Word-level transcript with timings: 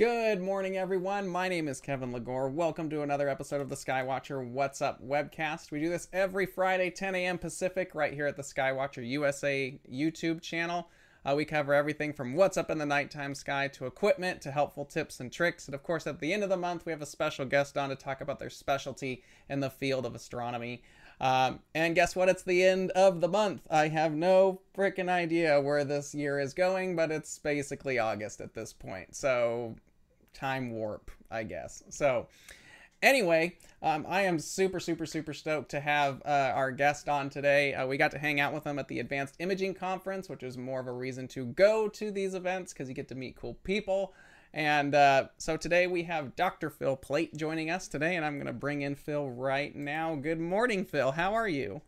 Good 0.00 0.40
morning, 0.40 0.78
everyone. 0.78 1.28
My 1.28 1.46
name 1.46 1.68
is 1.68 1.78
Kevin 1.78 2.10
Lagore. 2.10 2.48
Welcome 2.48 2.88
to 2.88 3.02
another 3.02 3.28
episode 3.28 3.60
of 3.60 3.68
the 3.68 3.76
Skywatcher 3.76 4.42
What's 4.50 4.80
Up 4.80 5.04
webcast. 5.06 5.70
We 5.70 5.78
do 5.78 5.90
this 5.90 6.08
every 6.10 6.46
Friday, 6.46 6.88
10 6.88 7.14
a.m. 7.14 7.36
Pacific, 7.36 7.94
right 7.94 8.14
here 8.14 8.24
at 8.24 8.34
the 8.34 8.42
Skywatcher 8.42 9.06
USA 9.06 9.78
YouTube 9.92 10.40
channel. 10.40 10.88
Uh, 11.22 11.34
we 11.36 11.44
cover 11.44 11.74
everything 11.74 12.14
from 12.14 12.32
what's 12.32 12.56
up 12.56 12.70
in 12.70 12.78
the 12.78 12.86
nighttime 12.86 13.34
sky 13.34 13.68
to 13.68 13.84
equipment 13.84 14.40
to 14.40 14.50
helpful 14.50 14.86
tips 14.86 15.20
and 15.20 15.30
tricks. 15.30 15.66
And 15.68 15.74
of 15.74 15.82
course, 15.82 16.06
at 16.06 16.18
the 16.18 16.32
end 16.32 16.44
of 16.44 16.48
the 16.48 16.56
month, 16.56 16.86
we 16.86 16.92
have 16.92 17.02
a 17.02 17.06
special 17.06 17.44
guest 17.44 17.76
on 17.76 17.90
to 17.90 17.94
talk 17.94 18.22
about 18.22 18.38
their 18.38 18.48
specialty 18.48 19.22
in 19.50 19.60
the 19.60 19.68
field 19.68 20.06
of 20.06 20.14
astronomy. 20.14 20.82
Um, 21.20 21.60
and 21.74 21.94
guess 21.94 22.16
what? 22.16 22.30
It's 22.30 22.42
the 22.42 22.64
end 22.64 22.90
of 22.92 23.20
the 23.20 23.28
month. 23.28 23.66
I 23.70 23.88
have 23.88 24.14
no 24.14 24.62
freaking 24.74 25.10
idea 25.10 25.60
where 25.60 25.84
this 25.84 26.14
year 26.14 26.40
is 26.40 26.54
going, 26.54 26.96
but 26.96 27.10
it's 27.10 27.38
basically 27.38 27.98
August 27.98 28.40
at 28.40 28.54
this 28.54 28.72
point. 28.72 29.14
So 29.14 29.76
time 30.32 30.72
warp, 30.72 31.10
I 31.30 31.42
guess. 31.44 31.82
So, 31.88 32.28
anyway, 33.02 33.56
um, 33.82 34.04
I 34.08 34.22
am 34.22 34.38
super, 34.38 34.80
super, 34.80 35.06
super 35.06 35.32
stoked 35.32 35.70
to 35.70 35.80
have 35.80 36.22
uh, 36.24 36.52
our 36.54 36.70
guest 36.70 37.08
on 37.08 37.30
today. 37.30 37.74
Uh, 37.74 37.86
we 37.86 37.96
got 37.96 38.10
to 38.12 38.18
hang 38.18 38.40
out 38.40 38.52
with 38.52 38.64
him 38.64 38.78
at 38.78 38.88
the 38.88 39.00
Advanced 39.00 39.36
Imaging 39.38 39.74
Conference, 39.74 40.28
which 40.28 40.42
is 40.42 40.58
more 40.58 40.80
of 40.80 40.86
a 40.86 40.92
reason 40.92 41.26
to 41.28 41.46
go 41.46 41.88
to 41.88 42.10
these 42.10 42.34
events 42.34 42.72
because 42.72 42.88
you 42.88 42.94
get 42.94 43.08
to 43.08 43.14
meet 43.14 43.36
cool 43.36 43.54
people. 43.64 44.12
And 44.52 44.94
uh, 44.94 45.28
so 45.38 45.56
today 45.56 45.86
we 45.86 46.02
have 46.04 46.34
Dr. 46.34 46.70
Phil 46.70 46.96
Plait 46.96 47.36
joining 47.36 47.70
us 47.70 47.86
today, 47.86 48.16
and 48.16 48.24
I'm 48.24 48.34
going 48.34 48.46
to 48.46 48.52
bring 48.52 48.82
in 48.82 48.96
Phil 48.96 49.30
right 49.30 49.74
now. 49.74 50.16
Good 50.16 50.40
morning, 50.40 50.84
Phil. 50.84 51.12
How 51.12 51.34
are 51.34 51.48
you? 51.48 51.82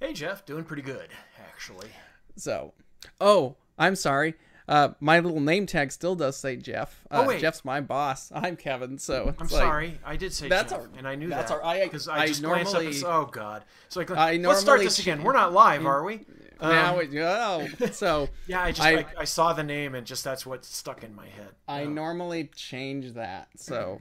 Hey, 0.00 0.12
Jeff. 0.12 0.44
Doing 0.44 0.64
pretty 0.64 0.82
good, 0.82 1.08
actually. 1.38 1.88
So, 2.36 2.74
oh, 3.20 3.56
I'm 3.78 3.94
sorry. 3.94 4.34
Uh, 4.68 4.90
my 5.00 5.18
little 5.18 5.40
name 5.40 5.64
tag 5.64 5.90
still 5.90 6.14
does 6.14 6.36
say 6.36 6.54
Jeff. 6.54 7.00
Uh, 7.10 7.22
oh 7.22 7.28
wait, 7.28 7.40
Jeff's 7.40 7.64
my 7.64 7.80
boss. 7.80 8.30
I'm 8.34 8.54
Kevin. 8.54 8.98
So 8.98 9.34
I'm 9.38 9.46
like, 9.46 9.48
sorry, 9.48 9.98
I 10.04 10.16
did 10.16 10.34
say 10.34 10.48
that's 10.48 10.72
Jeff, 10.72 10.80
our, 10.80 10.90
and 10.98 11.08
I 11.08 11.14
knew 11.14 11.28
that's 11.28 11.50
that. 11.50 11.64
I 11.64 11.84
because 11.84 12.06
I, 12.06 12.18
I, 12.18 12.26
just 12.26 12.42
normally, 12.42 12.64
glanced 12.64 13.04
up 13.04 13.10
and 13.10 13.26
"Oh 13.26 13.30
God!" 13.32 13.64
So 13.88 14.00
like, 14.00 14.10
I 14.10 14.36
let's 14.36 14.60
start 14.60 14.80
this 14.80 14.98
again. 14.98 15.22
We're 15.22 15.32
not 15.32 15.54
live, 15.54 15.86
are 15.86 16.04
we? 16.04 16.26
Um, 16.60 16.72
now, 16.72 16.98
it, 16.98 17.10
oh, 17.16 17.68
so 17.92 18.28
yeah, 18.46 18.62
I 18.62 18.72
just 18.72 18.86
I, 18.86 19.06
I, 19.16 19.24
saw 19.24 19.54
the 19.54 19.62
name 19.62 19.94
and 19.94 20.06
just 20.06 20.22
that's 20.22 20.44
what 20.44 20.64
stuck 20.64 21.02
in 21.02 21.14
my 21.14 21.26
head. 21.26 21.50
I 21.66 21.84
oh. 21.84 21.88
normally 21.88 22.50
change 22.54 23.14
that. 23.14 23.48
So, 23.56 24.00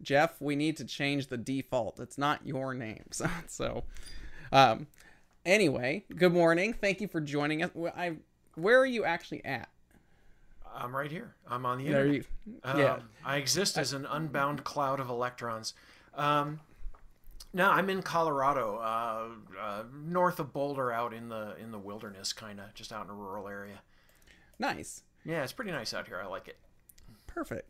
Jeff, 0.00 0.40
we 0.40 0.56
need 0.56 0.76
to 0.78 0.84
change 0.84 1.26
the 1.26 1.36
default. 1.36 2.00
It's 2.00 2.16
not 2.16 2.46
your 2.46 2.72
name. 2.72 3.04
So, 3.12 3.28
so 3.48 3.84
um, 4.52 4.86
anyway, 5.44 6.04
good 6.16 6.32
morning. 6.32 6.72
Thank 6.72 7.00
you 7.00 7.08
for 7.08 7.20
joining 7.20 7.64
us. 7.64 7.70
I, 7.96 8.16
where 8.54 8.78
are 8.78 8.86
you 8.86 9.04
actually 9.04 9.44
at? 9.44 9.68
I'm 10.74 10.94
right 10.94 11.10
here. 11.10 11.34
I'm 11.48 11.66
on 11.66 11.78
the 11.78 11.86
internet. 11.86 12.26
Yeah. 12.64 12.94
Um, 12.94 13.08
I 13.24 13.36
exist 13.36 13.78
as 13.78 13.92
an 13.92 14.06
unbound 14.06 14.64
cloud 14.64 15.00
of 15.00 15.08
electrons. 15.08 15.74
Um, 16.14 16.60
no, 17.52 17.70
I'm 17.70 17.88
in 17.88 18.02
Colorado, 18.02 18.76
uh, 18.76 19.28
uh, 19.60 19.82
north 19.92 20.38
of 20.38 20.52
Boulder, 20.52 20.92
out 20.92 21.14
in 21.14 21.28
the 21.28 21.56
in 21.60 21.70
the 21.70 21.78
wilderness, 21.78 22.32
kind 22.32 22.60
of 22.60 22.74
just 22.74 22.92
out 22.92 23.04
in 23.04 23.10
a 23.10 23.14
rural 23.14 23.48
area. 23.48 23.80
Nice. 24.58 25.02
Yeah, 25.24 25.42
it's 25.42 25.52
pretty 25.52 25.70
nice 25.70 25.94
out 25.94 26.06
here. 26.06 26.20
I 26.22 26.26
like 26.26 26.48
it. 26.48 26.58
Perfect. 27.26 27.68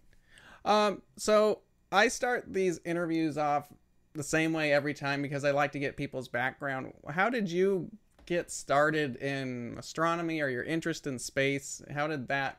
Um, 0.65 1.03
so 1.17 1.61
I 1.93 2.09
start 2.09 2.53
these 2.53 2.81
interviews 2.85 3.39
off 3.39 3.69
the 4.15 4.23
same 4.23 4.53
way 4.53 4.73
every 4.73 4.95
time 4.95 5.23
because 5.23 5.45
I 5.45 5.53
like 5.53 5.73
to 5.73 5.79
get 5.79 5.97
people's 5.97 6.29
background. 6.29 6.93
How 7.09 7.31
did 7.31 7.51
you 7.51 7.91
get 8.27 8.51
started 8.51 9.17
in 9.17 9.77
astronomy 9.79 10.41
or 10.41 10.49
your 10.49 10.65
interest 10.65 11.07
in 11.07 11.19
space? 11.19 11.81
How 11.95 12.07
did 12.07 12.29
that 12.29 12.59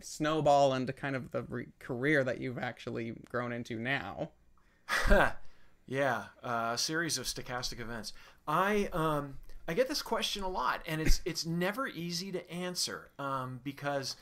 snowball 0.00 0.74
into 0.74 0.92
kind 0.92 1.16
of 1.16 1.30
the 1.30 1.42
re- 1.42 1.68
career 1.78 2.24
that 2.24 2.40
you've 2.40 2.58
actually 2.58 3.14
grown 3.30 3.52
into 3.52 3.78
now. 3.78 4.30
yeah, 5.86 6.24
uh, 6.42 6.72
a 6.74 6.78
series 6.78 7.18
of 7.18 7.26
stochastic 7.26 7.80
events. 7.80 8.12
I 8.46 8.88
um, 8.92 9.38
I 9.66 9.74
get 9.74 9.88
this 9.88 10.02
question 10.02 10.42
a 10.42 10.48
lot, 10.48 10.82
and 10.86 11.00
it's 11.00 11.20
it's 11.24 11.44
never 11.44 11.86
easy 11.88 12.32
to 12.32 12.50
answer 12.50 13.10
um, 13.18 13.60
because. 13.62 14.16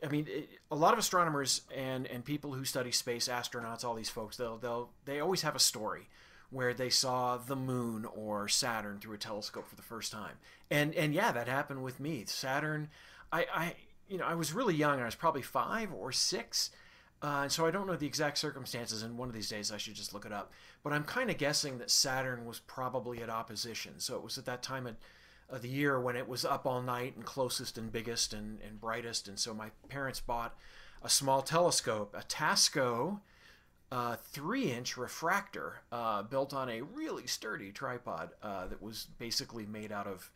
I 0.00 0.06
mean, 0.06 0.28
it, 0.28 0.48
a 0.70 0.76
lot 0.76 0.92
of 0.92 1.00
astronomers 1.00 1.62
and, 1.76 2.06
and 2.06 2.24
people 2.24 2.52
who 2.52 2.64
study 2.64 2.92
space, 2.92 3.26
astronauts, 3.26 3.84
all 3.84 3.96
these 3.96 4.08
folks, 4.08 4.36
they'll, 4.36 4.56
they'll 4.56 4.90
they 5.06 5.18
always 5.18 5.42
have 5.42 5.56
a 5.56 5.58
story 5.58 6.08
where 6.52 6.74
they 6.74 6.90
saw 6.90 7.36
the 7.38 7.56
moon 7.56 8.04
or 8.04 8.46
Saturn 8.46 8.98
through 9.00 9.14
a 9.14 9.18
telescope 9.18 9.66
for 9.66 9.74
the 9.74 9.82
first 9.82 10.12
time. 10.12 10.36
And 10.70 10.94
and 10.94 11.12
yeah, 11.14 11.32
that 11.32 11.48
happened 11.48 11.82
with 11.82 11.98
me. 11.98 12.24
Saturn, 12.26 12.90
I, 13.32 13.46
I 13.52 13.74
you 14.08 14.18
know, 14.18 14.24
I 14.24 14.34
was 14.34 14.52
really 14.52 14.74
young. 14.74 15.00
I 15.00 15.04
was 15.04 15.14
probably 15.14 15.42
five 15.42 15.92
or 15.92 16.12
six. 16.12 16.70
Uh, 17.22 17.42
and 17.42 17.52
so 17.52 17.66
I 17.66 17.70
don't 17.70 17.86
know 17.86 17.94
the 17.94 18.06
exact 18.06 18.36
circumstances, 18.38 19.04
and 19.04 19.16
one 19.16 19.28
of 19.28 19.34
these 19.34 19.48
days 19.48 19.70
I 19.70 19.76
should 19.76 19.94
just 19.94 20.12
look 20.12 20.26
it 20.26 20.32
up. 20.32 20.52
But 20.82 20.92
I'm 20.92 21.04
kind 21.04 21.30
of 21.30 21.38
guessing 21.38 21.78
that 21.78 21.90
Saturn 21.90 22.46
was 22.46 22.58
probably 22.58 23.22
at 23.22 23.30
opposition. 23.30 24.00
So 24.00 24.16
it 24.16 24.24
was 24.24 24.38
at 24.38 24.44
that 24.46 24.62
time 24.62 24.88
of, 24.88 24.96
of 25.48 25.62
the 25.62 25.68
year 25.68 26.00
when 26.00 26.16
it 26.16 26.28
was 26.28 26.44
up 26.44 26.66
all 26.66 26.82
night 26.82 27.14
and 27.14 27.24
closest 27.24 27.78
and 27.78 27.92
biggest 27.92 28.32
and, 28.32 28.58
and 28.66 28.80
brightest. 28.80 29.28
And 29.28 29.38
so 29.38 29.54
my 29.54 29.70
parents 29.88 30.18
bought 30.18 30.56
a 31.00 31.08
small 31.08 31.42
telescope, 31.42 32.12
a 32.18 32.24
Tasco 32.24 33.20
uh, 33.92 34.16
three 34.16 34.72
inch 34.72 34.96
refractor 34.96 35.82
uh, 35.92 36.22
built 36.22 36.54
on 36.54 36.70
a 36.70 36.80
really 36.80 37.26
sturdy 37.26 37.70
tripod 37.70 38.30
uh, 38.42 38.66
that 38.66 38.80
was 38.80 39.08
basically 39.18 39.66
made 39.66 39.92
out 39.92 40.06
of 40.06 40.30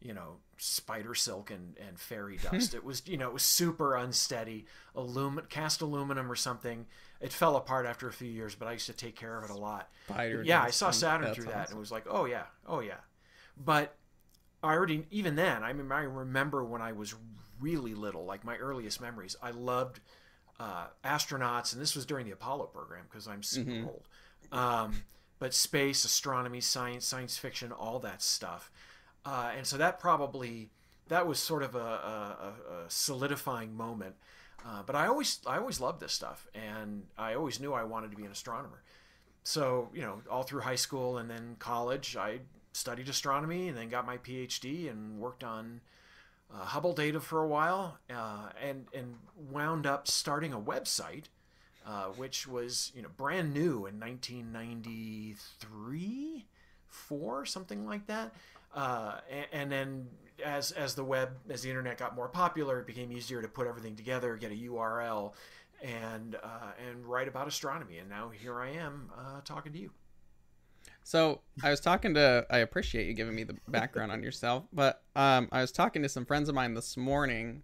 you 0.00 0.14
know 0.14 0.36
spider 0.62 1.12
silk 1.12 1.50
and, 1.50 1.76
and 1.88 1.98
fairy 1.98 2.36
dust. 2.36 2.72
It 2.74 2.84
was 2.84 3.02
you 3.06 3.16
know 3.16 3.26
it 3.26 3.32
was 3.32 3.42
super 3.42 3.96
unsteady 3.96 4.66
aluminum 4.94 5.46
cast 5.48 5.80
aluminum 5.80 6.30
or 6.30 6.36
something. 6.36 6.86
It 7.20 7.32
fell 7.32 7.56
apart 7.56 7.84
after 7.84 8.08
a 8.08 8.12
few 8.12 8.30
years 8.30 8.54
but 8.54 8.68
i 8.68 8.72
used 8.72 8.86
to 8.86 8.92
take 8.92 9.16
care 9.16 9.36
of 9.36 9.44
it 9.44 9.50
a 9.50 9.56
lot. 9.56 9.90
Spider 10.06 10.42
yeah 10.44 10.62
i 10.62 10.70
saw 10.70 10.90
saturn 10.92 11.34
through 11.34 11.46
that 11.46 11.54
awesome. 11.54 11.72
and 11.72 11.76
it 11.78 11.80
was 11.80 11.90
like 11.90 12.04
oh 12.08 12.26
yeah 12.26 12.44
oh 12.66 12.80
yeah. 12.80 13.00
But 13.56 13.96
i 14.62 14.72
already 14.72 15.04
even 15.10 15.34
then 15.34 15.64
i 15.64 15.72
mean 15.72 15.90
i 15.90 16.02
remember 16.02 16.64
when 16.64 16.80
i 16.80 16.92
was 16.92 17.14
really 17.60 17.94
little 17.94 18.24
like 18.24 18.44
my 18.44 18.56
earliest 18.56 19.00
memories 19.00 19.34
i 19.42 19.50
loved 19.50 19.98
uh, 20.60 20.86
astronauts 21.04 21.72
and 21.72 21.82
this 21.82 21.96
was 21.96 22.06
during 22.06 22.24
the 22.24 22.32
apollo 22.32 22.66
program 22.66 23.02
because 23.10 23.26
i'm 23.26 23.42
super 23.42 23.70
mm-hmm. 23.70 23.88
old. 23.88 24.08
Um, 24.52 25.02
but 25.40 25.52
space 25.52 26.04
astronomy 26.04 26.60
science 26.60 27.04
science 27.04 27.36
fiction 27.36 27.72
all 27.72 27.98
that 27.98 28.22
stuff 28.22 28.70
uh, 29.24 29.52
and 29.56 29.66
so 29.66 29.76
that 29.76 30.00
probably 30.00 30.70
that 31.08 31.26
was 31.26 31.38
sort 31.38 31.62
of 31.62 31.74
a, 31.74 31.78
a, 31.78 32.52
a 32.72 32.84
solidifying 32.88 33.76
moment. 33.76 34.14
Uh, 34.64 34.82
but 34.84 34.94
I 34.94 35.06
always 35.06 35.40
I 35.46 35.58
always 35.58 35.80
loved 35.80 36.00
this 36.00 36.12
stuff, 36.12 36.46
and 36.54 37.04
I 37.18 37.34
always 37.34 37.60
knew 37.60 37.72
I 37.72 37.84
wanted 37.84 38.10
to 38.12 38.16
be 38.16 38.24
an 38.24 38.30
astronomer. 38.30 38.82
So 39.44 39.90
you 39.92 40.02
know, 40.02 40.22
all 40.30 40.44
through 40.44 40.60
high 40.60 40.76
school 40.76 41.18
and 41.18 41.28
then 41.28 41.56
college, 41.58 42.16
I 42.16 42.40
studied 42.72 43.08
astronomy 43.08 43.68
and 43.68 43.76
then 43.76 43.88
got 43.88 44.06
my 44.06 44.18
PhD 44.18 44.90
and 44.90 45.18
worked 45.18 45.44
on 45.44 45.80
uh, 46.54 46.64
Hubble 46.64 46.92
data 46.92 47.18
for 47.20 47.42
a 47.42 47.48
while, 47.48 47.98
uh, 48.10 48.50
and 48.62 48.86
and 48.94 49.16
wound 49.50 49.86
up 49.86 50.06
starting 50.06 50.52
a 50.52 50.60
website, 50.60 51.24
uh, 51.86 52.08
which 52.08 52.46
was 52.46 52.92
you 52.94 53.00
know 53.02 53.08
brand 53.16 53.54
new 53.54 53.86
in 53.86 53.98
1993, 53.98 56.44
four 56.88 57.46
something 57.46 57.86
like 57.86 58.06
that. 58.06 58.34
Uh, 58.74 59.18
and, 59.30 59.46
and, 59.52 59.72
then 59.72 60.08
as 60.44 60.72
as 60.72 60.94
the 60.94 61.04
web 61.04 61.30
as 61.50 61.62
the 61.62 61.68
internet 61.68 61.98
got 61.98 62.14
more 62.16 62.28
popular, 62.28 62.80
it 62.80 62.86
became 62.86 63.12
easier 63.12 63.42
to 63.42 63.48
put 63.48 63.66
everything 63.66 63.94
together, 63.94 64.36
get 64.36 64.50
a 64.50 64.54
URL, 64.54 65.32
and 65.82 66.36
uh, 66.42 66.72
and 66.88 67.04
write 67.04 67.28
about 67.28 67.46
astronomy. 67.46 67.98
And 67.98 68.08
now 68.08 68.30
here 68.30 68.60
I 68.60 68.70
am 68.70 69.10
uh, 69.16 69.40
talking 69.44 69.72
to 69.72 69.78
you. 69.78 69.90
So 71.04 71.40
I 71.62 71.70
was 71.70 71.80
talking 71.80 72.14
to. 72.14 72.46
I 72.50 72.58
appreciate 72.58 73.06
you 73.06 73.14
giving 73.14 73.34
me 73.34 73.44
the 73.44 73.56
background 73.68 74.12
on 74.12 74.22
yourself, 74.22 74.64
but 74.72 75.02
um, 75.16 75.48
I 75.52 75.60
was 75.60 75.72
talking 75.72 76.02
to 76.02 76.08
some 76.08 76.24
friends 76.24 76.48
of 76.48 76.54
mine 76.54 76.74
this 76.74 76.96
morning 76.96 77.62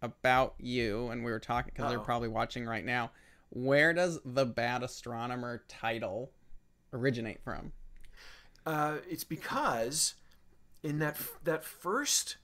about 0.00 0.54
you, 0.58 1.08
and 1.08 1.24
we 1.24 1.30
were 1.30 1.38
talking 1.38 1.72
because 1.74 1.90
they're 1.90 2.00
probably 2.00 2.28
watching 2.28 2.66
right 2.66 2.84
now. 2.84 3.10
Where 3.50 3.92
does 3.92 4.18
the 4.24 4.46
bad 4.46 4.82
astronomer 4.82 5.62
title 5.68 6.30
originate 6.92 7.42
from? 7.44 7.72
Uh, 8.64 8.96
it's 9.08 9.24
because 9.24 10.14
in 10.82 10.98
that 10.98 11.16
that 11.44 11.64
first 11.64 12.36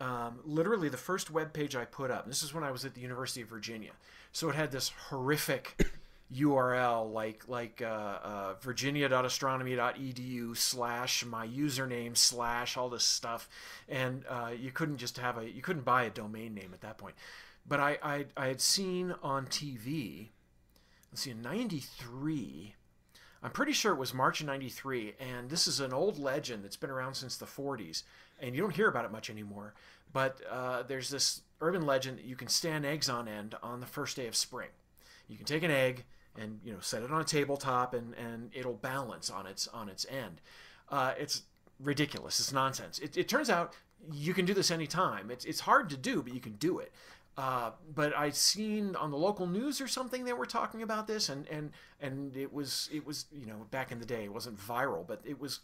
um, 0.00 0.38
literally 0.44 0.88
the 0.88 0.96
first 0.96 1.30
web 1.30 1.52
page 1.52 1.74
I 1.74 1.84
put 1.84 2.10
up. 2.10 2.26
This 2.26 2.42
is 2.42 2.54
when 2.54 2.64
I 2.64 2.70
was 2.70 2.84
at 2.84 2.94
the 2.94 3.00
University 3.00 3.42
of 3.42 3.48
Virginia, 3.48 3.92
so 4.32 4.48
it 4.48 4.54
had 4.54 4.70
this 4.70 4.92
horrific 5.08 5.90
URL 6.34 7.12
like 7.12 7.48
like 7.48 7.82
uh, 7.82 8.18
uh, 8.22 8.54
virginia.astronomy.edu 8.60 10.56
slash 10.56 11.24
my 11.24 11.46
username 11.46 12.16
slash 12.16 12.76
all 12.76 12.88
this 12.88 13.04
stuff, 13.04 13.48
and 13.88 14.24
uh, 14.28 14.50
you 14.56 14.70
couldn't 14.70 14.98
just 14.98 15.18
have 15.18 15.38
a 15.38 15.50
you 15.50 15.62
couldn't 15.62 15.84
buy 15.84 16.04
a 16.04 16.10
domain 16.10 16.54
name 16.54 16.70
at 16.72 16.80
that 16.82 16.96
point. 16.98 17.14
But 17.66 17.80
I 17.80 17.98
I, 18.02 18.26
I 18.36 18.46
had 18.46 18.60
seen 18.60 19.14
on 19.22 19.46
TV, 19.46 20.28
let's 21.10 21.22
see, 21.22 21.32
in 21.32 21.42
'93, 21.42 22.74
I'm 23.42 23.50
pretty 23.50 23.72
sure 23.72 23.92
it 23.92 23.98
was 23.98 24.12
March 24.12 24.40
of 24.40 24.46
93. 24.46 25.14
And 25.20 25.48
this 25.48 25.66
is 25.66 25.80
an 25.80 25.92
old 25.92 26.18
legend 26.18 26.64
that's 26.64 26.76
been 26.76 26.90
around 26.90 27.14
since 27.14 27.36
the 27.36 27.46
40s. 27.46 28.02
And 28.40 28.54
you 28.54 28.60
don't 28.60 28.74
hear 28.74 28.88
about 28.88 29.04
it 29.04 29.12
much 29.12 29.30
anymore. 29.30 29.74
But 30.12 30.40
uh, 30.50 30.82
there's 30.82 31.10
this 31.10 31.42
urban 31.60 31.82
legend 31.82 32.18
that 32.18 32.24
you 32.24 32.36
can 32.36 32.48
stand 32.48 32.84
eggs 32.84 33.08
on 33.08 33.28
end 33.28 33.54
on 33.62 33.80
the 33.80 33.86
first 33.86 34.16
day 34.16 34.26
of 34.26 34.36
spring. 34.36 34.70
You 35.28 35.36
can 35.36 35.46
take 35.46 35.62
an 35.62 35.70
egg 35.70 36.04
and 36.36 36.60
you 36.64 36.72
know 36.72 36.78
set 36.80 37.02
it 37.02 37.10
on 37.10 37.20
a 37.20 37.24
tabletop 37.24 37.94
and, 37.94 38.14
and 38.14 38.50
it'll 38.54 38.74
balance 38.74 39.28
on 39.28 39.46
its 39.46 39.68
on 39.68 39.88
its 39.88 40.06
end. 40.08 40.40
Uh, 40.88 41.12
it's 41.18 41.42
ridiculous. 41.80 42.40
It's 42.40 42.52
nonsense. 42.52 42.98
It, 42.98 43.16
it 43.16 43.28
turns 43.28 43.50
out 43.50 43.74
you 44.12 44.32
can 44.32 44.44
do 44.44 44.54
this 44.54 44.70
anytime. 44.70 45.30
It's, 45.30 45.44
it's 45.44 45.60
hard 45.60 45.90
to 45.90 45.96
do, 45.96 46.22
but 46.22 46.32
you 46.32 46.40
can 46.40 46.52
do 46.52 46.78
it. 46.78 46.92
Uh, 47.38 47.70
but 47.94 48.16
I'd 48.16 48.34
seen 48.34 48.96
on 48.96 49.12
the 49.12 49.16
local 49.16 49.46
news 49.46 49.80
or 49.80 49.86
something 49.86 50.24
they 50.24 50.32
were 50.32 50.44
talking 50.44 50.82
about 50.82 51.06
this, 51.06 51.28
and, 51.28 51.46
and 51.46 51.70
and 52.00 52.36
it 52.36 52.52
was 52.52 52.90
it 52.92 53.06
was 53.06 53.26
you 53.30 53.46
know 53.46 53.66
back 53.70 53.92
in 53.92 54.00
the 54.00 54.04
day 54.04 54.24
it 54.24 54.32
wasn't 54.32 54.58
viral, 54.58 55.06
but 55.06 55.20
it 55.24 55.38
was 55.38 55.60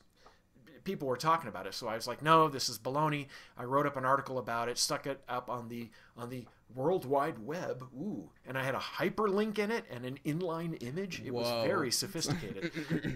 people 0.85 1.09
were 1.09 1.17
talking 1.17 1.49
about 1.49 1.67
it. 1.67 1.75
So 1.75 1.89
I 1.89 1.97
was 1.97 2.07
like, 2.07 2.23
no, 2.23 2.49
this 2.49 2.69
is 2.69 2.79
baloney. 2.79 3.27
I 3.59 3.65
wrote 3.65 3.87
up 3.87 3.97
an 3.97 4.05
article 4.05 4.39
about 4.39 4.69
it, 4.69 4.79
stuck 4.79 5.05
it 5.09 5.21
up 5.29 5.51
on 5.51 5.69
the 5.69 5.91
on 6.17 6.31
the 6.31 6.45
World 6.77 7.07
Wide 7.07 7.41
Web. 7.45 7.83
Ooh, 7.93 8.31
and 8.47 8.57
I 8.57 8.63
had 8.63 8.77
a 8.77 8.79
hyperlink 8.79 9.59
in 9.59 9.73
it 9.73 9.85
and 9.91 10.07
an 10.07 10.21
inline 10.25 10.81
image. 10.81 11.23
It 11.27 11.35
Whoa. 11.35 11.41
was 11.41 11.67
very 11.67 11.91
sophisticated. 11.91 12.71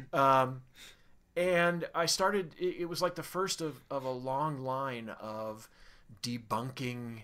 um, 0.13 0.63
and 1.37 1.89
I 1.95 2.07
started. 2.07 2.57
It, 2.59 2.81
it 2.81 2.89
was 2.89 3.01
like 3.01 3.15
the 3.15 3.23
first 3.23 3.61
of 3.61 3.85
of 3.89 4.05
a 4.05 4.11
long 4.11 4.59
line 4.59 5.11
of 5.21 5.69
debunking 6.25 7.21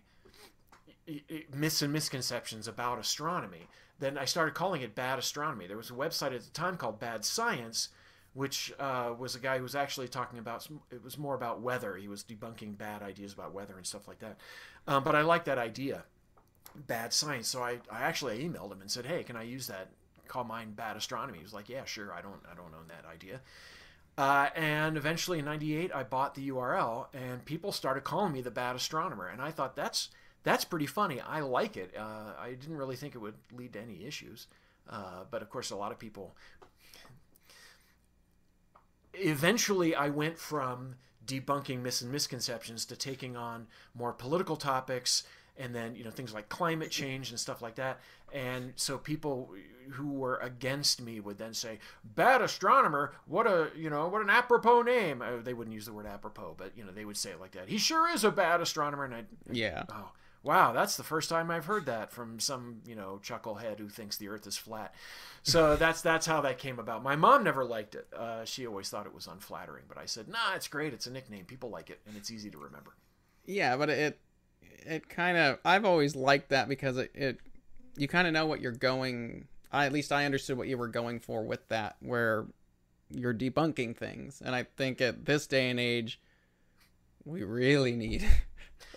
myths 1.54 1.82
and 1.82 1.92
misconceptions 1.92 2.68
about 2.68 2.98
astronomy. 2.98 3.68
Then 3.98 4.18
I 4.18 4.24
started 4.24 4.54
calling 4.54 4.82
it 4.82 4.94
bad 4.94 5.18
astronomy. 5.18 5.66
There 5.66 5.76
was 5.76 5.90
a 5.90 5.94
website 5.94 6.34
at 6.34 6.42
the 6.42 6.50
time 6.50 6.76
called 6.76 6.98
Bad 6.98 7.24
Science, 7.24 7.90
which 8.32 8.72
uh, 8.80 9.14
was 9.16 9.36
a 9.36 9.38
guy 9.38 9.56
who 9.56 9.62
was 9.62 9.76
actually 9.76 10.08
talking 10.08 10.38
about 10.38 10.66
it 10.90 11.02
was 11.02 11.16
more 11.16 11.34
about 11.34 11.60
weather. 11.60 11.96
He 11.96 12.08
was 12.08 12.24
debunking 12.24 12.76
bad 12.76 13.02
ideas 13.02 13.32
about 13.32 13.54
weather 13.54 13.76
and 13.76 13.86
stuff 13.86 14.08
like 14.08 14.18
that. 14.18 14.38
Um, 14.86 15.04
but 15.04 15.14
I 15.14 15.22
like 15.22 15.44
that 15.44 15.58
idea, 15.58 16.04
bad 16.74 17.12
science. 17.12 17.48
So 17.48 17.62
I, 17.62 17.78
I 17.90 18.00
actually 18.00 18.38
emailed 18.40 18.72
him 18.72 18.80
and 18.80 18.90
said, 18.90 19.06
hey, 19.06 19.22
can 19.22 19.36
I 19.36 19.44
use 19.44 19.68
that? 19.68 19.90
Call 20.26 20.44
mine 20.44 20.72
bad 20.72 20.96
astronomy. 20.96 21.38
He 21.38 21.44
was 21.44 21.52
like, 21.52 21.68
yeah, 21.68 21.84
sure. 21.84 22.12
I 22.12 22.22
don't 22.22 22.40
I 22.50 22.54
don't 22.54 22.74
own 22.74 22.88
that 22.88 23.04
idea. 23.08 23.40
Uh, 24.16 24.48
and 24.54 24.96
eventually 24.96 25.40
in 25.40 25.44
'98, 25.44 25.92
I 25.94 26.02
bought 26.04 26.34
the 26.34 26.48
URL, 26.50 27.08
and 27.12 27.44
people 27.44 27.72
started 27.72 28.04
calling 28.04 28.32
me 28.32 28.40
the 28.42 28.50
bad 28.50 28.76
astronomer. 28.76 29.26
And 29.26 29.42
I 29.42 29.50
thought 29.50 29.76
that's 29.76 30.10
that's 30.44 30.64
pretty 30.64 30.86
funny. 30.86 31.20
I 31.20 31.40
like 31.40 31.76
it. 31.76 31.94
Uh, 31.98 32.32
I 32.38 32.50
didn't 32.50 32.76
really 32.76 32.96
think 32.96 33.14
it 33.14 33.18
would 33.18 33.34
lead 33.52 33.72
to 33.72 33.80
any 33.80 34.04
issues, 34.04 34.46
uh, 34.88 35.24
but 35.30 35.42
of 35.42 35.50
course, 35.50 35.70
a 35.70 35.76
lot 35.76 35.90
of 35.90 35.98
people. 35.98 36.36
Eventually, 39.14 39.94
I 39.94 40.10
went 40.10 40.38
from 40.38 40.96
debunking 41.26 41.82
myths 41.82 42.02
and 42.02 42.12
misconceptions 42.12 42.84
to 42.84 42.96
taking 42.96 43.36
on 43.36 43.66
more 43.94 44.12
political 44.12 44.56
topics 44.56 45.24
and 45.56 45.74
then 45.74 45.94
you 45.94 46.04
know 46.04 46.10
things 46.10 46.34
like 46.34 46.48
climate 46.48 46.90
change 46.90 47.30
and 47.30 47.38
stuff 47.38 47.62
like 47.62 47.76
that 47.76 48.00
and 48.32 48.72
so 48.76 48.98
people 48.98 49.50
who 49.92 50.12
were 50.12 50.36
against 50.38 51.00
me 51.00 51.20
would 51.20 51.38
then 51.38 51.54
say 51.54 51.78
bad 52.04 52.42
astronomer 52.42 53.12
what 53.26 53.46
a 53.46 53.70
you 53.76 53.88
know 53.88 54.08
what 54.08 54.20
an 54.20 54.30
apropos 54.30 54.82
name 54.82 55.22
uh, 55.22 55.36
they 55.42 55.54
wouldn't 55.54 55.74
use 55.74 55.86
the 55.86 55.92
word 55.92 56.06
apropos 56.06 56.54
but 56.58 56.72
you 56.76 56.84
know 56.84 56.90
they 56.92 57.04
would 57.04 57.16
say 57.16 57.30
it 57.30 57.40
like 57.40 57.52
that 57.52 57.68
he 57.68 57.78
sure 57.78 58.12
is 58.12 58.24
a 58.24 58.30
bad 58.30 58.60
astronomer 58.60 59.04
and 59.04 59.14
i 59.14 59.24
yeah 59.50 59.84
oh 59.90 60.10
wow 60.44 60.72
that's 60.72 60.96
the 60.96 61.02
first 61.02 61.28
time 61.28 61.50
i've 61.50 61.64
heard 61.64 61.86
that 61.86 62.12
from 62.12 62.38
some 62.38 62.80
you 62.86 62.94
know 62.94 63.18
chucklehead 63.24 63.78
who 63.78 63.88
thinks 63.88 64.16
the 64.16 64.28
earth 64.28 64.46
is 64.46 64.56
flat. 64.56 64.94
So 65.42 65.74
that's 65.84 66.00
that's 66.02 66.26
how 66.26 66.40
that 66.42 66.58
came 66.58 66.78
about. 66.78 67.02
My 67.02 67.16
mom 67.16 67.42
never 67.42 67.64
liked 67.64 67.94
it. 67.96 68.06
Uh, 68.16 68.44
she 68.44 68.66
always 68.66 68.88
thought 68.88 69.06
it 69.06 69.14
was 69.14 69.26
unflattering 69.26 69.84
but 69.88 69.98
i 69.98 70.04
said 70.06 70.28
nah 70.28 70.54
it's 70.54 70.68
great. 70.68 70.92
It's 70.92 71.06
a 71.06 71.10
nickname. 71.10 71.44
People 71.46 71.70
like 71.70 71.90
it 71.90 72.00
and 72.06 72.16
it's 72.16 72.30
easy 72.30 72.50
to 72.50 72.58
remember. 72.58 72.94
Yeah 73.46 73.76
but 73.76 73.90
it 73.90 74.20
it 74.86 75.08
kind 75.08 75.36
of 75.36 75.58
I've 75.64 75.84
always 75.84 76.14
liked 76.14 76.50
that 76.50 76.68
because 76.68 76.98
it, 76.98 77.10
it 77.14 77.38
you 77.96 78.08
kind 78.08 78.26
of 78.26 78.32
know 78.32 78.46
what 78.46 78.60
you're 78.60 78.72
going. 78.72 79.48
I 79.72 79.86
at 79.86 79.92
least 79.92 80.12
I 80.12 80.24
understood 80.24 80.56
what 80.56 80.68
you 80.68 80.78
were 80.78 80.88
going 80.88 81.20
for 81.20 81.42
with 81.42 81.66
that, 81.68 81.96
where 82.00 82.46
you're 83.10 83.34
debunking 83.34 83.96
things, 83.96 84.42
and 84.44 84.54
I 84.54 84.64
think 84.76 85.00
at 85.00 85.24
this 85.24 85.46
day 85.46 85.70
and 85.70 85.80
age, 85.80 86.20
we 87.24 87.42
really 87.42 87.92
need 87.92 88.24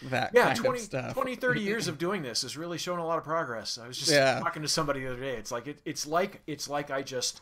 that 0.04 0.32
yeah, 0.34 0.46
kind 0.48 0.58
20, 0.58 0.80
of 0.80 0.86
stuff. 0.86 1.14
20, 1.14 1.36
30 1.36 1.62
years 1.62 1.88
of 1.88 1.98
doing 2.00 2.22
this 2.22 2.44
has 2.44 2.56
really 2.58 2.78
shown 2.78 3.00
a 3.00 3.06
lot 3.06 3.18
of 3.18 3.24
progress. 3.24 3.78
I 3.78 3.88
was 3.88 3.98
just 3.98 4.12
Yeah. 4.12 4.40
talking 4.40 4.62
to 4.62 4.68
somebody 4.68 5.02
the 5.02 5.08
other 5.12 5.22
day. 5.22 5.36
It's 5.36 5.52
like 5.52 5.68
it, 5.68 5.80
it's 5.86 6.06
like 6.06 6.42
it's 6.48 6.70
like 6.70 6.92
I 6.92 7.02
just 7.02 7.42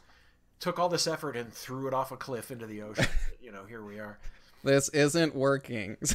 took 0.60 0.80
all 0.80 0.90
this 0.90 1.06
effort 1.08 1.36
and 1.36 1.52
threw 1.54 1.88
it 1.88 1.94
off 1.94 2.12
a 2.12 2.18
cliff 2.18 2.52
into 2.52 2.66
the 2.66 2.82
ocean. 2.82 3.08
you 3.42 3.52
know, 3.52 3.66
here 3.66 3.84
we 3.84 4.00
are. 4.00 4.18
This 4.64 4.90
isn't 4.90 5.36
working. 5.36 5.98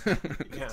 Yeah. 0.57 0.73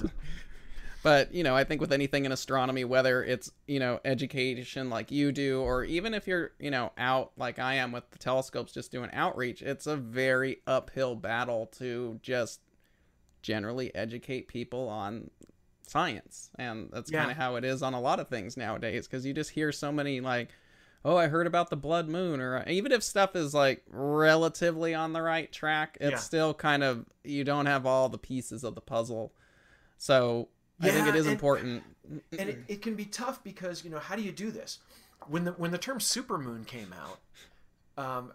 But, 1.03 1.33
you 1.33 1.43
know, 1.43 1.55
I 1.55 1.63
think 1.63 1.79
with 1.79 1.93
anything 1.93 2.25
in 2.25 2.31
astronomy, 2.31 2.83
whether 2.83 3.23
it's, 3.23 3.51
you 3.67 3.79
know, 3.79 3.99
education 4.03 4.89
like 4.89 5.11
you 5.11 5.31
do, 5.31 5.61
or 5.61 5.83
even 5.85 6.13
if 6.13 6.27
you're, 6.27 6.51
you 6.59 6.71
know, 6.71 6.91
out 6.97 7.31
like 7.37 7.59
I 7.59 7.75
am 7.75 7.91
with 7.91 8.09
the 8.11 8.17
telescopes 8.17 8.73
just 8.73 8.91
doing 8.91 9.09
outreach, 9.13 9.61
it's 9.61 9.87
a 9.87 9.95
very 9.95 10.57
uphill 10.65 11.15
battle 11.15 11.67
to 11.77 12.19
just 12.21 12.59
generally 13.41 13.93
educate 13.95 14.47
people 14.47 14.87
on 14.89 15.29
science. 15.87 16.49
And 16.59 16.89
that's 16.91 17.11
Yeah. 17.11 17.19
kind 17.19 17.31
of 17.31 17.37
how 17.37 17.55
it 17.55 17.63
is 17.63 17.81
on 17.81 17.93
a 17.93 18.01
lot 18.01 18.19
of 18.19 18.27
things 18.27 18.57
nowadays 18.57 19.07
because 19.07 19.25
you 19.25 19.33
just 19.33 19.51
hear 19.51 19.71
so 19.71 19.91
many, 19.91 20.19
like, 20.21 20.49
oh, 21.05 21.15
I 21.15 21.27
heard 21.27 21.47
about 21.47 21.69
the 21.69 21.77
blood 21.77 22.09
moon, 22.09 22.41
or 22.41 22.63
even 22.67 22.91
if 22.91 23.01
stuff 23.03 23.35
is 23.35 23.53
like 23.53 23.83
relatively 23.89 24.93
on 24.93 25.13
the 25.13 25.21
right 25.21 25.49
track, 25.51 25.97
it's 26.01 26.11
Yeah. 26.11 26.17
still 26.17 26.53
kind 26.53 26.83
of, 26.83 27.05
you 27.23 27.43
don't 27.45 27.67
have 27.67 27.85
all 27.85 28.09
the 28.09 28.17
pieces 28.17 28.63
of 28.65 28.75
the 28.75 28.81
puzzle. 28.81 29.33
So 29.97 30.49
I 30.81 30.89
think 30.91 31.07
it 31.07 31.15
is 31.15 31.25
and- 31.25 31.33
important. 31.33 31.83
and 32.37 32.49
it, 32.49 32.59
it 32.67 32.81
can 32.81 32.95
be 32.95 33.05
tough 33.05 33.43
because 33.43 33.83
you 33.83 33.89
know 33.89 33.99
how 33.99 34.15
do 34.15 34.21
you 34.21 34.31
do 34.31 34.51
this 34.51 34.79
when 35.27 35.43
the 35.45 35.51
when 35.53 35.71
the 35.71 35.77
term 35.77 35.99
supermoon 35.99 36.65
came 36.65 36.93
out 36.93 37.19
um, 37.97 38.31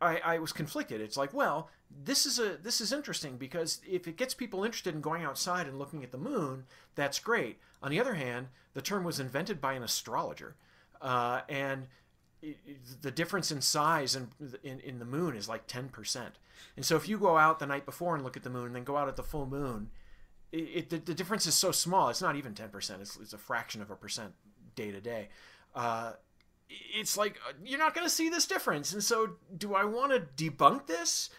I, 0.00 0.18
I 0.18 0.38
was 0.38 0.52
conflicted 0.52 1.00
it's 1.00 1.16
like 1.16 1.32
well 1.34 1.68
this 2.04 2.26
is 2.26 2.38
a 2.38 2.56
this 2.62 2.80
is 2.80 2.92
interesting 2.92 3.36
because 3.36 3.80
if 3.88 4.06
it 4.08 4.16
gets 4.16 4.34
people 4.34 4.64
interested 4.64 4.94
in 4.94 5.00
going 5.00 5.24
outside 5.24 5.66
and 5.66 5.78
looking 5.78 6.02
at 6.02 6.12
the 6.12 6.18
moon 6.18 6.64
that's 6.94 7.18
great 7.18 7.58
on 7.82 7.90
the 7.90 8.00
other 8.00 8.14
hand 8.14 8.48
the 8.74 8.82
term 8.82 9.04
was 9.04 9.20
invented 9.20 9.60
by 9.60 9.74
an 9.74 9.82
astrologer 9.82 10.56
uh, 11.00 11.40
and 11.48 11.86
the 13.02 13.10
difference 13.10 13.50
in 13.50 13.60
size 13.60 14.16
in, 14.16 14.28
in 14.62 14.80
in 14.80 14.98
the 14.98 15.04
moon 15.04 15.36
is 15.36 15.48
like 15.48 15.66
10% 15.66 16.20
and 16.76 16.84
so 16.84 16.96
if 16.96 17.08
you 17.08 17.18
go 17.18 17.36
out 17.36 17.58
the 17.58 17.66
night 17.66 17.84
before 17.84 18.14
and 18.14 18.24
look 18.24 18.36
at 18.36 18.42
the 18.42 18.50
moon 18.50 18.66
and 18.66 18.76
then 18.76 18.84
go 18.84 18.96
out 18.96 19.08
at 19.08 19.16
the 19.16 19.22
full 19.22 19.46
moon 19.46 19.90
it 20.52 20.90
the, 20.90 20.98
the 20.98 21.14
difference 21.14 21.46
is 21.46 21.54
so 21.54 21.72
small. 21.72 22.08
It's 22.08 22.22
not 22.22 22.36
even 22.36 22.54
ten 22.54 22.70
percent. 22.70 23.02
It's, 23.02 23.16
it's 23.16 23.32
a 23.32 23.38
fraction 23.38 23.82
of 23.82 23.90
a 23.90 23.96
percent 23.96 24.32
day 24.74 24.90
to 24.90 25.00
day. 25.00 25.28
Uh, 25.74 26.12
it's 26.94 27.16
like 27.16 27.36
uh, 27.48 27.52
you're 27.64 27.78
not 27.78 27.94
going 27.94 28.06
to 28.06 28.12
see 28.12 28.28
this 28.28 28.46
difference. 28.46 28.92
And 28.92 29.02
so, 29.02 29.30
do 29.56 29.74
I 29.74 29.84
want 29.84 30.12
to 30.12 30.20
debunk 30.50 30.86
this 30.86 31.30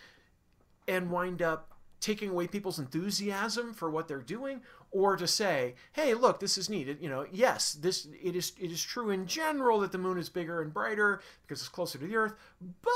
and 0.88 1.10
wind 1.12 1.42
up 1.42 1.68
taking 2.00 2.30
away 2.32 2.48
people's 2.48 2.80
enthusiasm 2.80 3.74
for 3.76 3.90
what 3.92 4.08
they're 4.08 4.22
doing, 4.22 4.62
or 4.90 5.16
to 5.16 5.28
say, 5.28 5.76
"Hey, 5.94 6.14
look, 6.16 6.40
this 6.40 6.58
is 6.58 6.70
neat." 6.70 6.90
It- 6.90 7.00
You 7.00 7.10
know, 7.10 7.26
yes, 7.32 7.74
this 7.74 8.08
it 8.22 8.36
is. 8.36 8.54
It 8.60 8.72
is 8.72 8.82
true 8.84 9.10
in 9.12 9.28
general 9.28 9.80
that 9.82 9.92
the 9.92 9.98
moon 10.00 10.18
is 10.18 10.28
bigger 10.30 10.62
and 10.62 10.74
brighter 10.74 11.22
because 11.44 11.60
it's 11.62 11.70
closer 11.70 11.98
to 12.00 12.06
the 12.08 12.16
Earth, 12.16 12.34
but 12.82 12.92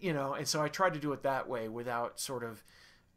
you 0.00 0.12
know, 0.12 0.34
and 0.34 0.46
so 0.46 0.62
I 0.62 0.68
tried 0.68 0.94
to 0.94 1.00
do 1.00 1.12
it 1.12 1.22
that 1.24 1.48
way 1.48 1.68
without 1.68 2.20
sort 2.20 2.44
of 2.44 2.62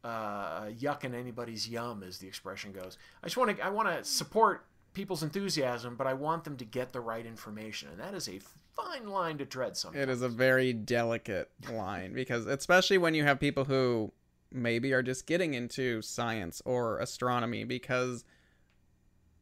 uh, 0.03 0.65
yucking 0.67 1.13
anybody's 1.13 1.67
yum, 1.67 2.01
as 2.03 2.17
the 2.19 2.27
expression 2.27 2.71
goes. 2.71 2.97
I 3.21 3.27
just 3.27 3.37
want 3.37 3.55
to 3.57 3.63
I 3.63 3.69
want 3.69 3.89
to 3.89 4.03
support 4.03 4.65
people's 4.97 5.21
enthusiasm, 5.21 5.95
but 5.95 6.07
I 6.07 6.13
want 6.13 6.43
them 6.43 6.57
to 6.57 6.65
get 6.65 6.91
the 6.91 6.99
right 6.99 7.23
information, 7.23 7.89
and 7.89 7.99
that 7.99 8.15
is 8.15 8.27
a 8.27 8.39
fine 8.75 9.07
line 9.07 9.37
to 9.37 9.45
tread. 9.45 9.77
Sometimes 9.77 10.01
It 10.01 10.09
is 10.09 10.23
a 10.23 10.27
very 10.27 10.73
delicate 10.73 11.51
line 11.71 12.13
because, 12.13 12.47
especially 12.47 12.97
when 12.97 13.13
you 13.13 13.23
have 13.23 13.39
people 13.39 13.65
who 13.65 14.11
maybe 14.51 14.93
are 14.93 15.03
just 15.03 15.27
getting 15.27 15.53
into 15.53 16.01
science 16.01 16.63
or 16.65 16.97
astronomy, 16.97 17.63
because 17.63 18.25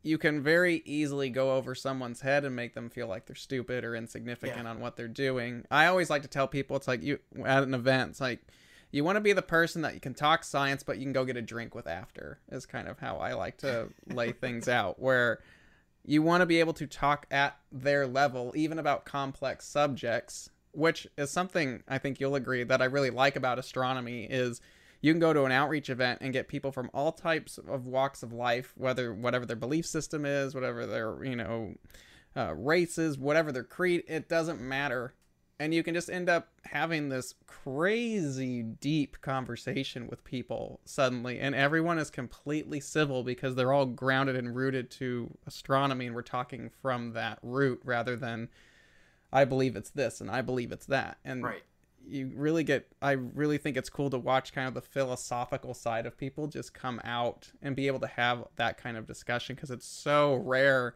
you 0.04 0.18
can 0.18 0.44
very 0.44 0.84
easily 0.86 1.30
go 1.30 1.56
over 1.56 1.74
someone's 1.74 2.20
head 2.20 2.44
and 2.44 2.54
make 2.54 2.74
them 2.74 2.90
feel 2.90 3.08
like 3.08 3.26
they're 3.26 3.36
stupid 3.36 3.86
or 3.86 3.96
insignificant 3.96 4.64
Yeah. 4.64 4.70
on 4.70 4.82
what 4.82 4.98
they're 4.98 5.08
doing. 5.08 5.64
I 5.72 5.86
always 5.88 6.10
like 6.10 6.24
to 6.24 6.28
tell 6.28 6.50
people 6.50 6.76
it's 6.76 6.88
like 6.88 7.02
you 7.02 7.20
at 7.46 7.64
an 7.64 7.74
event, 7.74 8.10
it's 8.12 8.22
like 8.22 8.42
you 8.96 9.04
want 9.04 9.18
to 9.18 9.22
be 9.22 9.34
the 9.34 9.42
person 9.42 9.82
that 9.82 9.94
you 9.94 10.00
can 10.00 10.14
talk 10.14 10.46
science, 10.46 10.82
but 10.82 10.98
you 10.98 11.04
can 11.04 11.12
go 11.12 11.26
get 11.26 11.36
a 11.36 11.42
drink 11.42 11.76
with 11.76 11.86
after, 11.86 12.40
is 12.50 12.66
kind 12.66 12.88
of 12.88 12.98
how 12.98 13.18
I 13.18 13.34
like 13.34 13.58
to 13.58 13.90
lay 14.08 14.32
things 14.32 14.70
out. 14.70 15.02
Where 15.02 15.40
you 16.06 16.22
want 16.22 16.40
to 16.40 16.46
be 16.46 16.62
able 16.62 16.72
to 16.76 16.88
talk 16.88 17.26
at 17.30 17.58
their 17.74 18.08
level, 18.08 18.54
even 18.56 18.80
about 18.80 19.04
complex 19.04 19.68
subjects, 19.68 20.50
which 20.72 21.08
is 21.18 21.30
something 21.30 21.84
I 21.90 21.98
think 21.98 22.22
you'll 22.22 22.36
agree 22.36 22.64
that 22.64 22.82
I 22.82 22.86
really 22.86 23.10
like 23.10 23.36
about 23.36 23.60
astronomy 23.60 24.24
is 24.30 24.62
you 25.02 25.12
can 25.12 25.20
go 25.20 25.34
to 25.34 25.44
an 25.44 25.52
outreach 25.52 25.90
event 25.90 26.20
and 26.22 26.32
get 26.32 26.48
people 26.48 26.72
from 26.72 26.90
all 26.94 27.12
types 27.12 27.58
of 27.58 27.86
walks 27.88 28.24
of 28.24 28.32
life, 28.32 28.72
whether 28.78 29.14
whatever 29.14 29.46
their 29.46 29.58
belief 29.58 29.86
system 29.86 30.26
is, 30.26 30.56
whatever 30.56 30.86
their 30.86 31.22
you 31.22 31.36
know 31.36 31.76
uh, 32.38 32.54
race 32.56 32.98
is, 32.98 33.18
whatever 33.18 33.52
their 33.52 33.66
creed, 33.66 34.04
it 34.08 34.30
doesn't 34.30 34.62
matter. 34.62 35.14
And 35.60 35.74
you 35.74 35.84
can 35.84 35.94
just 35.94 36.10
end 36.10 36.30
up 36.30 36.50
having 36.66 37.10
this 37.10 37.34
crazy 37.48 38.62
deep 38.62 39.20
conversation 39.22 40.08
with 40.08 40.24
people 40.24 40.80
suddenly 40.86 41.40
and 41.40 41.56
everyone 41.56 41.98
is 41.98 42.10
completely 42.10 42.80
civil 42.80 43.24
because 43.24 43.56
they're 43.56 43.74
all 43.74 43.86
grounded 43.86 44.36
and 44.36 44.56
rooted 44.56 44.90
to 44.92 45.30
astronomy 45.48 46.06
and 46.06 46.16
we're 46.16 46.22
talking 46.22 46.70
from 46.82 47.14
that 47.14 47.40
root 47.42 47.80
rather 47.84 48.16
than 48.16 48.50
i 49.32 49.46
believe 49.46 49.76
it's 49.76 49.90
this 49.92 50.22
and 50.22 50.30
i 50.30 50.42
believe 50.42 50.72
it's 50.72 50.86
that 50.86 51.18
and 51.26 51.44
Right. 51.44 51.64
you 52.08 52.32
really 52.36 52.64
get 52.64 52.88
i 53.02 53.12
really 53.12 53.58
think 53.58 53.78
it's 53.78 53.90
cool 53.90 54.10
to 54.10 54.18
watch 54.20 54.54
kind 54.54 54.68
of 54.68 54.74
the 54.74 54.82
philosophical 54.82 55.74
side 55.74 56.06
of 56.06 56.18
people 56.18 56.48
just 56.48 56.74
come 56.74 57.00
out 57.04 57.52
and 57.62 57.76
be 57.76 57.88
able 57.88 58.00
to 58.02 58.08
have 58.08 58.46
that 58.58 58.78
kind 58.78 58.98
of 58.98 59.08
discussion 59.08 59.56
because 59.56 59.72
it's 59.72 59.88
so 59.88 60.36
rare 60.36 60.96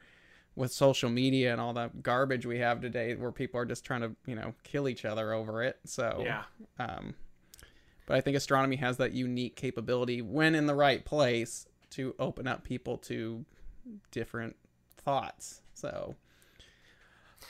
with 0.60 0.72
social 0.74 1.10
media 1.10 1.52
and 1.52 1.62
all 1.62 1.74
that 1.74 2.04
garbage 2.04 2.46
we 2.46 2.60
have 2.60 2.82
today 2.82 3.16
where 3.16 3.32
people 3.32 3.60
are 3.60 3.66
just 3.66 3.86
trying 3.86 4.02
to 4.02 4.12
you 4.26 4.36
know 4.36 4.54
kill 4.64 4.88
each 4.90 5.06
other 5.06 5.34
over 5.34 5.64
it 5.64 5.80
so 5.86 6.22
Yeah. 6.26 6.44
um 6.78 7.16
but 8.06 8.18
i 8.18 8.22
think 8.22 8.36
astronomy 8.36 8.76
has 8.76 8.98
that 8.98 9.14
unique 9.14 9.56
capability 9.56 10.22
when 10.22 10.56
in 10.56 10.66
the 10.68 10.76
right 10.76 11.04
place 11.06 11.66
to 11.92 12.14
open 12.20 12.46
up 12.48 12.64
people 12.64 12.98
to 12.98 13.46
different 14.12 14.56
thoughts 14.98 15.62
so 15.74 16.16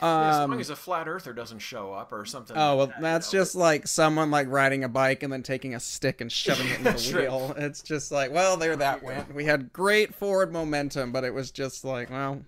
Yeah, 0.01 0.29
as 0.29 0.35
um, 0.37 0.51
long 0.51 0.61
as 0.61 0.69
a 0.69 0.75
flat 0.75 1.07
earther 1.07 1.33
doesn't 1.33 1.59
show 1.59 1.91
up 1.93 2.11
or 2.13 2.23
something. 2.25 2.55
Oh 2.55 2.75
like 2.75 2.77
well, 2.77 2.87
that, 2.87 2.95
you 2.97 3.01
that's 3.01 3.33
know, 3.33 3.39
just 3.39 3.55
like 3.55 3.87
someone 3.87 4.31
like 4.31 4.47
riding 4.49 4.83
a 4.83 4.89
bike 4.89 5.23
and 5.23 5.33
then 5.33 5.43
taking 5.43 5.75
a 5.75 5.79
stick 5.79 6.21
and 6.21 6.31
shoving 6.31 6.67
it 6.69 6.77
in 6.77 6.83
the 6.83 6.91
wheel. 7.17 7.53
It's 7.57 7.81
just 7.81 8.11
like, 8.11 8.31
well, 8.31 8.55
there 8.55 8.75
that 8.77 9.03
went. 9.03 9.33
We 9.35 9.45
had 9.45 9.73
great 9.73 10.15
forward 10.15 10.53
momentum, 10.53 11.11
but 11.11 11.23
it 11.23 11.33
was 11.33 11.51
just 11.51 11.83
like, 11.83 12.09
well, 12.09 12.41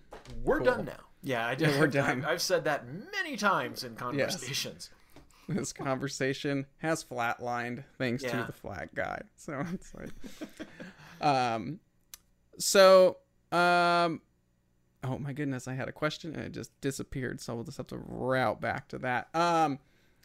We're 0.43 0.57
cool. 0.57 0.65
done 0.67 0.85
now. 0.85 0.93
Yeah, 1.23 1.45
I 1.45 1.55
did. 1.55 1.69
Yeah, 1.71 1.79
we're 1.79 1.87
done. 1.87 2.23
I've, 2.23 2.33
I've 2.33 2.41
said 2.41 2.63
that 2.63 2.85
many 3.11 3.35
times 3.37 3.83
in 3.83 3.95
conversations. 3.95 4.89
this 5.49 5.73
conversation 5.73 6.65
has 6.77 7.03
flatlined 7.03 7.83
thanks 7.97 8.23
Yeah. 8.23 8.41
to 8.41 8.43
the 8.47 8.53
flat 8.53 8.95
guy. 8.95 9.21
So 9.35 9.63
it's 9.73 9.93
like, 9.93 10.09
um, 11.19 11.79
so 12.57 13.17
um, 13.51 14.21
oh 15.03 15.17
my 15.17 15.33
goodness, 15.33 15.67
I 15.67 15.73
had 15.73 15.87
a 15.87 15.91
question 15.91 16.33
and 16.35 16.43
it 16.43 16.51
just 16.51 16.79
disappeared. 16.81 17.41
So 17.41 17.55
we'll 17.55 17.63
just 17.63 17.77
have 17.77 17.87
to 17.87 17.97
route 17.97 18.61
back 18.61 18.87
to 18.89 18.97
that. 18.99 19.33
Um, 19.35 19.79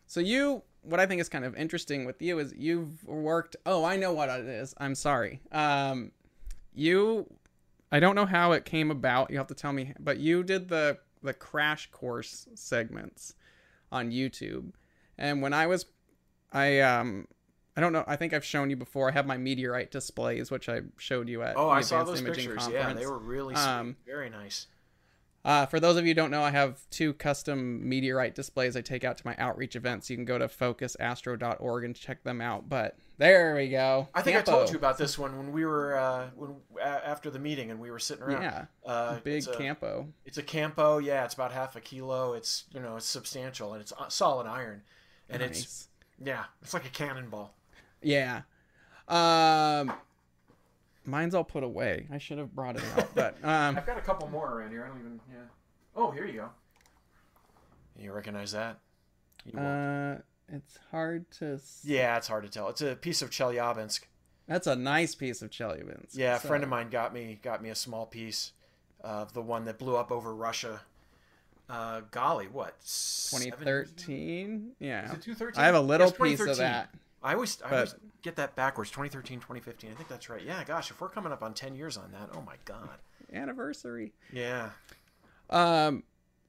so 0.06 0.20
you, 0.20 0.62
what 0.82 1.00
I 1.00 1.06
think 1.06 1.20
is 1.20 1.28
kind 1.28 1.44
of 1.44 1.56
interesting 1.56 2.04
with 2.04 2.20
you 2.22 2.38
is 2.38 2.54
you've 2.56 3.04
worked. 3.04 3.56
Oh, 3.64 3.84
I 3.84 3.96
know 3.96 4.12
what 4.12 4.28
it 4.28 4.46
is. 4.46 4.74
I'm 4.78 4.94
sorry. 4.94 5.40
Um, 5.50 6.12
you, 6.74 7.26
I 7.90 8.00
don't 8.00 8.14
know 8.14 8.26
how 8.26 8.52
it 8.52 8.64
came 8.64 8.90
about. 8.90 9.30
You 9.30 9.38
have 9.38 9.46
to 9.48 9.54
tell 9.54 9.72
me. 9.72 9.94
But 9.98 10.18
you 10.18 10.42
did 10.42 10.68
the 10.68 10.98
the 11.22 11.32
crash 11.34 11.90
course 11.90 12.46
segments 12.54 13.34
on 13.90 14.10
YouTube. 14.10 14.72
And 15.18 15.42
when 15.42 15.52
I 15.52 15.66
was, 15.66 15.86
I 16.52 16.80
um, 16.80 17.26
I 17.76 17.80
don't 17.80 17.92
know. 17.92 18.04
I 18.06 18.16
think 18.16 18.32
I've 18.32 18.44
shown 18.44 18.70
you 18.70 18.76
before. 18.76 19.10
I 19.10 19.12
have 19.12 19.26
my 19.26 19.36
meteorite 19.36 19.90
displays, 19.90 20.50
which 20.50 20.68
I 20.68 20.80
showed 20.96 21.28
you 21.28 21.42
at. 21.42 21.56
Oh, 21.56 21.68
I 21.68 21.82
saw 21.82 22.04
those 22.04 22.20
Imaging 22.20 22.46
pictures. 22.46 22.68
Yeah, 22.72 22.92
they 22.94 23.06
were 23.06 23.18
really 23.18 23.54
sweet. 23.54 23.66
Um, 23.66 23.96
very 24.06 24.30
nice. 24.30 24.66
Uh, 25.46 25.64
for 25.64 25.78
those 25.78 25.96
of 25.96 26.04
you 26.04 26.10
who 26.10 26.14
don't 26.14 26.32
know, 26.32 26.42
I 26.42 26.50
have 26.50 26.80
two 26.90 27.12
custom 27.12 27.88
meteorite 27.88 28.34
displays 28.34 28.76
I 28.76 28.80
take 28.80 29.04
out 29.04 29.16
to 29.18 29.26
my 29.26 29.36
outreach 29.38 29.76
events. 29.76 30.10
You 30.10 30.16
can 30.16 30.24
go 30.24 30.38
to 30.38 30.48
focusastro.org 30.48 31.84
and 31.84 31.94
check 31.94 32.24
them 32.24 32.40
out. 32.40 32.68
But 32.68 32.96
there 33.18 33.54
we 33.54 33.68
go. 33.68 34.08
I 34.12 34.22
think 34.22 34.36
I 34.36 34.42
told 34.42 34.70
you 34.70 34.76
about 34.76 34.98
this 34.98 35.16
one 35.16 35.36
when 35.36 35.52
we 35.52 35.64
were 35.64 35.96
uh, 35.96 36.30
when 36.34 36.56
after 36.82 37.30
the 37.30 37.38
meeting 37.38 37.70
and 37.70 37.78
we 37.78 37.92
were 37.92 38.00
sitting 38.00 38.24
around. 38.24 38.42
Yeah, 38.42 38.64
uh, 38.84 39.20
big 39.20 39.36
it's 39.36 39.46
a, 39.46 39.56
campo. 39.56 40.08
It's 40.24 40.38
a 40.38 40.42
Campo. 40.42 40.98
Yeah, 40.98 41.24
it's 41.24 41.34
about 41.34 41.52
half 41.52 41.76
a 41.76 41.80
kilo. 41.80 42.32
It's 42.32 42.64
you 42.74 42.80
know 42.80 42.96
it's 42.96 43.06
substantial 43.06 43.72
and 43.72 43.82
it's 43.82 43.92
uh, 43.92 44.08
solid 44.08 44.48
iron, 44.48 44.82
and 45.30 45.42
it's 45.42 45.86
yeah, 46.24 46.46
it's 46.60 46.74
like 46.74 46.86
a 46.86 46.90
cannonball. 46.90 47.54
Yeah. 48.06 48.42
Um, 49.08 49.92
mine's 51.04 51.34
all 51.34 51.44
put 51.44 51.62
away. 51.64 52.06
I 52.12 52.18
should 52.18 52.38
have 52.38 52.54
brought 52.54 52.76
it 52.76 52.82
out, 52.96 53.08
but 53.14 53.36
um, 53.44 53.76
I've 53.76 53.86
got 53.86 53.98
a 53.98 54.02
couple 54.02 54.28
more 54.28 54.52
around 54.58 54.70
here. 54.70 54.84
I 54.84 54.88
don't 54.88 54.98
even. 55.00 55.20
Yeah. 55.30 55.38
Oh, 55.96 56.10
here 56.10 56.26
you 56.26 56.32
go. 56.34 56.48
You 57.98 58.12
recognize 58.12 58.52
that? 58.52 58.78
You 59.44 59.58
uh, 59.58 60.18
it's 60.52 60.78
hard 60.90 61.30
to. 61.38 61.54
s- 61.54 61.80
yeah, 61.84 62.16
it's 62.16 62.28
hard 62.28 62.44
to 62.44 62.50
tell. 62.50 62.68
It's 62.68 62.82
a 62.82 62.94
piece 62.96 63.22
of 63.22 63.30
Chelyabinsk. 63.30 64.00
That's 64.46 64.66
a 64.68 64.76
nice 64.76 65.14
piece 65.14 65.42
of 65.42 65.50
Chelyabinsk. 65.50 66.10
Yeah, 66.12 66.36
a 66.36 66.40
So- 66.40 66.48
friend 66.48 66.62
of 66.62 66.70
mine 66.70 66.90
got 66.90 67.12
me 67.12 67.38
got 67.42 67.62
me 67.62 67.70
a 67.70 67.74
small 67.74 68.06
piece 68.06 68.52
of 69.00 69.32
the 69.32 69.42
one 69.42 69.64
that 69.64 69.78
blew 69.78 69.96
up 69.96 70.10
over 70.12 70.34
Russia. 70.34 70.80
Uh, 71.68 72.02
golly, 72.12 72.46
what? 72.46 72.76
seven 72.80 73.46
years 73.48 73.54
ago? 73.60 73.64
2013. 73.64 74.72
Yeah. 74.78 75.06
Is 75.06 75.12
it 75.14 75.22
2013? 75.22 75.60
I 75.60 75.66
have 75.66 75.74
a 75.74 75.80
little 75.80 76.06
Yes, 76.08 76.16
piece 76.16 76.40
of 76.48 76.56
that. 76.58 76.90
I 77.26 77.34
always, 77.34 77.60
I 77.62 77.70
But- 77.70 77.74
always 77.74 77.94
get 78.22 78.36
that 78.36 78.54
backwards. 78.54 78.90
2013, 78.90 79.40
2015. 79.40 79.90
I 79.90 79.94
think 79.94 80.08
that's 80.08 80.28
right. 80.28 80.42
Yeah, 80.42 80.62
gosh, 80.64 80.90
if 80.90 81.00
we're 81.00 81.08
coming 81.08 81.32
up 81.32 81.42
on 81.42 81.54
10 81.54 81.74
years 81.74 81.96
on 81.96 82.12
that, 82.12 82.30
oh 82.32 82.40
my 82.42 82.54
god. 82.64 82.98
Anniversary. 83.32 84.12
Yeah. 84.32 84.70
Um, 85.50 86.04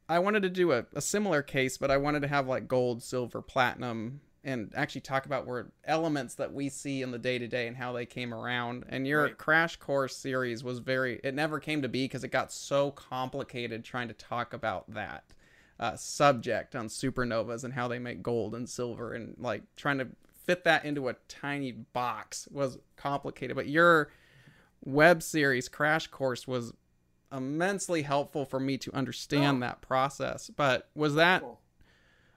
I 0.10 0.20
wanted 0.20 0.44
to 0.44 0.50
do 0.50 0.72
a, 0.72 0.86
a 0.94 1.02
similar 1.02 1.42
case, 1.42 1.78
but 1.78 1.92
I 1.92 1.98
wanted 1.98 2.22
to 2.22 2.28
have 2.28 2.48
like 2.48 2.68
gold, 2.68 3.02
silver, 3.04 3.42
platinum, 3.42 4.22
and 4.44 4.72
actually 4.76 5.02
talk 5.02 5.26
about 5.26 5.46
where 5.46 5.72
elements 5.84 6.36
that 6.36 6.54
we 6.54 6.70
see 6.70 7.02
in 7.02 7.12
the 7.12 7.20
day 7.20 7.38
to 7.38 7.48
day 7.48 7.68
and 7.68 7.76
how 7.76 7.92
they 7.92 8.06
came 8.06 8.34
around. 8.34 8.86
And 8.88 9.06
your 9.06 9.24
Right. 9.24 9.38
crash 9.38 9.76
course 9.78 10.16
series 10.16 10.64
was 10.64 10.80
very, 10.80 11.20
it 11.24 11.34
never 11.34 11.60
came 11.60 11.82
to 11.82 11.90
be 11.90 12.06
because 12.06 12.24
it 12.24 12.30
got 12.30 12.52
so 12.54 12.92
complicated 12.92 13.84
trying 13.84 14.08
to 14.08 14.14
talk 14.14 14.54
about 14.54 14.90
that 14.94 15.24
uh, 15.80 15.96
subject 15.96 16.76
on 16.76 16.88
supernovas 16.88 17.64
and 17.64 17.74
how 17.74 17.88
they 17.88 18.00
make 18.00 18.24
gold 18.24 18.56
and 18.56 18.70
silver 18.70 19.14
and 19.14 19.36
like 19.38 19.64
trying 19.76 19.98
to 19.98 20.08
fit 20.48 20.64
that 20.64 20.86
into 20.86 21.10
a 21.10 21.16
tiny 21.28 21.72
box 21.72 22.48
was 22.52 22.80
complicated. 22.96 23.56
But 23.56 23.68
your 23.68 24.10
web 24.84 25.22
series 25.22 25.70
crash 25.70 26.08
course 26.08 26.48
was 26.48 26.74
immensely 27.32 28.02
helpful 28.04 28.46
for 28.46 28.60
me 28.60 28.78
to 28.80 28.94
understand 28.96 29.62
that 29.62 29.82
process. 29.82 30.50
But 30.50 30.90
was 30.96 31.16
that 31.16 31.42
Cool. 31.42 31.60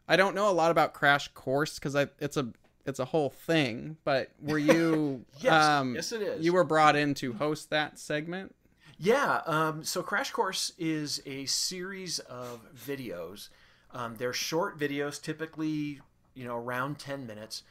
I 0.08 0.16
don't 0.16 0.34
know 0.34 0.50
a 0.50 0.52
lot 0.52 0.72
about 0.72 0.92
crash 0.92 1.28
course 1.28 1.78
because 1.78 1.94
I 1.96 2.08
it's 2.18 2.36
a 2.36 2.48
it's 2.84 2.98
a 2.98 3.04
whole 3.06 3.30
thing. 3.30 3.96
But 4.04 4.32
were 4.42 4.58
you 4.74 5.24
Yes, 5.38 5.64
um 5.64 5.94
yes, 5.94 6.12
it 6.12 6.20
is. 6.22 6.44
you 6.44 6.52
were 6.52 6.64
brought 6.64 6.96
in 6.96 7.14
to 7.14 7.32
host 7.34 7.70
that 7.70 7.98
segment? 7.98 8.54
Yeah. 8.98 9.40
Um, 9.46 9.82
so 9.82 10.02
Crash 10.02 10.30
Course 10.30 10.72
is 10.76 11.22
a 11.24 11.46
series 11.46 12.18
of 12.18 12.60
videos. 12.76 13.48
Um, 13.94 14.16
they're 14.16 14.34
short 14.34 14.78
videos, 14.78 15.22
typically, 15.22 16.00
you 16.34 16.44
know, 16.44 16.56
around 16.56 16.98
10 16.98 17.26
minutes. 17.26 17.62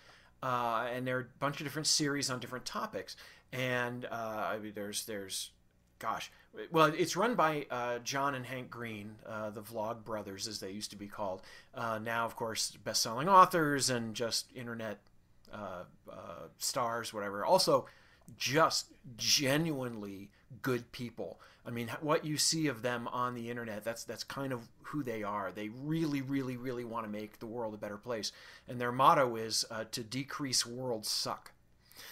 Uh, 0.42 0.88
and 0.94 1.06
there 1.06 1.18
are 1.18 1.22
a 1.22 1.40
bunch 1.40 1.60
of 1.60 1.66
different 1.66 1.88
series 1.88 2.30
on 2.30 2.40
different 2.40 2.66
topics. 2.66 3.16
And 3.52 4.06
uh, 4.06 4.48
I 4.52 4.60
mean, 4.60 4.74
there's, 4.76 5.06
there's, 5.06 5.52
gosh, 6.00 6.32
well, 6.72 6.92
it's 6.98 7.16
run 7.16 7.36
by 7.36 7.66
uh, 7.70 8.00
John 8.00 8.36
and 8.36 8.46
Hank 8.46 8.70
Green, 8.70 9.16
uh, 9.28 9.50
the 9.50 9.62
Vlog 9.62 10.04
Brothers, 10.04 10.48
as 10.48 10.60
they 10.60 10.72
used 10.72 10.92
to 10.92 10.98
be 10.98 11.08
called. 11.08 11.42
Uh, 11.76 12.00
now, 12.02 12.26
of 12.26 12.36
course, 12.36 12.72
best-selling 12.84 13.30
authors 13.30 13.90
and 13.90 14.16
just 14.16 14.52
internet 14.56 15.00
uh, 15.54 15.84
stars, 16.58 17.14
whatever. 17.14 17.46
Also, 17.46 17.86
just 18.38 18.88
genuinely 19.18 20.30
good 20.62 20.92
people. 20.92 21.40
I 21.70 21.72
mean, 21.72 21.88
what 22.02 22.26
you 22.26 22.38
see 22.38 22.66
of 22.66 22.82
them 22.82 23.08
on 23.10 23.36
the 23.36 23.48
internet, 23.52 23.84
that's 23.84 24.04
that's 24.04 24.24
kind 24.24 24.52
of 24.52 24.68
who 24.82 25.04
they 25.04 25.22
are. 25.22 25.52
They 25.52 25.70
really, 25.70 26.24
really, 26.24 26.58
really 26.58 26.84
want 26.84 27.06
to 27.06 27.12
make 27.12 27.38
the 27.38 27.46
world 27.46 27.76
a 27.76 27.78
better 27.78 27.98
place, 27.98 28.32
and 28.68 28.82
their 28.82 28.92
motto 28.92 29.36
is 29.36 29.66
uh, 29.70 29.84
to 29.92 30.02
decrease 30.02 30.66
world 30.66 31.06
suck. 31.06 31.52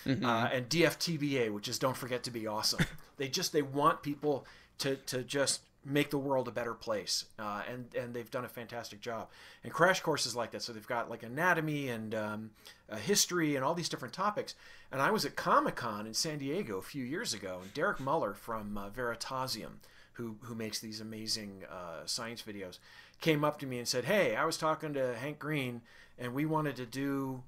Uh, 0.06 0.50
and 0.54 0.70
DFTBA, 0.70 1.52
which 1.52 1.68
is 1.68 1.80
don't 1.80 1.98
forget 1.98 2.22
to 2.24 2.32
be 2.32 2.46
awesome. 2.46 2.86
they 3.18 3.28
just 3.28 3.52
they 3.52 3.64
want 3.64 4.04
people 4.04 4.46
to 4.78 4.98
to 4.98 5.24
just 5.24 5.62
make 5.86 6.10
the 6.10 6.18
world 6.18 6.48
a 6.48 6.52
better 6.52 6.74
place, 6.74 7.26
uh, 7.40 7.62
and 7.70 7.94
and 7.96 8.14
they've 8.14 8.30
done 8.30 8.46
a 8.46 8.50
fantastic 8.50 9.00
job. 9.02 9.30
And 9.64 9.72
crash 9.72 10.02
courses 10.02 10.36
like 10.36 10.52
that, 10.52 10.62
so 10.62 10.74
they've 10.74 10.88
got 10.88 11.10
like 11.10 11.24
anatomy 11.24 11.90
and 11.90 12.14
um, 12.14 12.52
uh, 12.90 12.98
history 12.98 13.56
and 13.56 13.64
all 13.64 13.74
these 13.74 13.90
different 13.90 14.14
topics. 14.14 14.56
And 14.92 15.02
I 15.02 15.12
was 15.12 15.26
at 15.26 15.36
Comic 15.36 15.76
Con 15.76 16.08
in 16.08 16.14
San 16.14 16.40
Diego 16.40 16.78
a 16.78 16.82
few 16.82 17.04
years 17.04 17.34
ago, 17.34 17.60
and 17.62 17.74
Derek 17.74 18.00
Muller 18.00 18.34
from 18.34 18.78
uh, 18.78 18.90
Veritasium, 18.90 19.78
who 20.14 20.38
who 20.42 20.56
makes 20.56 20.80
these 20.80 21.02
amazing 21.02 21.64
uh, 21.70 22.06
science 22.06 22.42
videos, 22.42 22.80
came 23.22 23.44
up 23.44 23.60
to 23.60 23.66
me 23.66 23.78
and 23.78 23.88
said, 23.88 24.06
"Hey, 24.06 24.36
I 24.36 24.46
was 24.46 24.58
talking 24.58 24.94
to 24.94 25.16
Hank 25.16 25.40
Green, 25.40 25.82
and 26.18 26.34
we 26.34 26.46
wanted 26.46 26.76
to 26.78 26.86
do." 26.86 27.44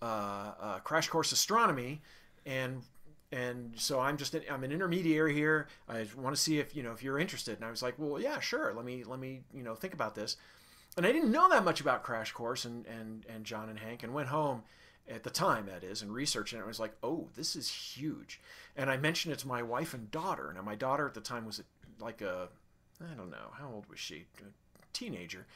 uh, 0.00 0.52
uh, 0.60 0.78
crash 0.80 1.08
course 1.08 1.32
astronomy 1.32 2.00
and 2.46 2.82
and 3.30 3.72
so 3.76 4.00
i'm 4.00 4.16
just 4.16 4.34
i'm 4.50 4.64
an 4.64 4.72
intermediary 4.72 5.34
here. 5.34 5.68
I 5.88 6.06
want 6.16 6.34
to 6.34 6.40
see 6.40 6.58
if 6.58 6.74
you 6.74 6.82
know 6.82 6.92
if 6.92 7.02
you're 7.02 7.18
interested. 7.18 7.56
And 7.56 7.64
i 7.64 7.70
was 7.70 7.82
like 7.82 7.94
well 7.98 8.20
yeah 8.20 8.40
sure. 8.40 8.72
Let 8.74 8.84
me 8.84 9.04
let 9.04 9.18
me 9.18 9.40
you 9.52 9.62
know 9.62 9.74
think 9.74 9.94
about 9.94 10.14
this. 10.14 10.36
And 10.96 11.06
i 11.06 11.12
didn't 11.12 11.32
know 11.32 11.48
that 11.48 11.64
much 11.64 11.80
about 11.80 12.02
crash 12.02 12.32
course 12.32 12.64
and 12.64 12.86
and 12.86 13.26
and 13.28 13.44
john 13.44 13.68
and 13.68 13.78
hank 13.78 14.02
and 14.02 14.14
went 14.14 14.28
home 14.28 14.62
at 15.08 15.22
the 15.22 15.30
time 15.30 15.66
that 15.66 15.82
is 15.82 16.02
and 16.02 16.12
researched 16.12 16.52
and 16.52 16.62
i 16.62 16.66
was 16.66 16.80
like 16.80 16.94
oh 17.02 17.28
this 17.36 17.54
is 17.54 17.70
huge. 17.70 18.40
And 18.76 18.90
i 18.90 18.96
mentioned 18.96 19.32
it 19.32 19.38
to 19.40 19.48
my 19.48 19.62
wife 19.62 19.92
and 19.94 20.10
daughter. 20.10 20.52
Now 20.54 20.62
my 20.62 20.74
daughter 20.74 21.06
at 21.06 21.14
the 21.14 21.20
time 21.20 21.44
was 21.44 21.62
like 22.00 22.22
a 22.22 22.48
i 23.00 23.14
don't 23.14 23.30
know 23.30 23.52
how 23.58 23.70
old 23.72 23.86
was 23.90 23.98
she? 23.98 24.26
A 24.40 24.44
teenager. 24.92 25.46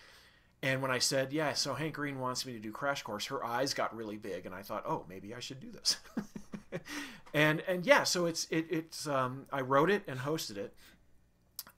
And 0.64 0.80
when 0.80 0.92
I 0.92 1.00
said, 1.00 1.32
"Yeah, 1.32 1.54
so 1.54 1.74
Hank 1.74 1.94
Green 1.94 2.20
wants 2.20 2.46
me 2.46 2.52
to 2.52 2.60
do 2.60 2.70
Crash 2.70 3.02
Course," 3.02 3.26
her 3.26 3.44
eyes 3.44 3.74
got 3.74 3.96
really 3.96 4.16
big, 4.16 4.46
and 4.46 4.54
I 4.54 4.62
thought, 4.62 4.84
"Oh, 4.86 5.04
maybe 5.08 5.34
I 5.34 5.40
should 5.40 5.58
do 5.58 5.72
this." 5.72 5.96
and 7.34 7.60
and 7.68 7.86
yeah, 7.86 8.04
so 8.04 8.26
it's 8.26 8.46
it, 8.50 8.66
it's 8.70 9.06
um, 9.06 9.46
I 9.52 9.60
wrote 9.60 9.90
it 9.90 10.02
and 10.06 10.20
hosted 10.20 10.56
it. 10.56 10.74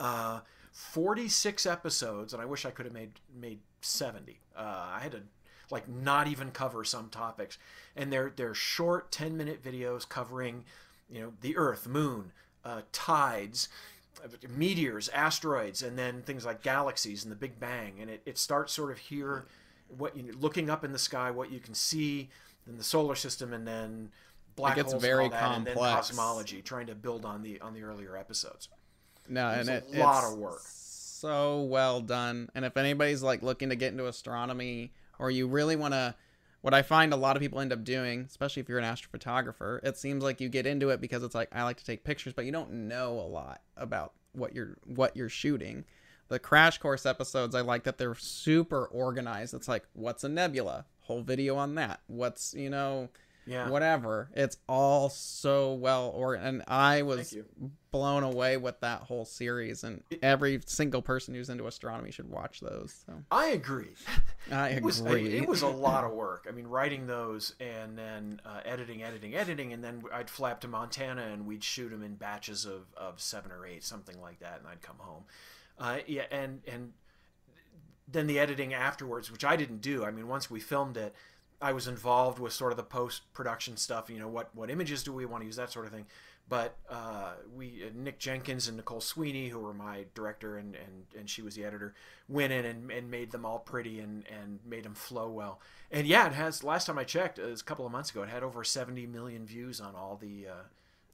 Uh, 0.01 0.41
46 0.73 1.67
episodes, 1.67 2.33
and 2.33 2.43
I 2.43 2.47
wish 2.47 2.67
I 2.67 2.71
could 2.71 2.85
have 2.85 2.95
made 2.95 3.21
made 3.33 3.61
70. 3.81 4.41
Uh, 4.57 4.61
I 4.61 4.99
had 5.01 5.13
to 5.13 5.23
like 5.71 5.89
not 5.89 6.27
even 6.27 6.51
cover 6.51 6.85
some 6.85 7.09
topics, 7.09 7.59
and 7.97 8.13
they're 8.13 8.33
they're 8.35 8.55
short 8.55 9.13
10 9.13 9.37
minute 9.37 9.63
videos 9.63 10.09
covering, 10.09 10.65
you 11.09 11.21
know, 11.21 11.33
the 11.41 11.57
Earth, 11.57 11.87
Moon, 11.87 12.33
uh, 12.65 12.83
tides, 12.93 13.69
meteors, 14.49 15.09
asteroids, 15.11 15.83
and 15.83 15.99
then 15.99 16.23
things 16.23 16.45
like 16.45 16.63
galaxies 16.63 17.23
and 17.23 17.31
the 17.31 17.37
Big 17.37 17.61
Bang, 17.61 17.95
and 18.01 18.11
it, 18.11 18.23
it 18.27 18.37
starts 18.37 18.73
sort 18.73 18.91
of 18.91 18.99
here, 18.99 19.47
what 19.97 20.17
you 20.17 20.33
looking 20.39 20.71
up 20.71 20.85
in 20.85 20.93
the 20.93 20.99
sky, 20.99 21.31
what 21.31 21.53
you 21.53 21.61
can 21.61 21.75
see 21.75 22.29
in 22.67 22.79
the 22.79 22.85
solar 22.85 23.15
system, 23.15 23.53
and 23.53 23.67
then 23.67 24.11
black 24.57 24.77
It 24.77 24.81
gets 24.83 24.93
holes 24.93 25.03
very 25.03 25.25
and 25.27 25.35
all 25.35 25.41
that, 25.41 25.57
and 25.57 25.67
then 25.67 25.75
complex. 25.75 26.09
cosmology, 26.09 26.63
trying 26.63 26.87
to 26.87 26.95
build 26.95 27.25
on 27.25 27.43
the 27.43 27.61
on 27.61 27.75
the 27.75 27.83
earlier 27.83 28.17
episodes. 28.17 28.69
No, 29.29 29.47
was 29.49 29.69
and 29.69 29.83
a 29.83 29.89
it, 29.89 29.99
lot 29.99 30.25
of 30.25 30.39
work. 30.39 30.63
So 30.65 31.63
well 31.63 32.01
done. 32.01 32.51
And 32.55 32.65
if 32.65 32.77
anybody's 32.77 33.23
like 33.23 33.43
looking 33.43 33.71
to 33.71 33.77
get 33.77 33.93
into 33.93 34.07
astronomy 34.07 34.93
or 35.19 35.31
you 35.31 35.47
really 35.47 35.77
want 35.77 35.95
to 35.95 36.15
what 36.61 36.75
I 36.75 36.83
find 36.83 37.13
a 37.13 37.17
lot 37.17 37.37
of 37.37 37.43
people 37.43 37.61
end 37.61 37.73
up 37.73 37.85
doing, 37.85 38.25
especially 38.29 38.61
if 38.61 38.69
you're 38.69 38.79
an 38.79 38.85
astrophotographer, 38.85 39.85
it 39.85 39.99
seems 39.99 40.23
like 40.23 40.41
you 40.41 40.49
get 40.49 40.67
into 40.67 40.91
it 40.91 41.01
because 41.01 41.23
it's 41.23 41.35
like 41.35 41.49
I 41.53 41.63
like 41.63 41.77
to 41.79 41.85
take 41.85 42.05
pictures, 42.05 42.33
but 42.33 42.45
you 42.45 42.53
don't 42.53 42.89
know 42.89 43.21
a 43.21 43.29
lot 43.29 43.63
about 43.77 44.13
what 44.33 44.55
you're 44.55 44.77
what 44.85 45.17
you're 45.17 45.29
shooting. 45.29 45.85
The 46.29 46.39
crash 46.39 46.79
course 46.79 47.05
episodes, 47.05 47.55
I 47.55 47.61
like 47.61 47.85
that 47.85 47.99
they're 47.99 48.15
super 48.15 48.87
organized. 48.87 49.55
It's 49.55 49.69
like 49.69 49.85
what's 49.93 50.25
a 50.25 50.29
nebula? 50.29 50.87
Whole 51.01 51.23
video 51.23 51.57
on 51.57 51.75
that. 51.75 52.01
What's, 52.07 52.55
you 52.55 52.71
know, 52.71 53.11
Yeah. 53.47 53.69
whatever. 53.69 54.31
It's 54.35 54.57
all 54.69 55.09
so 55.11 55.75
well 55.75 56.09
or 56.15 56.35
and 56.35 56.63
I 56.67 57.03
was 57.03 57.37
blown 57.91 58.23
away 58.25 58.57
with 58.57 58.81
that 58.81 59.01
whole 59.03 59.25
series 59.25 59.85
and 59.85 60.03
every 60.23 60.61
single 60.67 61.01
person 61.03 61.35
who's 61.35 61.49
into 61.49 61.67
astronomy 61.67 62.11
should 62.11 62.29
watch 62.29 62.61
those. 62.61 63.05
So 63.07 63.13
I 63.31 63.49
agree. 63.49 63.91
I 64.53 64.71
It 64.71 64.83
was, 64.83 65.01
agree. 65.01 65.37
it 65.37 65.49
was 65.49 65.63
a 65.63 65.69
lot 65.69 66.05
of 66.05 66.13
work. 66.25 66.47
I 66.49 66.53
mean, 66.53 66.67
writing 66.67 67.07
those 67.07 67.55
and 67.61 67.97
then 67.97 68.41
uh, 68.45 68.61
editing, 68.65 69.03
editing, 69.03 69.35
editing, 69.35 69.73
and 69.73 69.85
then 69.85 70.03
I'd 70.13 70.31
flap 70.31 70.61
to 70.63 70.69
Montana 70.69 71.23
and 71.33 71.47
we'd 71.47 71.63
shoot 71.63 71.91
them 71.91 72.03
in 72.03 72.15
batches 72.15 72.65
of, 72.65 72.87
of 72.97 73.21
seven 73.21 73.53
or 73.53 73.67
eight, 73.67 73.85
something 73.85 74.21
like 74.21 74.41
that, 74.41 74.59
and 74.59 74.67
I'd 74.69 74.83
come 74.83 74.97
home. 74.99 75.25
Uh, 75.79 75.99
yeah, 76.07 76.23
and 76.31 76.63
and 76.67 76.93
then 78.07 78.27
the 78.27 78.39
editing 78.39 78.75
afterwards, 78.75 79.31
which 79.31 79.45
I 79.45 79.57
didn't 79.57 79.81
do. 79.81 80.05
I 80.05 80.11
mean, 80.11 80.29
once 80.29 80.51
we 80.51 80.61
filmed 80.61 80.97
it, 80.97 81.15
I 81.64 81.73
was 81.73 81.88
involved 81.88 82.38
with 82.38 82.52
sort 82.52 82.73
of 82.73 82.76
the 82.76 82.83
post 82.85 83.23
production 83.33 83.76
stuff. 83.76 84.11
You 84.11 84.18
know, 84.18 84.28
what 84.28 84.54
what 84.54 84.71
images 84.71 85.02
do 85.02 85.12
we 85.12 85.25
want 85.26 85.42
to 85.42 85.47
use, 85.47 85.56
that 85.56 85.73
sort 85.73 85.87
of 85.87 85.92
thing. 85.92 86.06
But 86.47 86.76
uh, 86.90 87.33
we 87.56 87.85
uh, 87.87 87.90
Nick 87.94 88.18
Jenkins 88.18 88.68
and 88.68 88.76
Nicole 88.76 89.00
Sweeney, 89.00 89.49
who 89.49 89.59
were 89.61 89.73
my 89.73 90.04
director 90.14 90.59
and, 90.59 90.75
and, 90.76 91.06
and 91.18 91.30
she 91.30 91.40
was 91.40 91.54
the 91.54 91.64
editor, 91.64 91.94
went 92.28 92.52
in 92.52 92.66
and, 92.66 92.90
and 92.90 93.11
made 93.11 93.30
them 93.33 93.47
all 93.47 93.59
pretty 93.61 93.99
and, 93.99 94.25
and 94.28 94.59
made 94.66 94.83
them 94.85 94.94
flow 94.94 95.30
well. 95.30 95.59
And 95.90 96.06
yeah, 96.06 96.26
it 96.26 96.35
has. 96.35 96.62
Last 96.62 96.85
time 96.85 96.99
I 96.99 97.04
checked, 97.04 97.38
it 97.38 97.47
was 97.47 97.62
a 97.62 97.64
couple 97.64 97.87
of 97.87 97.92
months 97.92 98.11
ago, 98.11 98.23
it 98.23 98.28
had 98.28 98.42
over 98.42 98.62
70 98.62 99.06
million 99.06 99.47
views 99.47 99.80
on 99.80 99.94
all 99.94 100.18
the 100.21 100.49
uh, 100.49 100.62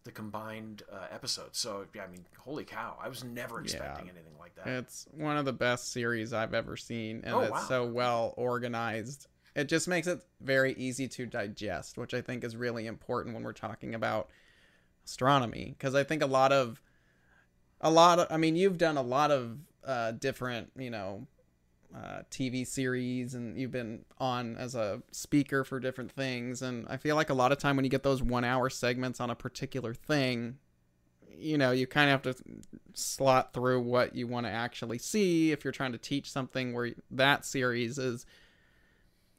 the 0.02 0.10
combined 0.10 0.82
uh, 0.92 1.06
episodes. 1.12 1.58
So 1.60 1.84
yeah, 1.94 2.02
I 2.02 2.08
mean, 2.08 2.24
holy 2.38 2.64
cow! 2.64 2.96
I 3.00 3.08
was 3.08 3.22
never 3.22 3.60
expecting 3.60 4.06
Yeah. 4.06 4.12
anything 4.16 4.34
like 4.40 4.56
that. 4.56 4.66
It's 4.66 5.06
one 5.12 5.36
of 5.36 5.44
the 5.44 5.52
best 5.52 5.92
series 5.92 6.32
I've 6.32 6.54
ever 6.54 6.76
seen, 6.76 7.20
and 7.22 7.34
Oh, 7.36 7.40
it's 7.42 7.52
wow. 7.52 7.66
so 7.68 7.86
well 7.86 8.34
organized. 8.36 9.28
It 9.54 9.68
just 9.68 9.88
makes 9.88 10.06
it 10.06 10.22
very 10.40 10.74
easy 10.74 11.08
to 11.08 11.26
digest, 11.26 11.98
which 11.98 12.14
I 12.14 12.20
think 12.20 12.44
is 12.44 12.56
really 12.56 12.86
important 12.86 13.34
when 13.34 13.44
we're 13.44 13.52
talking 13.52 13.94
about 13.94 14.28
astronomy. 15.04 15.74
Because 15.76 15.94
I 15.94 16.04
think 16.04 16.22
a 16.22 16.26
lot 16.26 16.52
of, 16.52 16.80
a 17.80 17.90
lot 17.90 18.18
of, 18.20 18.26
I 18.30 18.36
mean, 18.36 18.56
you've 18.56 18.78
done 18.78 18.96
a 18.96 19.02
lot 19.02 19.30
of 19.30 19.58
uh, 19.84 20.12
different, 20.12 20.70
you 20.76 20.90
know, 20.90 21.26
uh, 21.94 22.22
TV 22.30 22.64
series, 22.64 23.34
and 23.34 23.58
you've 23.58 23.72
been 23.72 24.04
on 24.18 24.56
as 24.56 24.76
a 24.76 25.02
speaker 25.10 25.64
for 25.64 25.80
different 25.80 26.12
things. 26.12 26.62
And 26.62 26.86
I 26.88 26.96
feel 26.96 27.16
like 27.16 27.30
a 27.30 27.34
lot 27.34 27.50
of 27.50 27.58
time 27.58 27.76
when 27.76 27.84
you 27.84 27.90
get 27.90 28.04
those 28.04 28.22
one-hour 28.22 28.70
segments 28.70 29.20
on 29.20 29.30
a 29.30 29.34
particular 29.34 29.94
thing, 29.94 30.58
you 31.36 31.58
know, 31.58 31.72
you 31.72 31.86
kind 31.86 32.10
of 32.10 32.24
have 32.24 32.36
to 32.36 32.42
slot 32.94 33.52
through 33.52 33.80
what 33.80 34.14
you 34.14 34.26
want 34.26 34.46
to 34.46 34.52
actually 34.52 34.98
see 34.98 35.52
if 35.52 35.64
you're 35.64 35.72
trying 35.72 35.92
to 35.92 35.98
teach 35.98 36.30
something 36.30 36.72
where 36.72 36.90
that 37.10 37.44
series 37.44 37.98
is 37.98 38.26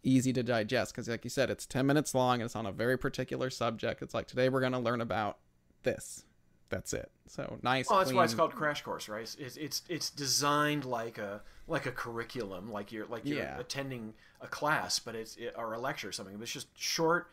easy 0.04 0.34
to 0.34 0.42
digest 0.44 0.94
because 0.94 1.08
like 1.08 1.24
you 1.24 1.30
said 1.30 1.50
it's 1.50 1.66
10 1.66 1.86
minutes 1.86 2.16
long 2.16 2.36
and 2.36 2.44
it's 2.46 2.56
on 2.56 2.66
a 2.66 2.72
very 2.72 2.98
particular 2.98 3.50
subject 3.52 4.02
it's 4.02 4.14
like 4.16 4.28
today 4.28 4.50
we're 4.50 4.60
going 4.60 4.72
to 4.72 4.80
learn 4.80 5.00
about 5.02 5.38
this 5.84 6.26
that's 6.70 6.92
it 6.94 7.12
so 7.28 7.60
nice 7.62 7.90
Well, 7.90 8.00
that's 8.00 8.12
why 8.14 8.24
it's 8.24 8.34
called 8.34 8.54
Crash 8.56 8.82
Course, 8.82 9.08
right? 9.10 9.22
It's, 9.24 9.36
it's 9.36 9.58
it's 9.58 9.82
it's 9.90 10.10
designed 10.10 10.86
like 10.86 11.18
a 11.18 11.42
like 11.68 11.86
a 11.86 11.92
curriculum, 11.92 12.72
like 12.72 12.92
you're 12.92 13.06
like 13.06 13.26
you're 13.26 13.40
Yeah. 13.40 13.60
attending 13.60 14.14
a 14.42 14.48
class, 14.48 14.98
but 15.00 15.14
it's 15.16 15.36
it, 15.36 15.54
or 15.58 15.74
a 15.74 15.80
lecture 15.80 16.08
or 16.10 16.12
something. 16.14 16.36
But 16.36 16.44
it's 16.44 16.52
just 16.54 16.68
short, 16.78 17.30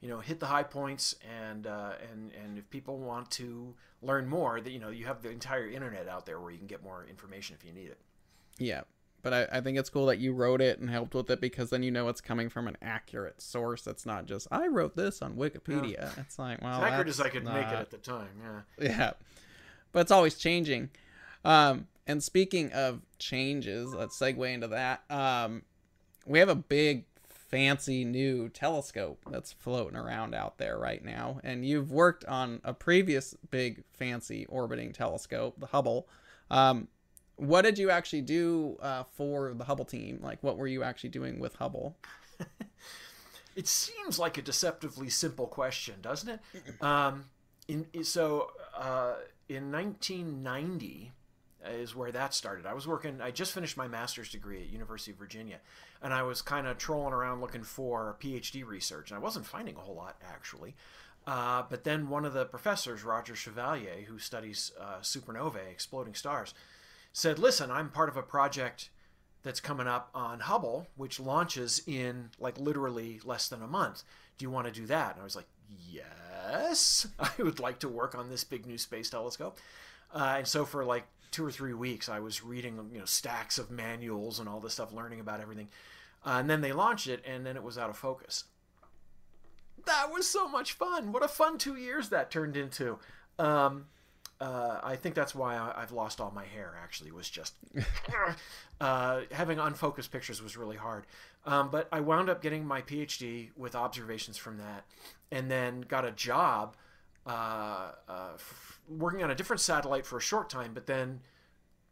you 0.00 0.08
know, 0.08 0.20
hit 0.20 0.40
the 0.40 0.46
high 0.46 0.62
points, 0.62 1.14
and 1.44 1.66
uh, 1.66 1.92
and 2.10 2.32
and 2.32 2.58
if 2.58 2.68
people 2.70 2.98
want 2.98 3.30
to 3.32 3.74
learn 4.02 4.28
more, 4.28 4.60
that 4.60 4.70
you 4.70 4.78
know, 4.78 4.90
you 4.90 5.06
have 5.06 5.22
the 5.22 5.30
entire 5.30 5.68
internet 5.68 6.06
out 6.08 6.24
there 6.26 6.38
where 6.40 6.50
you 6.50 6.58
can 6.58 6.66
get 6.66 6.82
more 6.82 7.04
information 7.08 7.56
if 7.58 7.66
you 7.66 7.72
need 7.72 7.88
it. 7.88 7.98
yeah 8.58 8.82
but 9.22 9.32
I, 9.32 9.58
I 9.58 9.60
think 9.60 9.78
it's 9.78 9.88
cool 9.88 10.06
that 10.06 10.18
you 10.18 10.32
wrote 10.32 10.60
it 10.60 10.78
and 10.78 10.90
helped 10.90 11.14
with 11.14 11.30
it 11.30 11.40
because 11.40 11.70
then 11.70 11.82
you 11.82 11.90
know 11.90 12.08
it's 12.08 12.20
coming 12.20 12.48
from 12.48 12.68
an 12.68 12.76
accurate 12.82 13.40
source 13.40 13.86
it's 13.86 14.04
not 14.04 14.26
just 14.26 14.48
i 14.50 14.66
wrote 14.66 14.96
this 14.96 15.22
on 15.22 15.34
wikipedia. 15.36 16.16
It's 16.18 16.38
like 16.38 16.62
well 16.62 16.82
as 16.82 16.92
accurate 16.92 17.08
as 17.08 17.20
I 17.20 17.28
could 17.28 17.44
make 17.44 17.66
it 17.66 17.72
at 17.72 17.90
the 17.90 17.98
time. 17.98 18.28
Yeah. 18.78 18.88
yeah. 18.88 19.12
But 19.92 20.00
it's 20.00 20.10
always 20.10 20.36
changing. 20.36 20.90
Um 21.44 21.88
and 22.06 22.22
speaking 22.22 22.72
of 22.72 23.00
changes 23.18 23.92
let's 23.94 24.18
segue 24.18 24.52
into 24.52 24.68
that. 24.68 25.02
Um 25.10 25.62
we 26.26 26.38
have 26.38 26.48
a 26.48 26.54
big 26.54 27.04
fancy 27.28 28.04
new 28.04 28.48
telescope 28.48 29.20
that's 29.30 29.52
floating 29.52 29.96
around 29.96 30.34
out 30.34 30.58
there 30.58 30.78
right 30.78 31.04
now. 31.04 31.40
And 31.44 31.66
you've 31.66 31.90
worked 31.90 32.24
on 32.24 32.60
a 32.64 32.72
previous 32.72 33.34
big 33.50 33.84
fancy 33.92 34.46
orbiting 34.46 34.92
telescope 34.92 35.58
the 35.58 35.66
hubble. 35.66 36.08
Um 36.50 36.88
what 37.36 37.62
did 37.62 37.78
you 37.78 37.90
actually 37.90 38.22
do 38.22 38.76
uh, 38.80 39.04
for 39.16 39.54
the 39.54 39.64
hubble 39.64 39.84
team 39.84 40.18
like 40.22 40.42
what 40.42 40.56
were 40.56 40.66
you 40.66 40.82
actually 40.82 41.10
doing 41.10 41.38
with 41.40 41.54
hubble 41.56 41.96
It 43.54 43.68
seems 43.68 44.18
like 44.18 44.38
a 44.38 44.42
deceptively 44.42 45.10
simple 45.10 45.46
question, 45.46 45.96
doesn't 46.00 46.28
it? 46.28 46.40
Um, 46.82 47.26
in, 47.68 47.86
so 48.04 48.50
uh, 48.76 49.14
in 49.48 49.70
1990 49.70 51.12
is 51.66 51.94
where 51.94 52.10
that 52.10 52.34
started. 52.34 52.66
I 52.66 52.74
was 52.74 52.86
working. 52.86 53.20
I 53.20 53.30
just 53.30 53.52
finished 53.52 53.76
my 53.76 53.86
master's 53.88 54.30
degree 54.30 54.60
at 54.62 54.70
University 54.70 55.12
of 55.12 55.18
Virginia, 55.18 55.58
and 56.00 56.12
I 56.12 56.22
was 56.22 56.42
kind 56.42 56.66
of 56.66 56.78
trolling 56.78 57.12
around 57.12 57.40
looking 57.40 57.62
for 57.62 58.16
PhD 58.20 58.66
research, 58.66 59.10
and 59.10 59.18
I 59.18 59.20
wasn't 59.20 59.46
finding 59.46 59.76
a 59.76 59.80
whole 59.80 59.94
lot 59.94 60.16
actually. 60.26 60.74
Uh, 61.24 61.62
but 61.70 61.84
then 61.84 62.08
one 62.08 62.24
of 62.24 62.32
the 62.32 62.44
professors, 62.44 63.04
Roger 63.04 63.36
Chevalier, 63.36 64.02
who 64.08 64.18
studies 64.18 64.72
uh, 64.80 64.98
supernovae, 65.02 65.70
exploding 65.70 66.14
stars, 66.14 66.52
said, 67.12 67.38
"Listen, 67.38 67.70
I'm 67.70 67.90
part 67.90 68.08
of 68.08 68.16
a 68.16 68.22
project." 68.22 68.90
that's 69.42 69.60
coming 69.60 69.86
up 69.86 70.08
on 70.14 70.40
Hubble, 70.40 70.86
which 70.96 71.18
launches 71.18 71.82
in 71.86 72.30
like 72.38 72.58
literally 72.58 73.20
less 73.24 73.48
than 73.48 73.62
a 73.62 73.66
month. 73.66 74.04
Do 74.38 74.44
you 74.44 74.50
want 74.50 74.66
to 74.66 74.72
do 74.72 74.86
that? 74.86 75.14
And 75.14 75.20
I 75.20 75.24
was 75.24 75.36
like, 75.36 75.48
yes, 75.90 77.06
I 77.18 77.30
would 77.38 77.60
like 77.60 77.80
to 77.80 77.88
work 77.88 78.14
on 78.14 78.28
this 78.28 78.44
big 78.44 78.66
new 78.66 78.78
space 78.78 79.10
telescope. 79.10 79.58
Uh, 80.14 80.34
and 80.38 80.46
so 80.46 80.64
for 80.64 80.84
like 80.84 81.04
two 81.30 81.44
or 81.44 81.50
three 81.50 81.74
weeks, 81.74 82.08
I 82.08 82.20
was 82.20 82.44
reading 82.44 82.90
you 82.92 82.98
know 82.98 83.04
stacks 83.04 83.58
of 83.58 83.70
manuals 83.70 84.38
and 84.38 84.48
all 84.48 84.60
this 84.60 84.74
stuff, 84.74 84.92
learning 84.92 85.20
about 85.20 85.40
everything. 85.40 85.68
Uh, 86.24 86.36
and 86.38 86.48
then 86.48 86.60
they 86.60 86.72
launched 86.72 87.08
it, 87.08 87.22
and 87.26 87.44
then 87.44 87.56
it 87.56 87.62
was 87.62 87.76
out 87.76 87.90
of 87.90 87.96
focus. 87.96 88.44
That 89.86 90.12
was 90.12 90.28
so 90.28 90.46
much 90.46 90.74
fun! 90.74 91.10
What 91.10 91.24
a 91.24 91.28
fun 91.28 91.58
two 91.58 91.74
years 91.74 92.10
that 92.10 92.30
turned 92.30 92.56
into. 92.56 92.98
Um, 93.38 93.86
uh, 94.42 94.80
I 94.82 94.96
think 94.96 95.14
that's 95.14 95.36
why 95.36 95.54
I, 95.54 95.82
I've 95.82 95.92
lost 95.92 96.20
all 96.20 96.32
my 96.32 96.44
hair. 96.44 96.74
Actually, 96.82 97.12
was 97.12 97.30
just 97.30 97.54
uh, 98.80 99.20
having 99.30 99.60
unfocused 99.60 100.10
pictures 100.10 100.42
was 100.42 100.56
really 100.56 100.76
hard. 100.76 101.06
Um, 101.46 101.70
but 101.70 101.88
I 101.92 102.00
wound 102.00 102.28
up 102.28 102.42
getting 102.42 102.66
my 102.66 102.82
PhD 102.82 103.50
with 103.56 103.76
observations 103.76 104.36
from 104.36 104.58
that, 104.58 104.84
and 105.30 105.48
then 105.48 105.82
got 105.82 106.04
a 106.04 106.10
job 106.10 106.76
uh, 107.24 107.92
uh, 108.08 108.30
f- 108.34 108.80
working 108.88 109.22
on 109.22 109.30
a 109.30 109.34
different 109.36 109.60
satellite 109.60 110.04
for 110.04 110.16
a 110.16 110.20
short 110.20 110.50
time. 110.50 110.74
But 110.74 110.86
then 110.86 111.20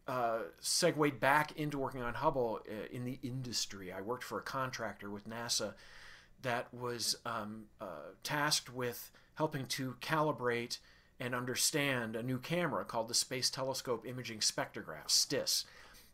uh, 0.08 0.40
segued 0.58 1.20
back 1.20 1.52
into 1.56 1.78
working 1.78 2.02
on 2.02 2.14
Hubble 2.14 2.58
uh, 2.68 2.86
in 2.90 3.04
the 3.04 3.20
industry. 3.22 3.92
I 3.92 4.00
worked 4.00 4.24
for 4.24 4.40
a 4.40 4.42
contractor 4.42 5.08
with 5.08 5.28
NASA 5.28 5.74
that 6.42 6.74
was 6.74 7.14
um, 7.24 7.66
uh, 7.80 8.14
tasked 8.24 8.74
with 8.74 9.12
helping 9.34 9.66
to 9.66 9.94
calibrate 10.00 10.78
and 11.20 11.34
understand 11.34 12.16
a 12.16 12.22
new 12.22 12.38
camera 12.38 12.84
called 12.84 13.08
the 13.08 13.14
Space 13.14 13.50
Telescope 13.50 14.06
Imaging 14.06 14.38
Spectrograph 14.38 15.08
(STIS), 15.08 15.66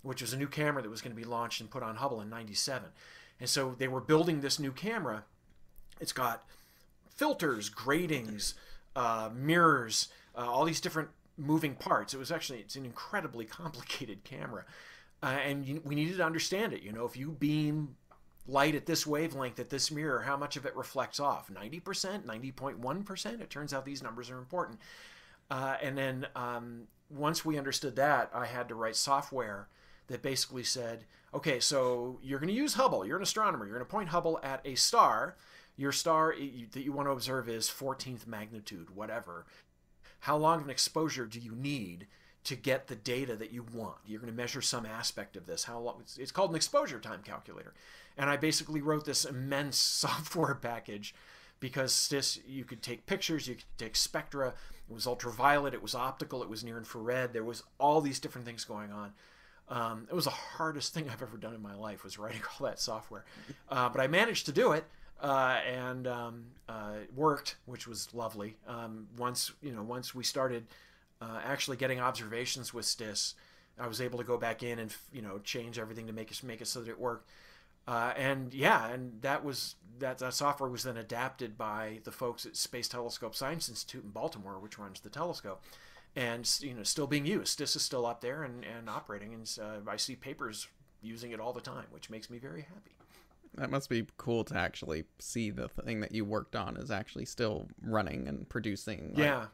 which 0.02 0.20
was 0.20 0.32
a 0.32 0.36
new 0.36 0.48
camera 0.48 0.82
that 0.82 0.90
was 0.90 1.00
going 1.00 1.14
to 1.14 1.20
be 1.20 1.24
launched 1.24 1.60
and 1.60 1.70
put 1.70 1.82
on 1.82 1.96
Hubble 1.96 2.20
in 2.20 2.28
97. 2.28 2.90
And 3.38 3.48
so 3.48 3.74
they 3.78 3.88
were 3.88 4.00
building 4.00 4.40
this 4.40 4.58
new 4.58 4.72
camera. 4.72 5.24
It's 6.00 6.12
got 6.12 6.44
filters, 7.14 7.68
gratings, 7.68 8.54
uh, 8.94 9.30
mirrors, 9.34 10.08
uh, 10.36 10.50
all 10.50 10.64
these 10.64 10.80
different 10.80 11.08
moving 11.38 11.74
parts. 11.74 12.12
It 12.14 12.18
was 12.18 12.32
actually 12.32 12.58
it's 12.60 12.76
an 12.76 12.84
incredibly 12.84 13.44
complicated 13.46 14.24
camera, 14.24 14.64
uh, 15.22 15.26
and 15.26 15.64
you, 15.64 15.80
we 15.84 15.94
needed 15.94 16.16
to 16.16 16.24
understand 16.24 16.72
it. 16.72 16.82
You 16.82 16.92
know, 16.92 17.04
if 17.04 17.16
you 17.16 17.30
beam 17.30 17.96
light 18.46 18.74
at 18.74 18.87
this 18.87 19.06
wavelength 19.06 19.59
at 19.59 19.70
this 19.70 19.90
mirror, 19.90 20.22
how 20.22 20.37
much 20.37 20.56
of 20.56 20.66
it 20.66 20.76
reflects 20.76 21.20
off? 21.20 21.50
Ninety 21.50 21.80
percent, 21.80 22.26
ninety 22.26 22.52
point 22.52 22.78
one 22.78 23.02
percent. 23.02 23.40
It 23.40 23.50
turns 23.50 23.72
out 23.72 23.85
these 23.85 24.02
numbers 24.02 24.30
are 24.30 24.38
important. 24.38 24.78
Uh, 25.50 25.76
and 25.80 25.96
then 25.96 26.26
um, 26.35 26.88
once 27.11 27.44
we 27.44 27.59
understood 27.59 27.96
that, 27.96 28.30
I 28.35 28.46
had 28.46 28.68
to 28.68 28.74
write 28.74 28.96
software 28.96 29.68
that 30.09 30.22
basically 30.22 30.64
said, 30.64 31.04
okay, 31.32 31.61
so 31.61 32.18
you're 32.22 32.40
going 32.40 32.48
to 32.48 32.54
use 32.54 32.74
Hubble. 32.74 33.06
You're 33.06 33.16
an 33.16 33.22
astronomer. 33.22 33.64
You're 33.64 33.76
going 33.76 33.87
to 33.87 33.90
point 33.90 34.09
Hubble 34.09 34.40
at 34.42 34.61
a 34.64 34.74
star. 34.74 35.37
Your 35.76 35.92
star 35.92 36.35
that 36.72 36.82
you 36.82 36.92
want 36.92 37.06
to 37.06 37.12
observe 37.12 37.48
is 37.48 37.68
14th 37.68 38.26
magnitude, 38.26 38.94
whatever 38.94 39.44
how 40.20 40.37
long 40.37 40.59
of 40.59 40.64
an 40.64 40.70
exposure 40.70 41.24
do 41.24 41.38
you 41.38 41.54
need 41.54 42.06
to 42.44 42.56
get 42.56 42.87
the 42.87 42.96
data 42.96 43.37
that 43.37 43.52
you 43.52 43.64
want? 43.72 43.96
You're 44.04 44.20
going 44.20 44.32
to 44.32 44.37
measure 44.37 44.62
some 44.62 44.87
aspect 44.87 45.37
of 45.37 45.46
this. 45.46 45.64
How 45.64 45.78
long? 45.78 46.02
It's 46.18 46.32
called 46.32 46.50
an 46.50 46.56
exposure 46.56 46.98
time 46.98 47.22
calculator. 47.24 47.74
And 48.16 48.31
I 48.31 48.37
basically 48.37 48.81
wrote 48.81 49.05
this 49.05 49.24
immense 49.24 49.76
software 50.02 50.55
package 50.55 51.14
because 51.61 52.09
this 52.09 52.38
you 52.46 52.64
could 52.64 52.83
take 52.83 53.07
pictures, 53.07 53.48
you 53.48 53.55
could 53.57 53.64
take 53.79 53.96
spectra. 53.96 54.55
It 54.88 54.94
was 54.94 55.07
ultraviolet, 55.07 55.74
it 55.74 55.83
was 55.83 55.94
optical, 55.94 56.42
it 56.42 56.48
was 56.48 56.62
near 56.62 56.79
infrared. 56.79 57.33
There 57.33 57.44
was 57.44 57.62
all 57.79 58.00
these 58.00 58.20
different 58.20 58.46
things 58.46 58.64
going 58.64 58.92
on. 58.92 59.12
Um, 59.68 60.07
it 60.09 60.14
was 60.14 60.24
the 60.24 60.31
hardest 60.31 60.94
thing 60.94 61.11
I've 61.11 61.22
ever 61.22 61.37
done 61.37 61.52
in 61.52 61.61
my 61.61 61.74
life 61.74 62.05
was 62.05 62.18
writing 62.18 62.40
all 62.61 62.66
that 62.66 62.79
software, 62.79 63.24
uh, 63.68 63.88
but 63.88 64.00
I 64.00 64.07
managed 64.07 64.46
to 64.46 64.52
do 64.52 64.72
it 64.72 64.85
uh, 65.20 65.61
and 65.66 66.07
um, 66.07 66.44
uh, 66.68 66.92
it 67.02 67.14
worked, 67.14 67.57
which 67.66 67.87
was 67.87 68.12
lovely. 68.14 68.57
Um, 68.66 69.09
once 69.16 69.52
you 69.62 69.72
know, 69.72 69.83
once 69.83 70.14
we 70.14 70.24
started 70.24 70.66
uh, 71.20 71.40
actually 71.44 71.79
getting 71.79 72.00
observations 72.00 72.74
with 72.74 72.85
STIS, 72.85 73.35
I 73.79 73.87
was 73.87 74.00
able 74.00 74.18
to 74.18 74.24
go 74.24 74.37
back 74.37 74.62
in 74.62 74.79
and 74.79 74.94
you 75.12 75.22
know 75.22 75.38
change 75.38 75.79
everything 75.79 76.07
to 76.07 76.12
make 76.12 76.31
it 76.31 76.42
make 76.42 76.61
it 76.61 76.66
so 76.66 76.81
that 76.81 76.90
it 76.90 77.00
worked. 77.00 77.29
Uh, 77.87 78.12
and 78.16 78.53
yeah, 78.53 78.88
and 78.88 79.20
that 79.22 79.44
was 79.44 79.77
that, 79.99 80.18
that 80.18 80.35
software 80.35 80.68
was 80.68 80.83
then 80.83 80.96
adapted 80.96 81.57
by 81.57 82.01
the 82.05 82.12
folks 82.12 82.44
at 82.44 82.57
Space 82.57 82.88
Telescope 82.88 83.35
Science 83.35 83.68
Institute 83.68 84.05
in 84.05 84.11
Baltimore, 84.11 84.59
which 84.59 84.79
runs 84.79 85.01
the 85.01 85.11
telescope, 85.11 85.62
and 86.14 86.49
you 86.61 86.75
know 86.75 86.83
still 86.83 87.07
being 87.07 87.27
used. 87.27 87.59
This 87.59 87.77
is 87.77 87.83
still 87.83 88.05
up 88.07 88.20
there 88.20 88.42
and, 88.42 88.64
and 88.64 88.90
operating, 88.90 89.35
and 89.35 89.59
uh, 89.61 89.90
I 89.90 89.96
see 89.96 90.16
papers 90.16 90.66
using 91.01 91.31
it 91.31 91.40
all 91.40 91.53
the 91.53 91.61
time, 91.61 91.87
which 91.90 92.11
makes 92.11 92.29
me 92.29 92.38
very 92.38 92.62
happy 92.62 92.96
that 93.57 93.70
must 93.70 93.88
be 93.88 94.07
cool 94.16 94.44
to 94.44 94.57
actually 94.57 95.05
see 95.18 95.51
the 95.51 95.68
thing 95.68 96.01
that 96.01 96.12
you 96.12 96.25
worked 96.25 96.55
on 96.55 96.77
is 96.77 96.90
actually 96.90 97.25
still 97.25 97.66
running 97.83 98.29
and 98.29 98.49
producing. 98.49 99.12
Like, 99.14 99.18
yeah, 99.18 99.46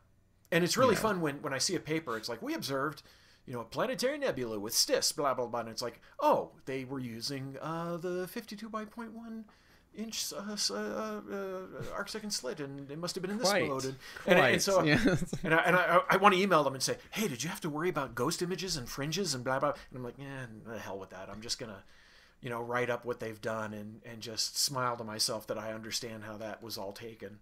and 0.51 0.65
it's 0.65 0.77
really 0.77 0.97
fun 0.97 1.21
when 1.21 1.37
when 1.37 1.53
I 1.53 1.59
see 1.59 1.75
a 1.77 1.81
paper. 1.81 2.17
It's 2.17 2.29
like 2.29 2.43
we 2.43 2.55
observed, 2.55 3.03
you 3.47 3.55
know, 3.55 3.61
a 3.61 3.65
planetary 3.65 4.19
nebula 4.19 4.59
with 4.59 4.75
STIS, 4.75 5.13
blah 5.13 5.35
blah 5.35 5.47
blah. 5.47 5.61
And 5.61 5.69
it's 5.69 5.83
like, 5.83 6.01
oh, 6.21 6.53
they 6.67 6.85
were 6.85 7.01
using 7.01 7.57
uh, 7.61 7.97
the 7.97 8.29
fifty-two 8.29 8.69
by 8.69 8.85
0.1 8.85 9.45
inch 9.95 10.33
uh, 10.33 10.57
uh, 10.71 10.75
uh, 10.75 11.67
arc 11.95 12.09
second 12.09 12.31
slit, 12.31 12.61
and 12.61 12.91
it 12.91 12.99
must 12.99 13.15
have 13.15 13.23
been 13.23 13.31
in 13.31 13.39
this 13.39 13.51
Quite. 13.51 13.69
mode. 13.69 13.85
And, 13.85 13.97
and, 14.27 14.39
and 14.39 14.63
so, 14.63 14.83
yes. 14.83 15.35
and 15.45 15.53
I, 15.55 15.59
and 15.59 15.77
I, 15.77 16.01
I 16.09 16.17
want 16.17 16.35
to 16.35 16.41
email 16.41 16.65
them 16.65 16.73
and 16.73 16.83
say, 16.83 16.97
hey, 17.11 17.29
did 17.29 17.43
you 17.43 17.51
have 17.51 17.61
to 17.61 17.69
worry 17.69 17.91
about 17.91 18.15
ghost 18.15 18.41
images 18.41 18.77
and 18.77 18.89
fringes 18.89 19.35
and 19.35 19.45
blah 19.45 19.59
blah? 19.59 19.75
And 19.91 19.99
I'm 19.99 20.05
like, 20.05 20.19
yeah, 20.19 20.47
the 20.67 20.79
hell 20.79 20.99
with 20.99 21.11
that. 21.11 21.29
I'm 21.29 21.43
just 21.43 21.59
gonna 21.59 21.85
you 22.43 22.51
know, 22.51 22.61
write 22.61 22.91
up 22.91 23.05
what 23.05 23.21
they've 23.21 23.41
done 23.41 23.73
and, 23.73 24.01
and 24.05 24.21
just 24.21 24.59
smile 24.59 24.97
to 24.97 25.05
myself 25.05 25.47
that 25.47 25.57
I 25.57 25.73
understand 25.73 26.25
how 26.25 26.37
that 26.39 26.63
was 26.63 26.77
all 26.77 26.93
taken. 26.93 27.39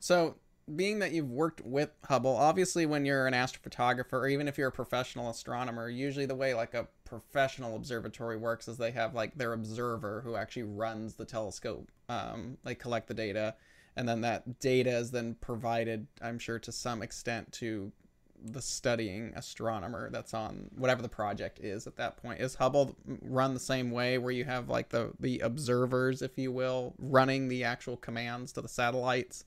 so, 0.00 0.36
being 0.74 1.00
that 1.00 1.12
you've 1.12 1.30
worked 1.30 1.60
with 1.60 1.90
Hubble, 2.04 2.36
obviously, 2.36 2.86
when 2.86 3.04
you're 3.04 3.26
an 3.26 3.34
astrophotographer, 3.34 4.12
or 4.12 4.28
even 4.28 4.48
if 4.48 4.56
you're 4.56 4.68
a 4.68 4.72
professional 4.72 5.30
astronomer, 5.30 5.88
usually 5.88 6.26
the 6.26 6.34
way 6.34 6.54
like 6.54 6.74
a 6.74 6.88
professional 7.04 7.76
observatory 7.76 8.36
works 8.36 8.68
is 8.68 8.78
they 8.78 8.92
have 8.92 9.14
like 9.14 9.34
their 9.36 9.52
observer 9.52 10.22
who 10.24 10.36
actually 10.36 10.62
runs 10.62 11.14
the 11.14 11.24
telescope. 11.24 11.90
Um, 12.08 12.58
they 12.64 12.74
collect 12.74 13.08
the 13.08 13.14
data, 13.14 13.54
and 13.96 14.08
then 14.08 14.20
that 14.22 14.60
data 14.60 14.90
is 14.90 15.10
then 15.10 15.36
provided, 15.40 16.06
I'm 16.20 16.38
sure, 16.38 16.58
to 16.60 16.72
some 16.72 17.02
extent 17.02 17.52
to 17.52 17.92
the 18.44 18.62
studying 18.62 19.32
astronomer 19.36 20.10
that's 20.10 20.34
on 20.34 20.68
whatever 20.76 21.02
the 21.02 21.08
project 21.08 21.60
is 21.60 21.86
at 21.86 21.96
that 21.96 22.16
point. 22.16 22.40
Is 22.40 22.56
Hubble 22.56 22.96
run 23.22 23.54
the 23.54 23.60
same 23.60 23.90
way 23.90 24.18
where 24.18 24.32
you 24.32 24.44
have 24.44 24.68
like 24.68 24.88
the 24.88 25.12
the 25.20 25.40
observers, 25.40 26.22
if 26.22 26.38
you 26.38 26.50
will, 26.50 26.94
running 26.98 27.48
the 27.48 27.64
actual 27.64 27.96
commands 27.96 28.52
to 28.52 28.60
the 28.60 28.68
satellites, 28.68 29.44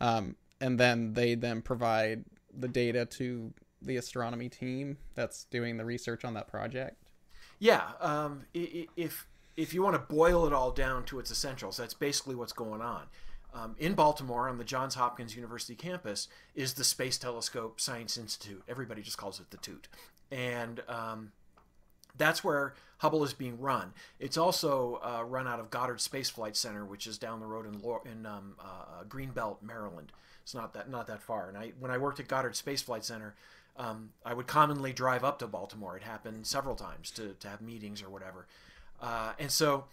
um, 0.00 0.36
and 0.60 0.78
then 0.78 1.12
they 1.12 1.34
then 1.34 1.62
provide 1.62 2.24
the 2.56 2.68
data 2.68 3.04
to 3.06 3.52
the 3.82 3.96
astronomy 3.96 4.48
team 4.48 4.98
that's 5.14 5.44
doing 5.44 5.76
the 5.76 5.84
research 5.84 6.24
on 6.24 6.34
that 6.34 6.48
project? 6.48 6.96
Yeah, 7.58 7.82
um, 8.00 8.46
if 8.54 9.26
if 9.56 9.74
you 9.74 9.82
want 9.82 9.94
to 9.94 10.14
boil 10.14 10.46
it 10.46 10.52
all 10.52 10.70
down 10.70 11.04
to 11.04 11.18
its 11.18 11.30
essentials, 11.30 11.76
that's 11.76 11.94
basically 11.94 12.34
what's 12.34 12.52
going 12.52 12.80
on 12.80 13.02
um, 13.54 13.74
in 13.78 13.94
Baltimore 13.94 14.48
on 14.48 14.58
the 14.58 14.64
Johns 14.64 14.94
Hopkins 14.94 15.34
University 15.34 15.74
campus 15.74 16.28
is 16.54 16.74
the 16.74 16.84
Space 16.84 17.18
Telescope 17.18 17.80
Science 17.80 18.16
Institute. 18.16 18.62
Everybody 18.68 19.02
just 19.02 19.18
calls 19.18 19.40
it 19.40 19.50
the 19.50 19.56
Toot. 19.58 19.88
And 20.30 20.82
um, 20.88 21.32
that's 22.20 22.44
where 22.44 22.74
Hubble 22.98 23.24
is 23.24 23.32
being 23.32 23.58
run. 23.58 23.92
It's 24.18 24.36
also 24.36 25.00
uh, 25.02 25.24
run 25.24 25.48
out 25.48 25.58
of 25.58 25.70
Goddard 25.70 26.00
Space 26.00 26.30
Flight 26.30 26.56
Center, 26.56 26.84
which 26.84 27.06
is 27.06 27.18
down 27.18 27.40
the 27.40 27.46
road 27.46 27.66
in, 27.66 27.80
in 28.10 28.26
um, 28.26 28.54
uh, 28.60 29.04
Greenbelt, 29.08 29.62
Maryland. 29.62 30.12
It's 30.42 30.54
not 30.54 30.72
that 30.74 30.90
not 30.90 31.06
that 31.08 31.22
far. 31.22 31.48
And 31.48 31.56
I, 31.56 31.72
when 31.78 31.90
I 31.90 31.98
worked 31.98 32.20
at 32.20 32.28
Goddard 32.28 32.56
Space 32.56 32.82
Flight 32.82 33.04
Center, 33.04 33.34
um, 33.76 34.10
I 34.24 34.34
would 34.34 34.46
commonly 34.46 34.92
drive 34.92 35.24
up 35.24 35.38
to 35.40 35.46
Baltimore. 35.46 35.96
It 35.96 36.02
happened 36.02 36.46
several 36.46 36.74
times 36.74 37.10
to, 37.12 37.34
to 37.40 37.48
have 37.48 37.60
meetings 37.60 38.02
or 38.02 38.10
whatever. 38.10 38.46
Uh, 39.00 39.32
and 39.38 39.50
so, 39.50 39.84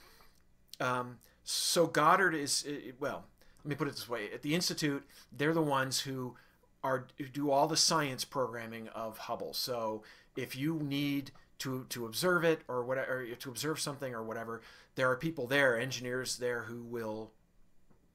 um, 0.80 1.20
so 1.44 1.88
Goddard 1.88 2.36
is 2.36 2.68
well 3.00 3.26
let 3.64 3.70
me 3.70 3.76
put 3.76 3.88
it 3.88 3.96
this 3.96 4.08
way 4.08 4.30
at 4.34 4.42
the 4.42 4.56
institute 4.56 5.06
they're 5.36 5.54
the 5.54 5.62
ones 5.62 6.02
who 6.02 6.36
are 6.84 7.08
who 7.18 7.26
do 7.26 7.52
all 7.52 7.68
the 7.68 7.78
science 7.78 8.24
programming 8.24 8.88
of 8.90 9.18
hubble 9.18 9.54
so 9.54 10.04
if 10.38 10.56
you 10.56 10.80
need 10.82 11.32
to 11.60 11.86
to 11.90 12.06
observe 12.06 12.44
it 12.44 12.62
or 12.68 12.84
whatever 12.84 13.22
or 13.22 13.26
to 13.26 13.50
observe 13.50 13.80
something 13.80 14.14
or 14.14 14.24
whatever 14.24 14.62
there 14.96 15.10
are 15.10 15.16
people 15.16 15.48
there 15.48 15.80
engineers 15.80 16.38
there 16.38 16.64
who 16.64 16.82
will 16.84 17.32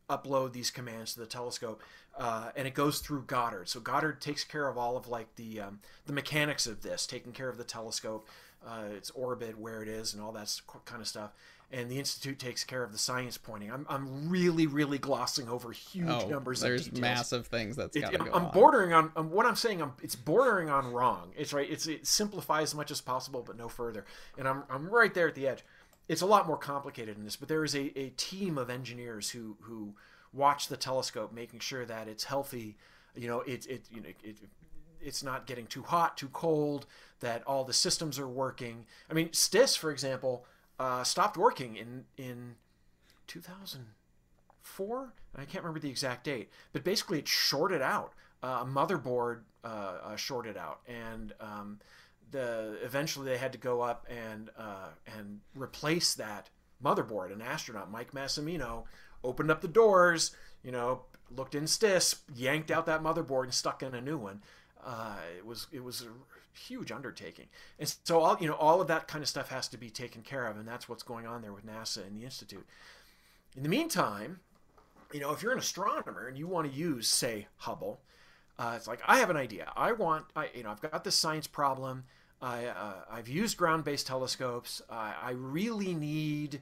upload 0.09 0.53
these 0.53 0.71
commands 0.71 1.15
to 1.15 1.21
the 1.21 1.27
telescope 1.27 1.83
uh, 2.19 2.51
and 2.57 2.69
it 2.69 2.75
goes 2.75 3.01
through 3.01 3.23
goddard. 3.23 3.69
So 3.69 3.81
goddard 3.81 4.21
takes 4.21 4.45
care 4.45 4.69
of 4.69 4.77
all 4.77 4.97
of 4.97 5.09
like 5.09 5.35
the 5.37 5.61
um, 5.61 5.81
the 6.07 6.13
mechanics 6.13 6.67
of 6.67 6.83
this 6.83 7.07
taking 7.07 7.33
care 7.33 7.49
of 7.49 7.57
the 7.57 7.65
telescope 7.65 8.29
uh, 8.67 8.85
its 8.95 9.11
orbit 9.11 9.59
where 9.59 9.83
it 9.83 9.89
is 9.89 10.13
and 10.13 10.23
all 10.23 10.33
that 10.33 10.61
kind 10.85 11.01
of 11.01 11.09
stuff 11.09 11.33
and 11.73 11.91
the 11.91 11.99
institute 11.99 12.39
takes 12.39 12.65
care 12.65 12.83
of 12.83 12.93
the 12.93 12.99
science 12.99 13.39
pointing. 13.39 13.73
I'm, 13.73 13.87
I'm 13.89 14.29
really 14.29 14.67
really 14.67 14.99
glossing 14.99 15.49
over 15.49 15.73
huge 15.73 16.09
oh, 16.09 16.29
numbers. 16.29 16.61
There's 16.61 16.93
massive 16.93 17.47
things 17.47 17.77
that's 17.77 17.97
got 17.97 18.13
to 18.13 18.19
go. 18.19 18.31
I'm 18.33 18.47
on. 18.47 18.53
bordering 18.53 18.93
on 18.93 19.11
um, 19.17 19.31
what 19.31 19.47
I'm 19.47 19.57
saying. 19.57 19.81
I'm, 19.81 19.93
it's 20.03 20.15
bordering 20.15 20.69
on 20.69 20.93
wrong. 20.93 21.33
It's 21.37 21.53
right. 21.53 21.69
It's 21.69 21.87
it 21.87 22.07
simplifies 22.07 22.71
as 22.71 22.75
much 22.75 22.91
as 22.91 23.01
possible, 23.01 23.43
but 23.45 23.57
no 23.57 23.69
further. 23.69 24.05
And 24.37 24.47
I'm 24.47 24.65
I'm 24.69 24.89
right 24.89 25.13
there 25.13 25.29
at 25.29 25.35
the 25.35 25.49
edge. 25.49 25.65
It's 26.09 26.21
a 26.21 26.27
lot 26.27 26.47
more 26.47 26.59
complicated 26.59 27.17
than 27.17 27.25
this, 27.25 27.37
but 27.37 27.49
there 27.49 27.65
is 27.65 27.75
a, 27.75 27.99
a 27.99 28.11
team 28.11 28.59
of 28.59 28.69
engineers 28.69 29.31
who 29.31 29.57
who 29.63 29.95
watch 30.33 30.69
the 30.69 30.77
telescope, 30.77 31.33
making 31.33 31.61
sure 31.61 31.87
that 31.87 32.07
it's 32.07 32.25
healthy. 32.25 32.77
You 33.17 33.29
know, 33.29 33.41
it 33.41 33.67
it 33.67 33.87
you 33.91 34.03
know 34.03 34.09
it, 34.23 34.37
it's 35.01 35.23
not 35.23 35.47
getting 35.47 35.67
too 35.67 35.83
hot, 35.83 36.19
too 36.19 36.29
cold. 36.29 36.87
That 37.21 37.43
all 37.47 37.65
the 37.65 37.73
systems 37.73 38.19
are 38.19 38.29
working. 38.29 38.85
I 39.09 39.15
mean, 39.15 39.33
STIS, 39.33 39.77
for 39.77 39.91
example 39.91 40.45
uh, 40.83 41.05
stopped 41.05 41.37
working 41.37 41.77
in 41.77 42.05
in 42.19 42.57
2004. 43.29 45.15
I 45.37 45.45
can't 45.45 45.63
remember 45.63 45.79
the 45.79 45.89
exact 45.89 46.25
date, 46.25 46.51
but 46.73 46.83
basically 46.83 47.21
it 47.21 47.29
shorted 47.29 47.81
out. 47.81 48.15
Uh, 48.43 48.63
a 48.63 48.67
motherboard 48.67 49.43
uh, 49.63 49.99
uh, 50.03 50.17
shorted 50.17 50.57
out, 50.57 50.81
and 50.89 51.33
um, 51.39 51.79
the 52.33 52.77
eventually 52.83 53.25
they 53.25 53.39
had 53.39 53.53
to 53.53 53.59
go 53.59 53.81
up 53.81 54.05
and 54.11 54.51
uh, 54.59 54.89
and 55.17 55.39
replace 55.55 56.15
that 56.17 56.51
motherboard. 56.85 57.33
An 57.33 57.41
astronaut, 57.41 57.89
Mike 57.89 58.11
Massimino, 58.11 58.83
opened 59.23 59.53
up 59.53 59.61
the 59.61 59.69
doors. 59.69 60.35
You 60.65 60.73
know, 60.73 61.03
looked 61.31 61.55
in 61.55 61.69
STIS, 61.69 62.23
yanked 62.35 62.73
out 62.73 62.87
that 62.87 63.05
motherboard, 63.05 63.45
and 63.45 63.55
stuck 63.55 63.85
in 63.85 63.95
a 63.95 64.01
new 64.01 64.19
one. 64.19 64.43
Uh, 64.85 65.15
it 65.39 65.47
was 65.47 65.69
it 65.71 65.85
was 65.85 66.05
huge 66.53 66.93
undertaking. 66.93 67.47
And 67.79 67.95
so 68.05 68.21
all 68.21 68.37
you 68.41 68.49
know, 68.49 68.55
all 68.55 68.81
of 68.81 68.89
that 68.89 69.09
kind 69.09 69.23
of 69.23 69.29
stuff 69.29 69.49
has 69.49 69.69
to 69.69 69.79
be 69.79 69.91
taken 69.91 70.23
care 70.23 70.47
of, 70.47 70.57
and 70.57 70.67
that's 70.67 70.89
what's 70.89 71.03
going 71.03 71.27
on 71.27 71.43
there 71.43 71.53
with 71.53 71.67
NASA 71.67 72.07
and 72.07 72.17
the 72.17 72.25
institute. 72.25 72.67
In 73.57 73.63
the 73.63 73.69
meantime, 73.69 74.41
you 75.13 75.21
know, 75.21 75.33
if 75.33 75.43
you're 75.43 75.53
an 75.53 75.59
astronomer 75.59 76.27
and 76.27 76.39
you 76.39 76.47
want 76.47 76.71
to 76.71 76.77
use, 76.77 77.07
say, 77.07 77.47
Hubble, 77.59 78.01
uh, 78.59 78.75
it's 78.77 78.87
like 78.87 79.01
I 79.07 79.19
have 79.19 79.31
an 79.31 79.37
idea. 79.37 79.73
I 79.77 79.93
want, 79.93 80.27
I, 80.37 80.49
you 80.55 80.63
know, 80.63 80.71
I've 80.71 80.81
got 80.81 81.05
this 81.05 81.15
science 81.15 81.47
problem. 81.47 82.05
I, 82.41 82.67
uh, 82.67 82.95
I've 83.11 83.29
used 83.29 83.57
ground-based 83.57 84.07
telescopes. 84.07 84.83
I, 84.91 85.15
I 85.23 85.31
really 85.33 85.95
need 85.95 86.61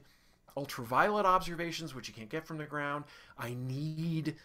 ultraviolet 0.55 1.25
observations, 1.25 1.95
which 1.95 2.07
you 2.07 2.13
can't 2.13 2.29
get 2.29 2.45
from 2.45 2.57
the 2.57 2.65
ground. 2.65 3.05
I 3.37 3.55
need, 3.57 4.35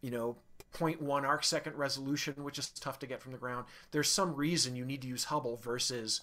you 0.00 0.10
know, 0.10 0.36
0.1 0.74 1.24
arc 1.24 1.44
second 1.44 1.76
resolution, 1.76 2.34
which 2.44 2.58
is 2.58 2.68
tough 2.68 2.98
to 3.00 3.06
get 3.06 3.22
from 3.22 3.32
the 3.32 3.38
ground. 3.38 3.66
There's 3.90 4.08
some 4.08 4.34
reason 4.34 4.76
you 4.76 4.84
need 4.84 5.02
to 5.02 5.08
use 5.08 5.24
Hubble 5.24 5.56
versus 5.56 6.20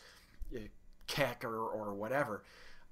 uh, 0.55 0.59
Keck 1.07 1.43
or, 1.43 1.57
or 1.57 1.93
whatever. 1.93 2.43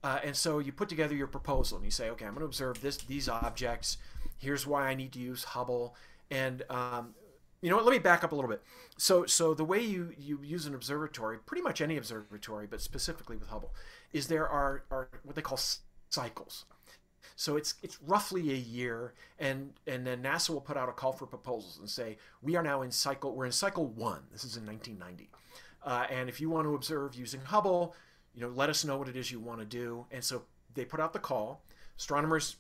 Uh, 0.04 0.20
and 0.24 0.36
so 0.36 0.60
you 0.60 0.72
put 0.72 0.90
together 0.90 1.16
your 1.16 1.28
proposal 1.28 1.78
and 1.78 1.86
you 1.86 1.92
say, 1.92 2.10
okay, 2.10 2.26
I'm 2.26 2.34
going 2.34 2.42
to 2.42 2.46
observe 2.46 2.82
this 2.82 2.98
these 2.98 3.30
objects. 3.30 3.98
Here's 4.38 4.68
why 4.68 4.88
I 4.88 4.96
need 4.96 5.14
to 5.14 5.20
use 5.20 5.44
Hubble. 5.46 5.96
And 6.30 6.64
um, 6.70 7.16
you 7.62 7.70
know 7.70 7.78
what? 7.78 7.86
Let 7.86 7.94
me 7.94 8.00
back 8.00 8.24
up 8.24 8.34
a 8.34 8.36
little 8.36 8.50
bit. 8.50 8.62
So, 8.98 9.26
so 9.26 9.54
the 9.54 9.64
way 9.64 9.80
you, 9.80 10.14
you 10.18 10.40
use 10.44 10.66
an 10.66 10.76
observatory, 10.76 11.38
pretty 11.38 11.62
much 11.62 11.80
any 11.80 11.96
observatory, 11.96 12.68
but 12.70 12.82
specifically 12.82 13.38
with 13.38 13.48
Hubble, 13.48 13.74
is 14.12 14.28
there 14.28 14.48
are, 14.48 14.84
are 14.92 15.08
what 15.24 15.36
they 15.36 15.42
call 15.42 15.60
cycles. 16.10 16.66
So 17.36 17.58
it's 17.58 17.76
it's 17.82 18.02
roughly 18.02 18.52
a 18.52 18.56
year, 18.56 19.14
and 19.40 19.74
and 19.88 20.06
then 20.06 20.24
NASA 20.24 20.52
will 20.52 20.62
put 20.62 20.78
out 20.78 20.90
a 20.90 20.94
call 20.94 21.14
for 21.14 21.26
proposals 21.26 21.80
and 21.80 21.90
say 21.90 22.18
we 22.42 22.56
are 22.56 22.64
now 22.64 22.82
in 22.82 22.92
cycle 22.92 23.36
we're 23.36 23.46
in 23.46 23.52
cycle 23.52 23.88
one. 23.88 24.22
This 24.32 24.44
is 24.44 24.58
in 24.58 24.66
1990, 24.66 25.30
uh, 25.84 26.06
and 26.10 26.30
if 26.30 26.40
you 26.40 26.50
want 26.50 26.66
to 26.68 26.76
observe 26.76 27.16
using 27.16 27.42
Hubble, 27.42 27.96
you 28.36 28.42
know 28.42 28.50
let 28.50 28.70
us 28.70 28.86
know 28.86 28.98
what 28.98 29.10
it 29.10 29.16
is 29.16 29.32
you 29.32 29.40
want 29.40 29.60
to 29.60 29.66
do. 29.66 30.06
And 30.12 30.24
so 30.24 30.44
they 30.74 30.86
put 30.86 31.00
out 31.00 31.14
the 31.14 31.20
call. 31.20 31.64
Astronomers 31.98 32.58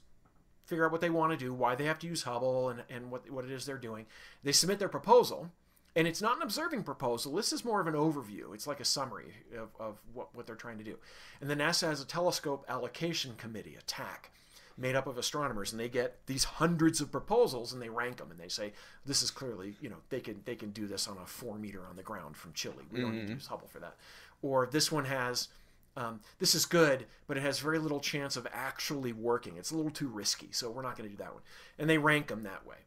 figure 0.66 0.86
out 0.86 0.92
what 0.92 1.02
they 1.02 1.10
want 1.10 1.32
to 1.32 1.38
do, 1.38 1.54
why 1.54 1.76
they 1.76 1.86
have 1.86 2.00
to 2.00 2.08
use 2.08 2.24
Hubble, 2.24 2.70
and, 2.70 2.84
and 2.90 3.12
what, 3.12 3.30
what 3.30 3.46
it 3.46 3.52
is 3.52 3.66
they're 3.66 3.78
doing. 3.78 4.06
They 4.44 4.52
submit 4.52 4.80
their 4.80 4.90
proposal, 4.90 5.52
and 5.96 6.08
it's 6.08 6.22
not 6.22 6.38
an 6.38 6.44
observing 6.44 6.84
proposal. 6.84 7.34
This 7.34 7.54
is 7.54 7.66
more 7.66 7.82
of 7.82 7.88
an 7.88 7.94
overview. 7.94 8.54
It's 8.54 8.68
like 8.68 8.80
a 8.80 8.86
summary 8.86 9.34
of, 9.58 9.70
of 9.80 9.98
what, 10.14 10.34
what 10.34 10.48
they're 10.48 10.56
trying 10.56 10.78
to 10.78 10.84
do. 10.84 10.98
And 11.42 11.50
then 11.50 11.60
NASA 11.60 11.88
has 11.88 12.02
a 12.02 12.06
telescope 12.06 12.66
allocation 12.70 13.36
committee, 13.36 13.76
a 13.78 13.82
TAC, 13.84 14.32
made 14.78 14.96
up 14.96 15.08
of 15.08 15.18
astronomers, 15.18 15.72
and 15.72 15.80
they 15.80 15.90
get 15.90 16.26
these 16.26 16.44
hundreds 16.44 17.02
of 17.02 17.12
proposals 17.12 17.74
and 17.74 17.82
they 17.82 17.90
rank 17.90 18.18
them 18.18 18.32
and 18.32 18.40
they 18.40 18.48
say, 18.48 18.74
this 19.06 19.22
is 19.22 19.30
clearly, 19.30 19.76
you 19.82 19.90
know, 19.90 19.98
they 20.10 20.20
can 20.20 20.42
they 20.46 20.56
can 20.56 20.72
do 20.72 20.88
this 20.88 21.08
on 21.08 21.18
a 21.18 21.26
four 21.26 21.58
meter 21.58 21.86
on 21.88 21.96
the 21.96 22.04
ground 22.04 22.36
from 22.36 22.54
Chile. 22.54 22.76
We 22.92 23.02
don't 23.02 23.10
mm-hmm. 23.10 23.16
need 23.16 23.22
to 23.22 23.26
mm-hmm. 23.28 23.36
use 23.36 23.48
Hubble 23.48 23.68
for 23.68 23.80
that. 23.80 23.96
Or 24.42 24.66
this 24.66 24.92
one 24.92 25.06
has 25.06 25.50
um, 25.96 26.22
this 26.40 26.56
is 26.56 26.66
good, 26.66 27.06
but 27.28 27.38
it 27.38 27.42
has 27.42 27.60
very 27.60 27.78
little 27.78 28.00
chance 28.00 28.36
of 28.36 28.48
actually 28.52 29.14
working. 29.14 29.58
It's 29.58 29.72
a 29.72 29.76
little 29.76 29.92
too 29.92 30.08
risky, 30.08 30.50
so 30.52 30.70
we're 30.70 30.82
not 30.82 30.98
going 30.98 31.10
to 31.10 31.16
do 31.16 31.24
that 31.24 31.34
one. 31.34 31.44
And 31.78 31.90
they 31.90 31.98
rank 31.98 32.28
them 32.28 32.44
that 32.44 32.66
way. 32.66 32.78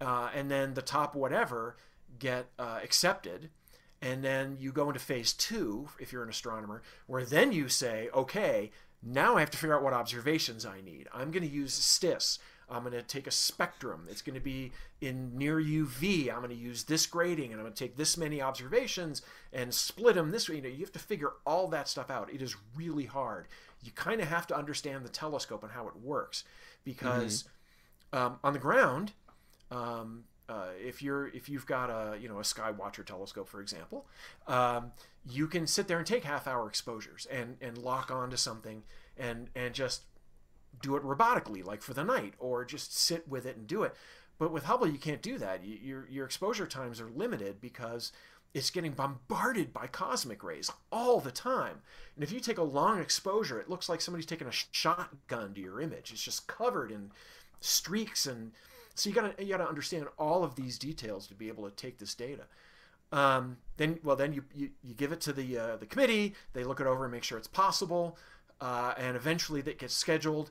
Uh, 0.00 0.30
and 0.34 0.50
then 0.50 0.74
the 0.74 0.82
top 0.82 1.14
whatever 1.14 1.76
get 2.18 2.46
uh, 2.58 2.80
accepted. 2.82 3.50
And 4.02 4.24
then 4.24 4.56
you 4.58 4.72
go 4.72 4.88
into 4.88 4.98
phase 4.98 5.32
two, 5.32 5.88
if 6.00 6.12
you're 6.12 6.22
an 6.22 6.30
astronomer, 6.30 6.82
where 7.06 7.24
then 7.24 7.52
you 7.52 7.68
say, 7.68 8.08
okay, 8.14 8.72
now 9.02 9.36
I 9.36 9.40
have 9.40 9.50
to 9.50 9.58
figure 9.58 9.76
out 9.76 9.82
what 9.82 9.92
observations 9.92 10.66
I 10.66 10.80
need. 10.80 11.08
I'm 11.12 11.30
going 11.30 11.42
to 11.42 11.52
use 11.52 11.72
STIS. 11.72 12.38
I'm 12.70 12.82
going 12.82 12.92
to 12.92 13.02
take 13.02 13.26
a 13.26 13.32
spectrum. 13.32 14.06
It's 14.08 14.22
going 14.22 14.34
to 14.34 14.40
be 14.40 14.72
in 15.00 15.36
near 15.36 15.60
UV. 15.60 16.30
I'm 16.30 16.38
going 16.38 16.50
to 16.50 16.54
use 16.54 16.84
this 16.84 17.06
grating 17.06 17.50
and 17.50 17.54
I'm 17.54 17.64
going 17.64 17.74
to 17.74 17.84
take 17.84 17.96
this 17.96 18.16
many 18.16 18.40
observations 18.40 19.22
and 19.52 19.74
split 19.74 20.14
them 20.14 20.30
this 20.30 20.48
way. 20.48 20.56
You 20.56 20.62
know, 20.62 20.68
you 20.68 20.80
have 20.80 20.92
to 20.92 21.00
figure 21.00 21.32
all 21.44 21.66
that 21.68 21.88
stuff 21.88 22.10
out. 22.10 22.32
It 22.32 22.42
is 22.42 22.54
really 22.76 23.06
hard. 23.06 23.48
You 23.82 23.90
kind 23.92 24.20
of 24.20 24.28
have 24.28 24.46
to 24.48 24.56
understand 24.56 25.04
the 25.04 25.08
telescope 25.08 25.62
and 25.64 25.72
how 25.72 25.88
it 25.88 25.96
works 25.96 26.44
because 26.84 27.44
mm-hmm. 28.12 28.26
um, 28.26 28.38
on 28.44 28.52
the 28.52 28.58
ground, 28.58 29.12
um, 29.70 30.24
uh, 30.50 30.70
if 30.84 31.00
you're 31.00 31.28
if 31.28 31.48
you've 31.48 31.66
got 31.66 31.90
a 31.90 32.18
you 32.20 32.28
know 32.28 32.38
a 32.38 32.42
Skywatcher 32.42 33.04
telescope, 33.04 33.48
for 33.48 33.60
example, 33.60 34.06
um, 34.48 34.90
you 35.28 35.46
can 35.46 35.66
sit 35.66 35.86
there 35.86 35.98
and 35.98 36.06
take 36.06 36.24
half 36.24 36.48
hour 36.48 36.66
exposures 36.66 37.26
and 37.30 37.56
and 37.60 37.78
lock 37.78 38.10
onto 38.10 38.36
something 38.36 38.82
and 39.16 39.48
and 39.54 39.74
just 39.74 40.02
do 40.82 40.96
it 40.96 41.04
robotically, 41.04 41.64
like 41.64 41.82
for 41.82 41.94
the 41.94 42.02
night, 42.02 42.34
or 42.38 42.64
just 42.64 42.98
sit 42.98 43.28
with 43.28 43.46
it 43.46 43.56
and 43.56 43.66
do 43.68 43.84
it. 43.84 43.94
But 44.38 44.50
with 44.52 44.64
Hubble, 44.64 44.88
you 44.88 44.98
can't 44.98 45.22
do 45.22 45.38
that. 45.38 45.64
You, 45.64 45.78
your 45.80 46.08
your 46.10 46.26
exposure 46.26 46.66
times 46.66 47.00
are 47.00 47.10
limited 47.10 47.60
because 47.60 48.10
it's 48.52 48.70
getting 48.70 48.92
bombarded 48.92 49.72
by 49.72 49.86
cosmic 49.86 50.42
rays 50.42 50.68
all 50.90 51.20
the 51.20 51.30
time. 51.30 51.82
And 52.16 52.24
if 52.24 52.32
you 52.32 52.40
take 52.40 52.58
a 52.58 52.64
long 52.64 52.98
exposure, 52.98 53.60
it 53.60 53.70
looks 53.70 53.88
like 53.88 54.00
somebody's 54.00 54.26
taking 54.26 54.48
a 54.48 54.52
shotgun 54.72 55.54
to 55.54 55.60
your 55.60 55.80
image. 55.80 56.10
It's 56.10 56.24
just 56.24 56.48
covered 56.48 56.90
in 56.90 57.12
streaks 57.60 58.26
and 58.26 58.50
so 59.00 59.08
you 59.08 59.14
gotta 59.14 59.34
you 59.38 59.48
gotta 59.48 59.68
understand 59.68 60.06
all 60.18 60.44
of 60.44 60.54
these 60.54 60.78
details 60.78 61.26
to 61.28 61.34
be 61.34 61.48
able 61.48 61.68
to 61.68 61.74
take 61.74 61.98
this 61.98 62.14
data. 62.14 62.44
Um, 63.12 63.56
then 63.76 63.98
well 64.04 64.16
then 64.16 64.32
you, 64.32 64.44
you, 64.54 64.70
you 64.82 64.94
give 64.94 65.12
it 65.12 65.20
to 65.22 65.32
the 65.32 65.58
uh, 65.58 65.76
the 65.76 65.86
committee. 65.86 66.34
They 66.52 66.64
look 66.64 66.80
it 66.80 66.86
over 66.86 67.04
and 67.04 67.12
make 67.12 67.24
sure 67.24 67.38
it's 67.38 67.48
possible, 67.48 68.18
uh, 68.60 68.94
and 68.96 69.16
eventually 69.16 69.60
that 69.62 69.78
gets 69.78 69.94
scheduled 69.94 70.50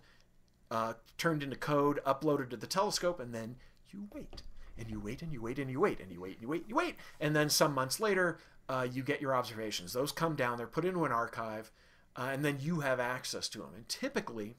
uh, 0.72 0.94
turned 1.18 1.44
into 1.44 1.56
code, 1.56 2.00
uploaded 2.06 2.50
to 2.50 2.58
the 2.58 2.68
telescope, 2.68 3.20
and 3.20 3.34
then 3.34 3.56
you 3.92 4.08
wait 4.14 4.42
and 4.78 4.90
you 4.90 5.00
wait 5.00 5.22
and 5.22 5.34
you 5.34 5.42
wait 5.42 5.60
and 5.60 5.70
you 5.70 5.80
wait 5.80 6.00
and 6.00 6.12
you 6.12 6.20
wait 6.22 6.34
and 6.34 6.42
you 6.42 6.48
wait 6.48 6.62
and 6.62 6.70
you 6.70 6.76
wait, 6.76 6.96
and 7.20 7.36
then 7.36 7.50
some 7.50 7.74
months 7.74 8.00
later 8.00 8.40
uh, 8.68 8.88
you 8.92 9.04
get 9.04 9.22
your 9.22 9.36
observations. 9.36 9.94
Those 9.94 10.12
come 10.12 10.36
down, 10.36 10.58
they're 10.58 10.68
put 10.68 10.86
into 10.86 11.06
an 11.06 11.12
archive, 11.12 11.72
uh, 12.16 12.30
and 12.32 12.46
then 12.46 12.58
you 12.60 12.82
have 12.82 13.00
access 13.00 13.50
to 13.50 13.60
them. 13.60 13.72
And 13.76 13.88
typically, 13.90 14.56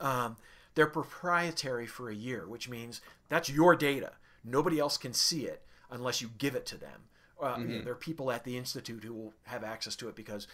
um, 0.00 0.36
they're 0.76 0.86
proprietary 0.86 1.86
for 1.86 2.08
a 2.08 2.14
year, 2.14 2.46
which 2.46 2.68
means 2.68 3.00
that's 3.28 3.48
your 3.48 3.74
data. 3.74 4.12
Nobody 4.44 4.78
else 4.78 4.96
can 4.96 5.12
see 5.12 5.46
it 5.46 5.62
unless 5.90 6.20
you 6.20 6.30
give 6.38 6.54
it 6.54 6.66
to 6.66 6.78
them. 6.78 7.08
Uh, 7.40 7.46
mm-hmm. 7.46 7.60
you 7.60 7.66
know, 7.66 7.74
mm-hmm. 7.74 7.84
there 7.84 7.92
are 7.94 7.96
people 7.96 8.30
at 8.30 8.44
the 8.44 8.56
institute 8.56 9.02
who 9.02 9.12
will 9.12 9.34
have 9.44 9.64
access 9.64 9.96
to 9.96 10.08
it 10.08 10.14
because 10.14 10.46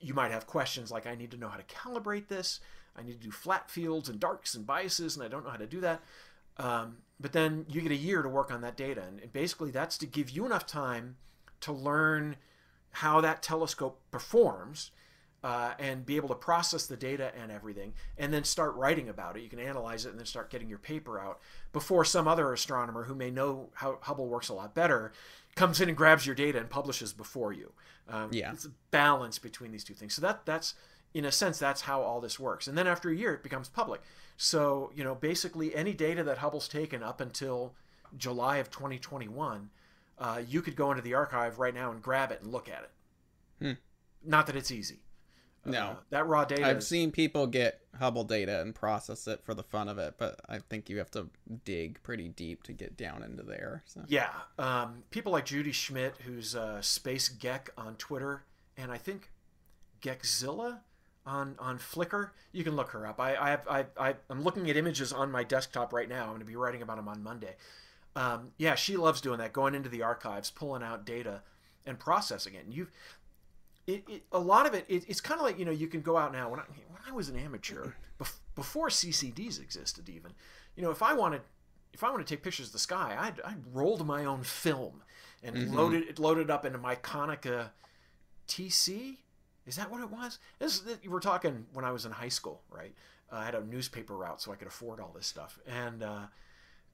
you 0.00 0.14
might 0.14 0.30
have 0.30 0.46
questions 0.46 0.90
like, 0.90 1.06
I 1.06 1.14
need 1.14 1.32
to 1.32 1.36
know 1.36 1.48
how 1.48 1.58
to 1.58 1.64
calibrate 1.64 2.28
this. 2.28 2.60
I 2.96 3.02
need 3.02 3.20
to 3.20 3.26
do 3.26 3.32
flat 3.32 3.68
fields 3.68 4.08
and 4.08 4.20
darks 4.20 4.54
and 4.54 4.64
biases, 4.64 5.16
and 5.16 5.24
I 5.24 5.28
don't 5.28 5.44
know 5.44 5.50
how 5.50 5.56
to 5.56 5.66
do 5.66 5.80
that. 5.80 6.00
Um, 6.56 6.98
but 7.18 7.32
then 7.32 7.66
you 7.68 7.80
get 7.80 7.90
a 7.90 7.96
year 7.96 8.22
to 8.22 8.28
work 8.28 8.52
on 8.52 8.60
that 8.60 8.76
data. 8.76 9.02
And 9.02 9.32
basically, 9.32 9.72
that's 9.72 9.98
to 9.98 10.06
give 10.06 10.30
you 10.30 10.46
enough 10.46 10.66
time 10.66 11.16
to 11.62 11.72
learn 11.72 12.36
how 12.92 13.20
that 13.20 13.42
telescope 13.42 14.00
performs 14.12 14.92
uh, 15.44 15.74
and 15.78 16.06
be 16.06 16.16
able 16.16 16.28
to 16.30 16.34
process 16.34 16.86
the 16.86 16.96
data 16.96 17.30
and 17.38 17.52
everything, 17.52 17.92
and 18.16 18.32
then 18.32 18.42
start 18.42 18.74
writing 18.76 19.10
about 19.10 19.36
it. 19.36 19.42
You 19.42 19.50
can 19.50 19.58
analyze 19.58 20.06
it 20.06 20.08
and 20.08 20.18
then 20.18 20.24
start 20.24 20.50
getting 20.50 20.70
your 20.70 20.78
paper 20.78 21.20
out 21.20 21.38
before 21.70 22.02
some 22.02 22.26
other 22.26 22.50
astronomer 22.50 23.04
who 23.04 23.14
may 23.14 23.30
know 23.30 23.68
how 23.74 23.98
Hubble 24.00 24.26
works 24.26 24.48
a 24.48 24.54
lot 24.54 24.74
better 24.74 25.12
comes 25.54 25.82
in 25.82 25.88
and 25.88 25.96
grabs 25.96 26.24
your 26.24 26.34
data 26.34 26.58
and 26.58 26.70
publishes 26.70 27.12
before 27.12 27.52
you. 27.52 27.72
Um, 28.08 28.30
yeah, 28.32 28.52
it's 28.52 28.64
a 28.64 28.70
balance 28.90 29.38
between 29.38 29.70
these 29.70 29.84
two 29.84 29.92
things. 29.92 30.14
So 30.14 30.22
that 30.22 30.46
that's 30.46 30.74
in 31.12 31.26
a 31.26 31.30
sense, 31.30 31.58
that's 31.58 31.82
how 31.82 32.00
all 32.00 32.22
this 32.22 32.40
works. 32.40 32.66
And 32.66 32.76
then 32.76 32.86
after 32.86 33.10
a 33.10 33.14
year, 33.14 33.34
it 33.34 33.42
becomes 33.42 33.68
public. 33.68 34.00
So, 34.38 34.90
you 34.96 35.04
know, 35.04 35.14
basically 35.14 35.74
any 35.74 35.92
data 35.92 36.24
that 36.24 36.38
Hubble's 36.38 36.68
taken 36.68 37.02
up 37.02 37.20
until 37.20 37.74
July 38.16 38.56
of 38.56 38.70
2021, 38.70 39.70
uh, 40.18 40.42
you 40.48 40.62
could 40.62 40.74
go 40.74 40.90
into 40.90 41.02
the 41.02 41.14
archive 41.14 41.58
right 41.58 41.74
now 41.74 41.92
and 41.92 42.02
grab 42.02 42.32
it 42.32 42.40
and 42.42 42.50
look 42.50 42.68
at 42.68 42.82
it. 42.82 42.90
Hmm. 43.64 43.72
Not 44.28 44.46
that 44.46 44.56
it's 44.56 44.72
easy. 44.72 45.03
No, 45.66 45.80
uh, 45.80 45.94
that 46.10 46.26
raw 46.26 46.44
data. 46.44 46.66
I've 46.66 46.78
is... 46.78 46.88
seen 46.88 47.10
people 47.10 47.46
get 47.46 47.80
Hubble 47.98 48.24
data 48.24 48.60
and 48.60 48.74
process 48.74 49.26
it 49.28 49.42
for 49.44 49.54
the 49.54 49.62
fun 49.62 49.88
of 49.88 49.98
it, 49.98 50.14
but 50.18 50.40
I 50.48 50.58
think 50.58 50.90
you 50.90 50.98
have 50.98 51.10
to 51.12 51.28
dig 51.64 52.02
pretty 52.02 52.28
deep 52.28 52.62
to 52.64 52.72
get 52.72 52.96
down 52.96 53.22
into 53.22 53.42
there. 53.42 53.82
So. 53.86 54.02
Yeah, 54.08 54.30
um, 54.58 55.04
people 55.10 55.32
like 55.32 55.46
Judy 55.46 55.72
Schmidt, 55.72 56.16
who's 56.24 56.56
uh, 56.56 56.80
Space 56.82 57.28
Geck 57.28 57.70
on 57.78 57.94
Twitter, 57.96 58.44
and 58.76 58.90
I 58.90 58.98
think 58.98 59.30
Geckzilla 60.02 60.80
on 61.26 61.54
on 61.58 61.78
Flickr. 61.78 62.30
You 62.52 62.64
can 62.64 62.76
look 62.76 62.90
her 62.90 63.06
up. 63.06 63.20
I 63.20 63.36
I 63.36 63.50
have, 63.50 63.68
I, 63.68 63.86
I 63.98 64.14
am 64.30 64.42
looking 64.42 64.68
at 64.70 64.76
images 64.76 65.12
on 65.12 65.30
my 65.30 65.44
desktop 65.44 65.92
right 65.92 66.08
now. 66.08 66.24
I'm 66.24 66.30
going 66.30 66.40
to 66.40 66.46
be 66.46 66.56
writing 66.56 66.82
about 66.82 66.96
them 66.96 67.08
on 67.08 67.22
Monday. 67.22 67.56
Um, 68.16 68.52
yeah, 68.58 68.74
she 68.74 68.96
loves 68.96 69.20
doing 69.20 69.38
that, 69.38 69.52
going 69.52 69.74
into 69.74 69.88
the 69.88 70.02
archives, 70.02 70.50
pulling 70.50 70.82
out 70.82 71.04
data, 71.04 71.42
and 71.86 71.98
processing 71.98 72.54
it. 72.54 72.64
And 72.64 72.74
you, 72.74 72.88
it, 73.86 74.04
it, 74.08 74.22
a 74.32 74.38
lot 74.38 74.66
of 74.66 74.74
it, 74.74 74.84
it 74.88 75.04
it's 75.08 75.20
kind 75.20 75.40
of 75.40 75.46
like 75.46 75.58
you 75.58 75.64
know 75.64 75.70
you 75.70 75.86
can 75.86 76.00
go 76.00 76.16
out 76.16 76.32
now. 76.32 76.50
When 76.50 76.60
I 76.60 76.64
when 76.88 77.00
I 77.08 77.12
was 77.12 77.28
an 77.28 77.36
amateur, 77.36 77.92
bef- 78.20 78.38
before 78.54 78.88
CCDs 78.88 79.60
existed, 79.60 80.08
even, 80.08 80.32
you 80.76 80.82
know, 80.82 80.90
if 80.90 81.02
I 81.02 81.12
wanted 81.14 81.42
if 81.92 82.02
I 82.02 82.10
wanted 82.10 82.26
to 82.26 82.34
take 82.34 82.42
pictures 82.42 82.66
of 82.66 82.72
the 82.72 82.78
sky, 82.78 83.16
I'd, 83.18 83.40
I 83.44 83.54
rolled 83.72 84.06
my 84.06 84.24
own 84.24 84.42
film 84.42 85.02
and 85.42 85.56
mm-hmm. 85.56 85.74
loaded 85.74 86.08
it 86.08 86.18
loaded 86.18 86.50
up 86.50 86.64
into 86.64 86.78
my 86.78 86.96
Konica 86.96 87.70
TC 88.48 89.18
is 89.66 89.76
that 89.76 89.90
what 89.90 90.00
it 90.00 90.10
was? 90.10 90.38
This 90.58 90.82
we're 91.08 91.20
talking 91.20 91.66
when 91.72 91.84
I 91.84 91.90
was 91.90 92.04
in 92.04 92.12
high 92.12 92.28
school, 92.28 92.62
right? 92.70 92.94
Uh, 93.32 93.36
I 93.36 93.44
had 93.44 93.54
a 93.54 93.64
newspaper 93.64 94.16
route, 94.16 94.40
so 94.40 94.52
I 94.52 94.56
could 94.56 94.68
afford 94.68 95.00
all 95.00 95.12
this 95.14 95.26
stuff. 95.26 95.58
And 95.66 96.02
uh, 96.02 96.26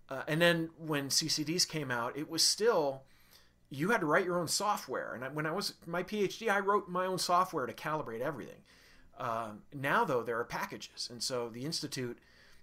uh, 0.08 0.22
and 0.28 0.40
then 0.40 0.70
when 0.78 1.08
CCDs 1.08 1.68
came 1.68 1.90
out, 1.90 2.16
it 2.16 2.30
was 2.30 2.44
still 2.44 3.02
you 3.70 3.90
had 3.90 4.00
to 4.00 4.06
write 4.06 4.24
your 4.24 4.38
own 4.38 4.48
software. 4.48 5.14
And 5.14 5.34
when 5.34 5.46
I 5.46 5.52
was 5.52 5.74
my 5.86 6.02
PhD, 6.02 6.50
I 6.50 6.58
wrote 6.58 6.88
my 6.88 7.06
own 7.06 7.18
software 7.18 7.66
to 7.66 7.72
calibrate 7.72 8.20
everything. 8.20 8.62
Um, 9.18 9.62
now 9.72 10.04
though, 10.04 10.22
there 10.22 10.38
are 10.38 10.44
packages, 10.44 11.08
and 11.10 11.22
so 11.22 11.48
the 11.48 11.64
institute 11.64 12.18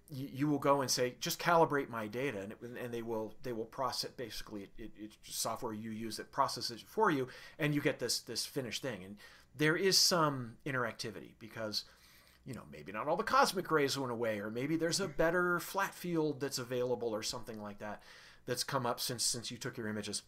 you, 0.09 0.29
you 0.33 0.47
will 0.47 0.59
go 0.59 0.81
and 0.81 0.89
say 0.89 1.15
just 1.19 1.39
calibrate 1.39 1.89
my 1.89 2.07
data 2.07 2.39
and, 2.39 2.51
it, 2.51 2.57
and 2.61 2.93
they 2.93 3.01
will 3.01 3.33
they 3.43 3.53
will 3.53 3.65
process 3.65 4.11
basically 4.11 4.63
it, 4.63 4.69
it, 4.77 4.91
it's 4.97 5.17
software 5.23 5.73
you 5.73 5.91
use 5.91 6.17
that 6.17 6.31
processes 6.31 6.81
it 6.81 6.87
for 6.87 7.11
you 7.11 7.27
and 7.59 7.75
you 7.75 7.81
get 7.81 7.99
this 7.99 8.19
this 8.19 8.45
finished 8.45 8.81
thing 8.81 9.03
and 9.03 9.17
there 9.57 9.75
is 9.75 9.97
some 9.97 10.53
interactivity 10.65 11.31
because 11.39 11.83
you 12.45 12.53
know 12.53 12.63
maybe 12.71 12.91
not 12.91 13.07
all 13.07 13.17
the 13.17 13.23
cosmic 13.23 13.69
rays 13.69 13.97
went 13.97 14.11
away 14.11 14.39
or 14.39 14.49
maybe 14.49 14.75
there's 14.75 14.99
a 14.99 15.07
better 15.07 15.59
flat 15.59 15.93
field 15.93 16.39
that's 16.39 16.57
available 16.57 17.13
or 17.13 17.23
something 17.23 17.61
like 17.61 17.79
that 17.79 18.01
that's 18.45 18.63
come 18.63 18.85
up 18.85 18.99
since 18.99 19.23
since 19.23 19.51
you 19.51 19.57
took 19.57 19.77
your 19.77 19.87
images 19.87 20.21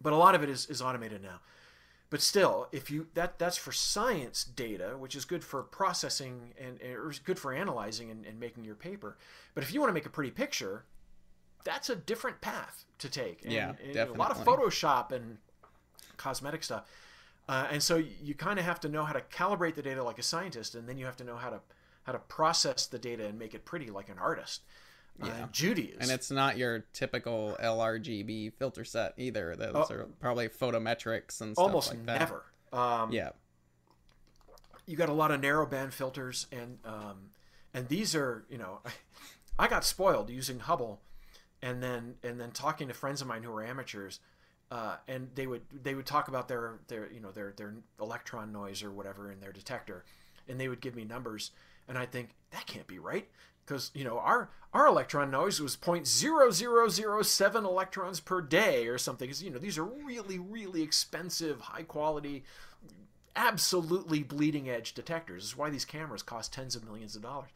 but 0.00 0.12
a 0.12 0.16
lot 0.16 0.34
of 0.34 0.42
it 0.42 0.48
is, 0.48 0.66
is 0.66 0.80
automated 0.82 1.22
now. 1.22 1.40
But 2.10 2.20
still 2.20 2.68
if 2.72 2.90
you 2.90 3.06
that 3.14 3.38
that's 3.38 3.56
for 3.56 3.70
science 3.70 4.42
data 4.42 4.96
which 4.98 5.14
is 5.14 5.24
good 5.24 5.44
for 5.44 5.62
processing 5.62 6.54
and 6.60 6.80
or 6.82 7.12
good 7.24 7.38
for 7.38 7.52
analyzing 7.52 8.10
and, 8.10 8.26
and 8.26 8.40
making 8.40 8.64
your 8.64 8.74
paper. 8.74 9.16
But 9.54 9.62
if 9.62 9.72
you 9.72 9.80
want 9.80 9.90
to 9.90 9.94
make 9.94 10.06
a 10.06 10.10
pretty 10.10 10.32
picture 10.32 10.84
that's 11.62 11.90
a 11.90 11.96
different 11.96 12.40
path 12.40 12.84
to 12.98 13.08
take. 13.08 13.42
And, 13.44 13.52
yeah 13.52 13.68
and 13.84 13.94
definitely. 13.94 14.16
a 14.16 14.18
lot 14.18 14.30
of 14.30 14.38
photoshop 14.38 15.12
and 15.12 15.38
cosmetic 16.16 16.64
stuff. 16.64 16.84
Uh, 17.48 17.66
and 17.70 17.82
so 17.82 17.96
you 17.96 18.34
kind 18.34 18.58
of 18.58 18.64
have 18.64 18.80
to 18.80 18.88
know 18.88 19.04
how 19.04 19.12
to 19.12 19.20
calibrate 19.20 19.74
the 19.74 19.82
data 19.82 20.02
like 20.02 20.18
a 20.18 20.22
scientist 20.22 20.74
and 20.74 20.88
then 20.88 20.98
you 20.98 21.04
have 21.04 21.16
to 21.16 21.24
know 21.24 21.36
how 21.36 21.50
to 21.50 21.60
how 22.04 22.12
to 22.12 22.18
process 22.18 22.86
the 22.86 22.98
data 22.98 23.26
and 23.26 23.38
make 23.38 23.54
it 23.54 23.64
pretty 23.64 23.90
like 23.90 24.08
an 24.08 24.18
artist 24.18 24.62
Yeah. 25.22 25.48
judy 25.52 25.94
and 26.00 26.10
it's 26.10 26.30
not 26.30 26.56
your 26.56 26.86
typical 26.94 27.56
LRGB 27.62 28.54
filter 28.54 28.84
set 28.84 29.12
either. 29.18 29.54
Those 29.56 29.90
Oh. 29.90 29.94
are 29.94 30.06
probably 30.20 30.48
photometrics 30.48 31.40
and 31.42 31.54
stuff 31.54 31.58
almost 31.66 31.90
like 31.90 32.06
that. 32.06 32.20
never 32.20 32.44
um, 32.72 33.12
Yeah, 33.12 33.30
you 34.86 34.96
got 34.96 35.08
a 35.08 35.12
lot 35.14 35.30
of 35.30 35.40
narrow 35.40 35.66
band 35.66 35.92
filters 35.94 36.46
and 36.52 36.78
um, 36.84 37.30
and 37.74 37.88
these 37.88 38.14
are 38.14 38.44
you 38.48 38.58
know 38.58 38.80
I 39.58 39.68
got 39.68 39.84
spoiled 39.84 40.30
using 40.30 40.60
Hubble 40.60 41.00
and 41.62 41.82
then 41.82 42.14
and 42.22 42.40
then 42.40 42.50
talking 42.52 42.88
to 42.88 42.94
friends 42.94 43.20
of 43.20 43.26
mine 43.28 43.42
who 43.42 43.50
were 43.52 43.64
amateurs 43.64 44.20
uh, 44.70 44.96
and 45.08 45.28
they 45.34 45.46
would 45.46 45.62
they 45.82 45.94
would 45.94 46.06
talk 46.06 46.28
about 46.28 46.48
their 46.48 46.78
their 46.88 47.10
you 47.12 47.20
know 47.20 47.30
their 47.30 47.52
their 47.56 47.74
electron 48.00 48.52
noise 48.52 48.82
or 48.82 48.90
whatever 48.90 49.30
in 49.30 49.40
their 49.40 49.52
detector 49.52 50.04
and 50.48 50.58
they 50.58 50.68
would 50.68 50.80
give 50.80 50.94
me 50.96 51.04
numbers 51.04 51.50
and 51.88 51.98
I 51.98 52.06
think 52.06 52.30
that 52.52 52.66
can't 52.66 52.86
be 52.86 52.98
right 52.98 53.28
because 53.70 53.92
you 53.94 54.02
know 54.02 54.18
our 54.18 54.50
our 54.74 54.86
electron 54.86 55.30
noise 55.30 55.60
was 55.60 55.76
0.0007 55.76 57.64
electrons 57.64 58.20
per 58.20 58.40
day 58.40 58.86
or 58.88 58.98
something 58.98 59.28
'Cause, 59.28 59.42
you 59.42 59.50
know 59.50 59.58
these 59.58 59.78
are 59.78 59.84
really 59.84 60.38
really 60.38 60.82
expensive 60.82 61.60
high 61.60 61.84
quality 61.84 62.42
absolutely 63.36 64.24
bleeding 64.24 64.68
edge 64.68 64.92
detectors. 64.92 65.44
This 65.44 65.50
is 65.52 65.56
why 65.56 65.70
these 65.70 65.84
cameras 65.84 66.22
cost 66.22 66.52
tens 66.52 66.74
of 66.74 66.84
millions 66.84 67.14
of 67.14 67.22
dollars. 67.22 67.50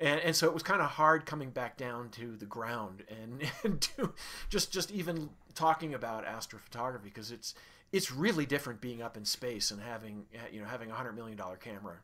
And, 0.00 0.18
and 0.20 0.34
so 0.34 0.46
it 0.46 0.54
was 0.54 0.62
kind 0.62 0.80
of 0.80 0.88
hard 0.88 1.26
coming 1.26 1.50
back 1.50 1.76
down 1.76 2.08
to 2.12 2.36
the 2.36 2.46
ground 2.46 3.02
and, 3.08 3.42
and 3.64 3.86
do, 3.96 4.14
just 4.48 4.72
just 4.72 4.90
even 4.90 5.28
talking 5.54 5.92
about 5.92 6.24
astrophotography 6.24 7.04
because 7.04 7.30
it's 7.30 7.54
it's 7.92 8.10
really 8.10 8.46
different 8.46 8.80
being 8.80 9.02
up 9.02 9.16
in 9.16 9.24
space 9.24 9.70
and 9.70 9.80
having 9.82 10.24
you 10.50 10.60
know 10.60 10.66
having 10.66 10.90
a 10.90 10.94
hundred 10.94 11.12
million 11.12 11.36
dollar 11.36 11.56
camera 11.56 11.96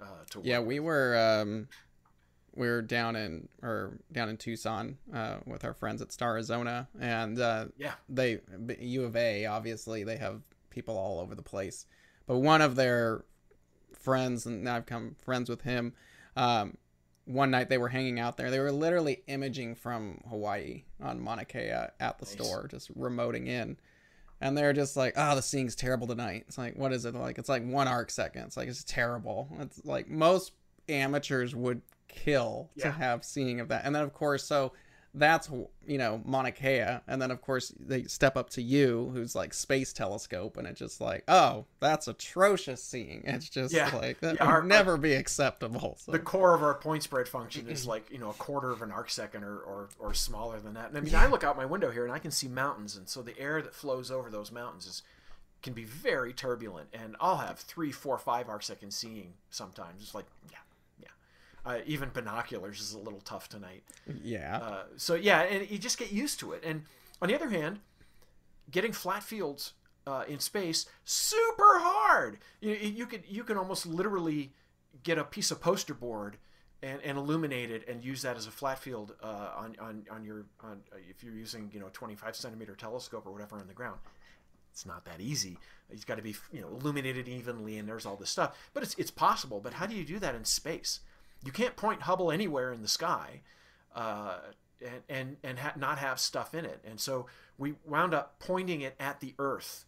uh, 0.00 0.06
to 0.30 0.38
work. 0.38 0.46
yeah. 0.46 0.60
We 0.60 0.80
were 0.80 1.16
um, 1.42 1.68
we 2.60 2.68
were 2.68 2.82
down 2.82 3.16
in 3.16 3.48
or 3.62 3.98
down 4.12 4.28
in 4.28 4.36
Tucson 4.36 4.98
uh, 5.12 5.38
with 5.46 5.64
our 5.64 5.74
friends 5.74 6.00
at 6.02 6.08
Starizona, 6.08 6.86
and 7.00 7.40
uh, 7.40 7.66
Yeah. 7.78 7.94
they 8.08 8.40
U 8.78 9.04
of 9.04 9.16
A 9.16 9.46
obviously 9.46 10.04
they 10.04 10.18
have 10.18 10.42
people 10.70 10.96
all 10.96 11.18
over 11.20 11.34
the 11.34 11.42
place, 11.42 11.86
but 12.26 12.38
one 12.38 12.60
of 12.62 12.76
their 12.76 13.24
friends 13.98 14.46
and 14.46 14.68
I've 14.68 14.84
become 14.86 15.16
friends 15.18 15.48
with 15.48 15.62
him. 15.62 15.94
Um, 16.36 16.76
one 17.24 17.50
night 17.50 17.68
they 17.68 17.78
were 17.78 17.88
hanging 17.88 18.18
out 18.18 18.36
there. 18.36 18.50
They 18.50 18.58
were 18.58 18.72
literally 18.72 19.22
imaging 19.26 19.74
from 19.76 20.20
Hawaii 20.28 20.84
on 21.00 21.20
Mauna 21.20 21.44
Kea 21.44 21.68
at 21.70 21.94
the 21.98 22.24
Nice. 22.24 22.30
store, 22.30 22.66
just 22.68 22.92
remoting 22.98 23.46
in. 23.46 23.76
And 24.40 24.56
they're 24.56 24.72
just 24.72 24.96
like, 24.96 25.14
oh, 25.16 25.34
the 25.34 25.42
seeing's 25.42 25.76
terrible 25.76 26.06
tonight. 26.06 26.44
It's 26.48 26.56
like, 26.58 26.76
what 26.76 26.92
is 26.92 27.04
it 27.04 27.14
like? 27.14 27.38
It's 27.38 27.48
like 27.48 27.62
one 27.64 27.86
arc 27.88 28.10
second. 28.10 28.42
It's 28.44 28.56
like, 28.56 28.68
it's 28.68 28.82
terrible. 28.84 29.48
It's 29.60 29.84
like 29.84 30.08
most 30.08 30.52
amateurs 30.88 31.54
would 31.54 31.82
kill 32.10 32.70
to 32.78 32.90
have 32.90 33.24
seeing 33.24 33.60
of 33.60 33.68
that. 33.68 33.84
And 33.84 33.94
then, 33.94 34.02
of 34.02 34.12
course, 34.12 34.44
so 34.44 34.72
that's, 35.12 35.50
you 35.86 35.98
know, 35.98 36.20
Mauna 36.24 36.52
Kea. 36.52 36.98
And 37.08 37.20
then, 37.20 37.32
of 37.32 37.40
course, 37.40 37.72
they 37.80 38.04
step 38.04 38.36
up 38.36 38.48
to 38.50 38.62
you, 38.62 39.10
who's 39.12 39.34
like 39.34 39.52
space 39.52 39.92
telescope. 39.92 40.56
And 40.56 40.68
it's 40.68 40.78
just 40.78 41.00
like, 41.00 41.24
oh, 41.26 41.64
that's 41.80 42.06
atrocious 42.06 42.80
seeing. 42.84 43.22
It's 43.24 43.48
just 43.48 43.74
Yeah. 43.74 43.90
like, 43.96 44.20
that 44.20 44.36
Yeah, 44.36 44.44
would 44.46 44.52
our- 44.52 44.62
never 44.62 44.96
be 44.96 45.14
acceptable. 45.14 45.96
So. 45.98 46.12
the 46.12 46.20
core 46.20 46.54
of 46.54 46.62
our 46.62 46.74
point 46.74 47.02
spread 47.02 47.26
function 47.26 47.68
is 47.68 47.86
like 47.86 48.08
you 48.10 48.18
know 48.18 48.30
a 48.30 48.34
quarter 48.34 48.70
of 48.70 48.82
an 48.82 48.92
arc 48.92 49.10
second 49.10 49.42
or, 49.42 49.58
or, 49.58 49.88
or 49.98 50.14
smaller 50.14 50.60
than 50.60 50.74
that. 50.74 50.90
And 50.90 50.98
I 50.98 51.00
mean, 51.00 51.14
I 51.16 51.26
look 51.26 51.42
out 51.42 51.56
my 51.56 51.66
window 51.66 51.90
here 51.90 52.04
and 52.04 52.12
I 52.14 52.18
can 52.20 52.30
see 52.30 52.46
mountains, 52.46 52.96
and 52.96 53.08
so 53.08 53.20
the 53.20 53.36
air 53.38 53.60
that 53.62 53.74
flows 53.74 54.10
over 54.12 54.30
those 54.30 54.52
mountains 54.52 54.86
is 54.86 55.02
can 55.62 55.72
be 55.74 55.84
very 55.84 56.32
turbulent. 56.32 56.88
And 56.92 57.16
I'll 57.20 57.36
have 57.38 57.58
three, 57.58 57.90
four, 57.92 58.16
five 58.16 58.48
arc 58.48 58.62
second 58.62 58.92
seeing 58.92 59.34
sometimes. 59.50 60.02
It's 60.04 60.14
like 60.14 60.26
yeah, 60.52 60.52
yeah. 60.52 60.58
Uh, 61.64 61.78
even 61.86 62.08
binoculars 62.10 62.80
is 62.80 62.94
a 62.94 62.98
little 62.98 63.20
tough 63.20 63.48
tonight. 63.48 63.82
yeah. 64.22 64.58
Uh, 64.62 64.82
so 64.96 65.14
yeah, 65.14 65.42
and 65.42 65.70
you 65.70 65.78
just 65.78 65.98
get 65.98 66.10
used 66.10 66.40
to 66.40 66.52
it. 66.52 66.62
And 66.64 66.84
on 67.20 67.28
the 67.28 67.34
other 67.34 67.50
hand, 67.50 67.80
getting 68.70 68.92
flat 68.92 69.22
fields 69.22 69.74
uh, 70.06 70.24
in 70.26 70.38
space 70.38 70.86
super 71.04 71.78
hard. 71.78 72.38
You, 72.60 72.72
you 72.72 73.06
could 73.06 73.24
you 73.28 73.44
can 73.44 73.56
almost 73.56 73.86
literally 73.86 74.52
get 75.02 75.18
a 75.18 75.24
piece 75.24 75.50
of 75.50 75.60
poster 75.60 75.94
board 75.94 76.36
and, 76.82 77.00
and 77.02 77.18
illuminate 77.18 77.70
it 77.70 77.86
and 77.88 78.02
use 78.02 78.22
that 78.22 78.36
as 78.36 78.46
a 78.46 78.50
flat 78.50 78.78
field 78.78 79.14
uh, 79.22 79.50
on, 79.56 79.76
on 79.80 80.04
on 80.10 80.24
your 80.24 80.46
on 80.62 80.80
if 81.08 81.22
you're 81.22 81.34
using 81.34 81.70
you 81.72 81.80
know 81.80 81.88
25 81.92 82.34
centimeter 82.34 82.74
telescope 82.74 83.26
or 83.26 83.32
whatever 83.32 83.56
on 83.56 83.66
the 83.66 83.74
ground. 83.74 83.98
It's 84.72 84.86
not 84.86 85.04
that 85.04 85.20
easy. 85.20 85.58
It's 85.90 86.04
got 86.04 86.16
to 86.16 86.22
be 86.22 86.34
you 86.52 86.60
know 86.60 86.68
illuminated 86.68 87.28
evenly 87.28 87.78
and 87.78 87.88
there's 87.88 88.06
all 88.06 88.16
this 88.16 88.30
stuff. 88.30 88.56
But 88.72 88.82
it's 88.82 88.94
it's 88.94 89.10
possible. 89.10 89.60
But 89.60 89.74
how 89.74 89.86
do 89.86 89.94
you 89.94 90.04
do 90.04 90.18
that 90.20 90.34
in 90.34 90.44
space? 90.44 91.00
You 91.44 91.52
can't 91.52 91.76
point 91.76 92.02
Hubble 92.02 92.30
anywhere 92.30 92.72
in 92.72 92.82
the 92.82 92.88
sky. 92.88 93.40
Uh, 93.94 94.38
and 94.82 95.02
and, 95.08 95.36
and 95.42 95.58
ha- 95.58 95.74
not 95.76 95.98
have 95.98 96.18
stuff 96.18 96.54
in 96.54 96.64
it. 96.64 96.80
And 96.84 96.98
so 97.00 97.26
we 97.58 97.74
wound 97.84 98.14
up 98.14 98.38
pointing 98.38 98.80
it 98.80 98.94
at 98.98 99.20
the 99.20 99.34
Earth 99.38 99.84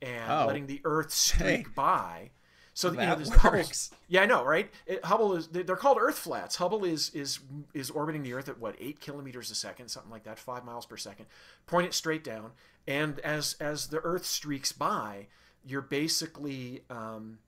and 0.00 0.30
Oh. 0.30 0.46
letting 0.46 0.66
the 0.66 0.80
Earth 0.84 1.12
streak 1.12 1.66
Hey. 1.68 1.72
by. 1.74 2.30
So 2.74 2.88
that 2.88 3.00
you 3.02 3.06
know, 3.06 3.16
works. 3.16 3.42
Hubble's, 3.42 3.90
yeah, 4.08 4.22
I 4.22 4.26
know, 4.26 4.42
right? 4.42 4.70
It, 4.86 5.04
Hubble 5.04 5.34
is 5.36 5.46
they're 5.48 5.76
called 5.76 5.98
Earth 6.00 6.16
flats. 6.18 6.56
Hubble 6.56 6.84
is 6.86 7.10
is 7.10 7.40
is 7.74 7.90
orbiting 7.90 8.22
the 8.22 8.32
Earth 8.32 8.48
at 8.48 8.58
what 8.58 8.74
eight 8.80 8.98
kilometers 8.98 9.50
a 9.50 9.54
second, 9.54 9.88
something 9.90 10.10
like 10.10 10.24
that, 10.24 10.38
five 10.38 10.64
miles 10.64 10.86
per 10.86 10.96
second. 10.96 11.26
Point 11.66 11.86
it 11.88 11.92
straight 11.94 12.24
down, 12.24 12.52
and 12.88 13.20
as 13.20 13.56
as 13.60 13.88
the 13.88 13.98
Earth 13.98 14.24
streaks 14.24 14.72
by, 14.72 15.26
you're 15.66 15.82
basically 15.82 16.82
um, 16.88 17.40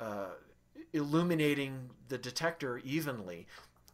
uh, 0.00 0.28
illuminating 0.92 1.90
the 2.08 2.18
detector 2.18 2.78
evenly. 2.78 3.46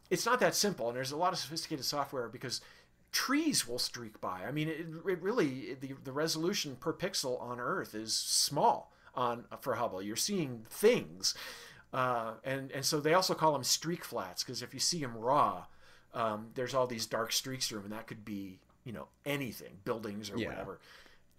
It's 0.09 0.25
not 0.25 0.39
that 0.39 0.55
simple, 0.55 0.87
and 0.87 0.95
there's 0.95 1.11
a 1.11 1.17
lot 1.17 1.33
of 1.33 1.39
sophisticated 1.39 1.85
software 1.85 2.29
because 2.29 2.61
trees 3.11 3.67
will 3.67 3.79
streak 3.79 4.19
by. 4.21 4.43
I 4.47 4.51
mean, 4.51 4.67
it, 4.69 4.85
it 5.07 5.21
really 5.21 5.75
the 5.79 5.93
the 6.03 6.11
resolution 6.11 6.75
per 6.79 6.93
pixel 6.93 7.41
on 7.41 7.59
Earth 7.59 7.93
is 7.95 8.13
small 8.13 8.93
on 9.15 9.45
for 9.61 9.75
Hubble. 9.75 10.01
You're 10.01 10.15
seeing 10.15 10.65
things, 10.69 11.33
uh, 11.93 12.33
and 12.43 12.71
and 12.71 12.85
so 12.85 12.99
they 12.99 13.13
also 13.13 13.33
call 13.33 13.53
them 13.53 13.63
streak 13.63 14.05
flats 14.05 14.43
because 14.43 14.61
if 14.61 14.73
you 14.73 14.79
see 14.79 14.99
them 15.01 15.17
raw, 15.17 15.65
um, 16.13 16.49
there's 16.55 16.73
all 16.73 16.87
these 16.87 17.05
dark 17.05 17.31
streaks 17.31 17.67
through 17.67 17.79
them, 17.79 17.91
and 17.91 17.93
that 17.99 18.07
could 18.07 18.23
be 18.23 18.59
you 18.85 18.93
know 18.93 19.07
anything, 19.25 19.77
buildings 19.83 20.29
or 20.29 20.37
Yeah. 20.37 20.49
whatever. 20.49 20.79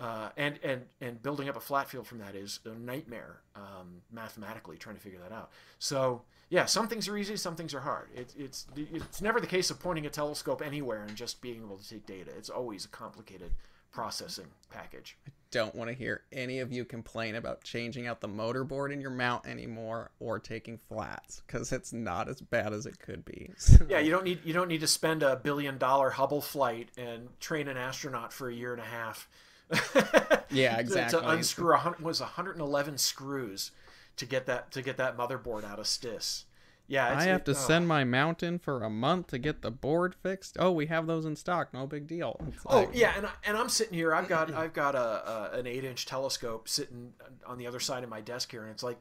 Uh, 0.00 0.28
and 0.36 0.58
and 0.62 0.82
and 1.00 1.20
building 1.22 1.48
up 1.48 1.56
a 1.56 1.60
flat 1.60 1.88
field 1.88 2.06
from 2.06 2.18
that 2.18 2.36
is 2.36 2.60
a 2.64 2.78
nightmare 2.78 3.40
um, 3.56 4.00
mathematically 4.12 4.76
trying 4.76 4.94
to 4.94 5.02
figure 5.02 5.18
that 5.18 5.34
out. 5.34 5.50
So 5.78 6.22
yeah, 6.50 6.66
some 6.66 6.88
things 6.88 7.08
are 7.08 7.16
easy, 7.16 7.36
some 7.36 7.56
things 7.56 7.74
are 7.74 7.80
hard. 7.80 8.08
It, 8.14 8.32
it's 8.38 8.66
it's 8.76 9.20
never 9.20 9.40
the 9.40 9.46
case 9.46 9.70
of 9.70 9.80
pointing 9.80 10.06
a 10.06 10.10
telescope 10.10 10.62
anywhere 10.64 11.02
and 11.02 11.16
just 11.16 11.42
being 11.42 11.62
able 11.62 11.78
to 11.78 11.88
take 11.88 12.06
data. 12.06 12.30
It's 12.36 12.48
always 12.48 12.84
a 12.84 12.88
complicated 12.88 13.52
processing 13.90 14.46
package. 14.70 15.16
I 15.26 15.30
don't 15.50 15.74
want 15.74 15.88
to 15.88 15.94
hear 15.94 16.22
any 16.30 16.60
of 16.60 16.72
you 16.72 16.84
complain 16.84 17.34
about 17.34 17.64
changing 17.64 18.06
out 18.06 18.20
the 18.20 18.28
motor 18.28 18.64
board 18.64 18.92
in 18.92 19.00
your 19.00 19.10
mount 19.10 19.46
anymore 19.46 20.10
or 20.20 20.38
taking 20.38 20.78
flats 20.88 21.42
because 21.46 21.72
it's 21.72 21.92
not 21.92 22.28
as 22.28 22.40
bad 22.40 22.72
as 22.72 22.86
it 22.86 22.98
could 22.98 23.24
be. 23.24 23.50
Yeah, 23.88 24.00
you 24.00 24.10
don't 24.10 24.24
need 24.24 24.40
you 24.44 24.52
don't 24.52 24.68
need 24.68 24.80
to 24.80 24.86
spend 24.86 25.22
a 25.22 25.36
billion 25.36 25.78
dollar 25.78 26.10
Hubble 26.10 26.42
flight 26.42 26.90
and 26.96 27.28
train 27.40 27.68
an 27.68 27.76
astronaut 27.76 28.32
for 28.32 28.48
a 28.48 28.54
year 28.54 28.72
and 28.72 28.80
a 28.82 28.84
half. 28.84 29.28
Yeah, 30.50 30.74
To- 30.74 30.80
exactly. 30.80 31.20
To, 31.20 31.28
unscrew 31.28 31.74
a 31.74 31.78
hundred 31.78 32.02
was 32.02 32.20
111 32.20 32.98
screws 32.98 33.70
to 34.16 34.24
get 34.26 34.46
that 34.46 34.70
to 34.72 34.82
get 34.82 34.96
that 34.96 35.16
motherboard 35.16 35.64
out 35.64 35.78
of 35.78 35.86
STIS. 35.86 36.44
Yeah, 36.86 37.06
I 37.06 37.24
have 37.24 37.40
it- 37.40 37.44
to 37.44 37.50
oh. 37.50 37.54
send 37.54 37.86
my 37.86 38.04
mountain 38.04 38.58
for 38.58 38.82
a 38.82 38.88
month 38.88 39.26
to 39.28 39.38
get 39.38 39.60
the 39.60 39.70
board 39.70 40.14
fixed. 40.14 40.56
Oh, 40.58 40.72
we 40.72 40.86
have 40.86 41.06
those 41.06 41.26
in 41.26 41.36
stock. 41.36 41.74
No 41.74 41.86
big 41.86 42.06
deal. 42.06 42.40
It's 42.48 42.62
Oh 42.64 42.80
like- 42.80 42.90
yeah, 42.94 43.12
and 43.16 43.26
I, 43.26 43.30
and 43.44 43.56
I'm 43.58 43.68
sitting 43.68 43.92
here. 43.92 44.14
I've 44.14 44.26
got 44.28 44.52
I've 44.54 44.72
got 44.72 44.94
a, 44.94 45.52
a 45.54 45.58
an 45.58 45.66
eight 45.66 45.84
inch 45.84 46.06
telescope 46.06 46.66
sitting 46.68 47.12
on 47.46 47.58
the 47.58 47.66
other 47.66 47.80
side 47.80 48.02
of 48.04 48.08
my 48.08 48.22
desk 48.22 48.50
here, 48.50 48.62
and 48.62 48.70
it's 48.70 48.82
like, 48.82 48.98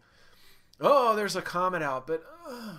oh, 0.82 1.16
there's 1.16 1.38
a 1.38 1.42
comet 1.42 1.82
out, 1.82 2.08
but 2.08 2.24
uh, 2.46 2.74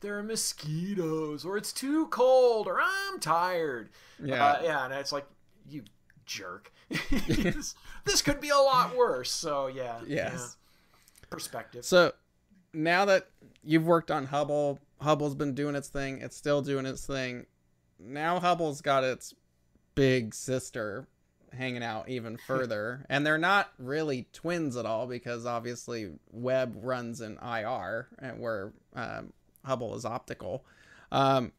there 0.00 0.18
are 0.18 0.24
mosquitoes, 0.24 1.44
or 1.44 1.56
it's 1.56 1.72
too 1.72 2.08
cold, 2.08 2.66
or 2.66 2.80
I'm 2.80 3.20
tired. 3.20 3.90
Yeah. 4.22 4.44
Uh, 4.44 4.60
yeah, 4.64 4.84
and 4.84 4.94
it's 4.94 5.12
like, 5.12 5.26
you 5.68 5.84
jerk. 6.26 6.72
this, 7.28 7.74
this 8.04 8.22
could 8.22 8.40
be 8.40 8.50
a 8.50 8.56
lot 8.56 8.96
worse. 8.96 9.30
So, 9.30 9.68
yeah. 9.68 10.00
Yes. 10.06 10.32
yeah. 10.34 11.26
Perspective. 11.30 11.84
So 11.84 12.12
now 12.72 13.04
that 13.06 13.28
you've 13.64 13.86
worked 13.86 14.10
on 14.10 14.26
Hubble, 14.26 14.78
Hubble's 15.00 15.34
been 15.34 15.54
doing 15.54 15.74
its 15.74 15.88
thing, 15.88 16.20
it's 16.20 16.36
still 16.36 16.62
doing 16.62 16.86
its 16.86 17.06
thing. 17.06 17.46
Now 17.98 18.38
Hubble's 18.38 18.80
got 18.80 19.04
its 19.04 19.34
big 19.94 20.34
sister 20.34 21.06
hanging 21.52 21.82
out 21.82 22.08
even 22.08 22.36
further. 22.46 23.04
and 23.08 23.26
they're 23.26 23.38
not 23.38 23.70
really 23.78 24.28
twins 24.32 24.76
at 24.76 24.86
all 24.86 25.06
because 25.06 25.46
obviously 25.46 26.10
Webb 26.30 26.76
runs 26.80 27.20
in 27.20 27.38
IR 27.42 28.08
and 28.18 28.40
where 28.40 28.72
um, 28.94 29.32
Hubble 29.64 29.96
is 29.96 30.04
optical. 30.04 30.64
Um, 31.10 31.52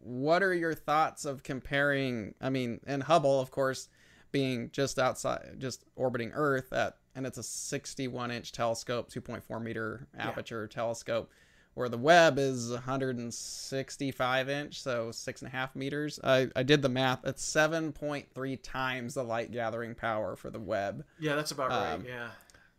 what 0.00 0.42
are 0.42 0.52
your 0.52 0.74
thoughts 0.74 1.24
of 1.24 1.42
comparing? 1.42 2.34
I 2.40 2.50
mean, 2.50 2.80
and 2.86 3.02
Hubble, 3.02 3.40
of 3.40 3.50
course, 3.50 3.88
being 4.34 4.68
just 4.72 4.98
outside, 4.98 5.54
just 5.58 5.84
orbiting 5.94 6.32
Earth 6.34 6.72
at, 6.72 6.96
and 7.14 7.24
it's 7.24 7.38
a 7.38 7.42
61 7.44 8.32
inch 8.32 8.50
telescope, 8.50 9.08
2.4 9.08 9.62
meter 9.62 10.08
aperture 10.18 10.68
yeah. 10.68 10.74
telescope, 10.74 11.30
where 11.74 11.88
the 11.88 11.96
Webb 11.96 12.40
is 12.40 12.70
165 12.70 14.48
inch, 14.48 14.82
so 14.82 15.12
six 15.12 15.40
and 15.40 15.48
a 15.48 15.56
half 15.56 15.76
meters. 15.76 16.18
I, 16.24 16.48
I 16.56 16.64
did 16.64 16.82
the 16.82 16.88
math. 16.88 17.24
It's 17.24 17.48
7.3 17.48 18.58
times 18.64 19.14
the 19.14 19.22
light 19.22 19.52
gathering 19.52 19.94
power 19.94 20.34
for 20.34 20.50
the 20.50 20.58
Webb. 20.58 21.04
Yeah, 21.20 21.36
that's 21.36 21.52
about 21.52 21.70
um, 21.70 22.00
right. 22.00 22.08
Yeah. 22.08 22.30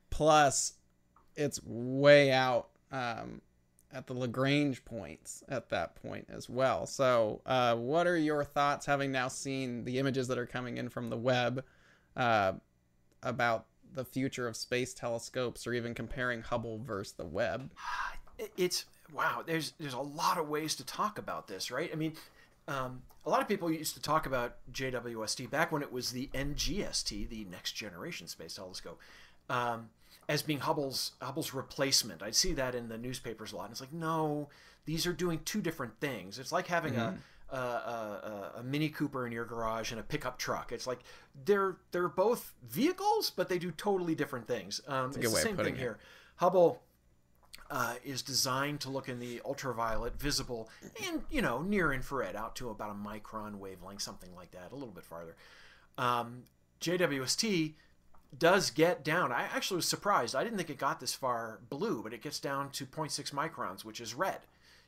Plus, 0.10 0.74
it's 1.38 1.62
way 1.64 2.34
out 2.34 2.68
um, 2.92 3.40
at 3.96 4.08
the 4.08 4.14
Lagrange 4.14 4.84
points 4.84 5.42
at 5.48 5.70
that 5.70 5.96
point 5.96 6.28
as 6.30 6.50
well. 6.50 6.86
So, 6.86 7.42
uh, 7.46 7.76
what 7.76 8.06
are 8.08 8.18
your 8.18 8.44
thoughts, 8.44 8.86
having 8.86 9.12
now 9.12 9.30
seen 9.30 9.86
the 9.86 10.00
images 10.00 10.28
that 10.28 10.38
are 10.38 10.46
coming 10.46 10.78
in 10.78 10.90
from 10.90 11.10
the 11.10 11.18
Webb, 11.18 11.64
uh, 12.18 12.54
about 13.24 13.66
the 13.94 14.04
future 14.04 14.48
of 14.48 14.58
space 14.58 14.94
telescopes, 14.94 15.66
or 15.66 15.74
even 15.74 15.94
comparing 15.94 16.42
Hubble 16.42 16.80
versus 16.80 17.14
the 17.14 17.26
Webb? 17.26 17.72
It's 18.58 18.86
wow. 19.14 19.44
There's 19.46 19.72
there's 19.80 19.94
a 19.94 20.00
lot 20.00 20.38
of 20.38 20.50
ways 20.50 20.76
to 20.76 20.86
talk 20.86 21.18
about 21.18 21.48
this, 21.48 21.72
right? 21.72 21.90
I 21.92 21.96
mean, 21.96 22.14
um, 22.68 23.02
a 23.26 23.30
lot 23.30 23.42
of 23.42 23.48
people 23.48 23.72
used 23.72 23.96
to 23.96 24.02
talk 24.02 24.26
about 24.26 24.58
JWST 24.74 25.50
back 25.50 25.72
when 25.72 25.82
it 25.82 25.92
was 25.92 26.12
the 26.12 26.30
NGST, 26.34 27.30
the 27.30 27.46
Next 27.50 27.72
Generation 27.72 28.28
Space 28.28 28.56
Telescope. 28.56 29.00
Um, 29.50 29.90
as 30.28 30.42
being 30.42 30.60
Hubble's 30.60 31.12
Hubble's 31.22 31.54
replacement. 31.54 32.24
I'd 32.24 32.36
see 32.36 32.54
that 32.54 32.76
in 32.76 32.90
the 32.90 32.98
newspapers 32.98 33.52
a 33.52 33.58
lot. 33.58 33.66
And 33.66 33.72
it's 33.72 33.82
like, 33.82 33.94
no, 33.94 34.50
these 34.86 35.06
are 35.06 35.14
doing 35.14 35.40
two 35.46 35.62
different 35.62 36.00
things. 36.00 36.40
It's 36.40 36.52
like 36.52 36.68
having 36.68 36.94
mm-hmm. 36.94 37.18
a, 37.56 37.58
a, 37.58 37.60
a, 37.60 38.60
a, 38.60 38.64
Mini 38.64 38.90
Cooper 38.90 39.26
in 39.26 39.32
your 39.32 39.46
garage 39.46 39.92
and 39.92 40.00
a 40.00 40.04
pickup 40.04 40.38
truck. 40.38 40.72
It's 40.72 40.88
like 40.88 41.00
they're 41.46 41.78
they're 41.92 42.10
both 42.10 42.54
vehicles, 42.68 43.30
but 43.30 43.50
they 43.50 43.60
do 43.60 43.72
totally 43.72 44.16
different 44.16 44.48
things. 44.48 44.82
Um, 44.88 45.08
it's 45.08 45.18
the 45.18 45.28
same 45.30 45.58
thing 45.58 45.76
it. 45.76 45.80
here. 45.80 46.00
Hubble 46.38 46.82
uh, 47.70 47.96
is 48.04 48.22
designed 48.22 48.80
to 48.82 48.90
look 48.90 49.10
in 49.10 49.20
the 49.20 49.42
ultraviolet, 49.46 50.20
visible, 50.20 50.70
and 51.08 51.22
you 51.30 51.42
know 51.42 51.62
near 51.62 51.94
infrared, 51.94 52.36
out 52.36 52.56
to 52.58 52.70
about 52.70 52.92
a 52.92 52.94
micron 52.94 53.56
wavelength, 53.56 54.02
something 54.02 54.34
like 54.36 54.52
that, 54.52 54.72
a 54.72 54.76
little 54.76 54.94
bit 54.94 55.06
farther. 55.06 55.36
Um, 55.98 56.44
JWST 56.82 57.74
does 58.40 58.70
get 58.72 59.04
down. 59.04 59.32
I 59.32 59.44
actually 59.54 59.78
was 59.78 59.88
surprised. 59.88 60.36
I 60.36 60.44
didn't 60.44 60.58
think 60.58 60.70
it 60.70 60.78
got 60.78 61.00
this 61.00 61.14
far 61.14 61.60
blue, 61.70 62.02
but 62.04 62.14
it 62.14 62.22
gets 62.22 62.40
down 62.40 62.70
to 62.72 62.86
0.6 62.86 63.32
microns, 63.32 63.84
which 63.84 64.02
is 64.02 64.14
red. 64.14 64.40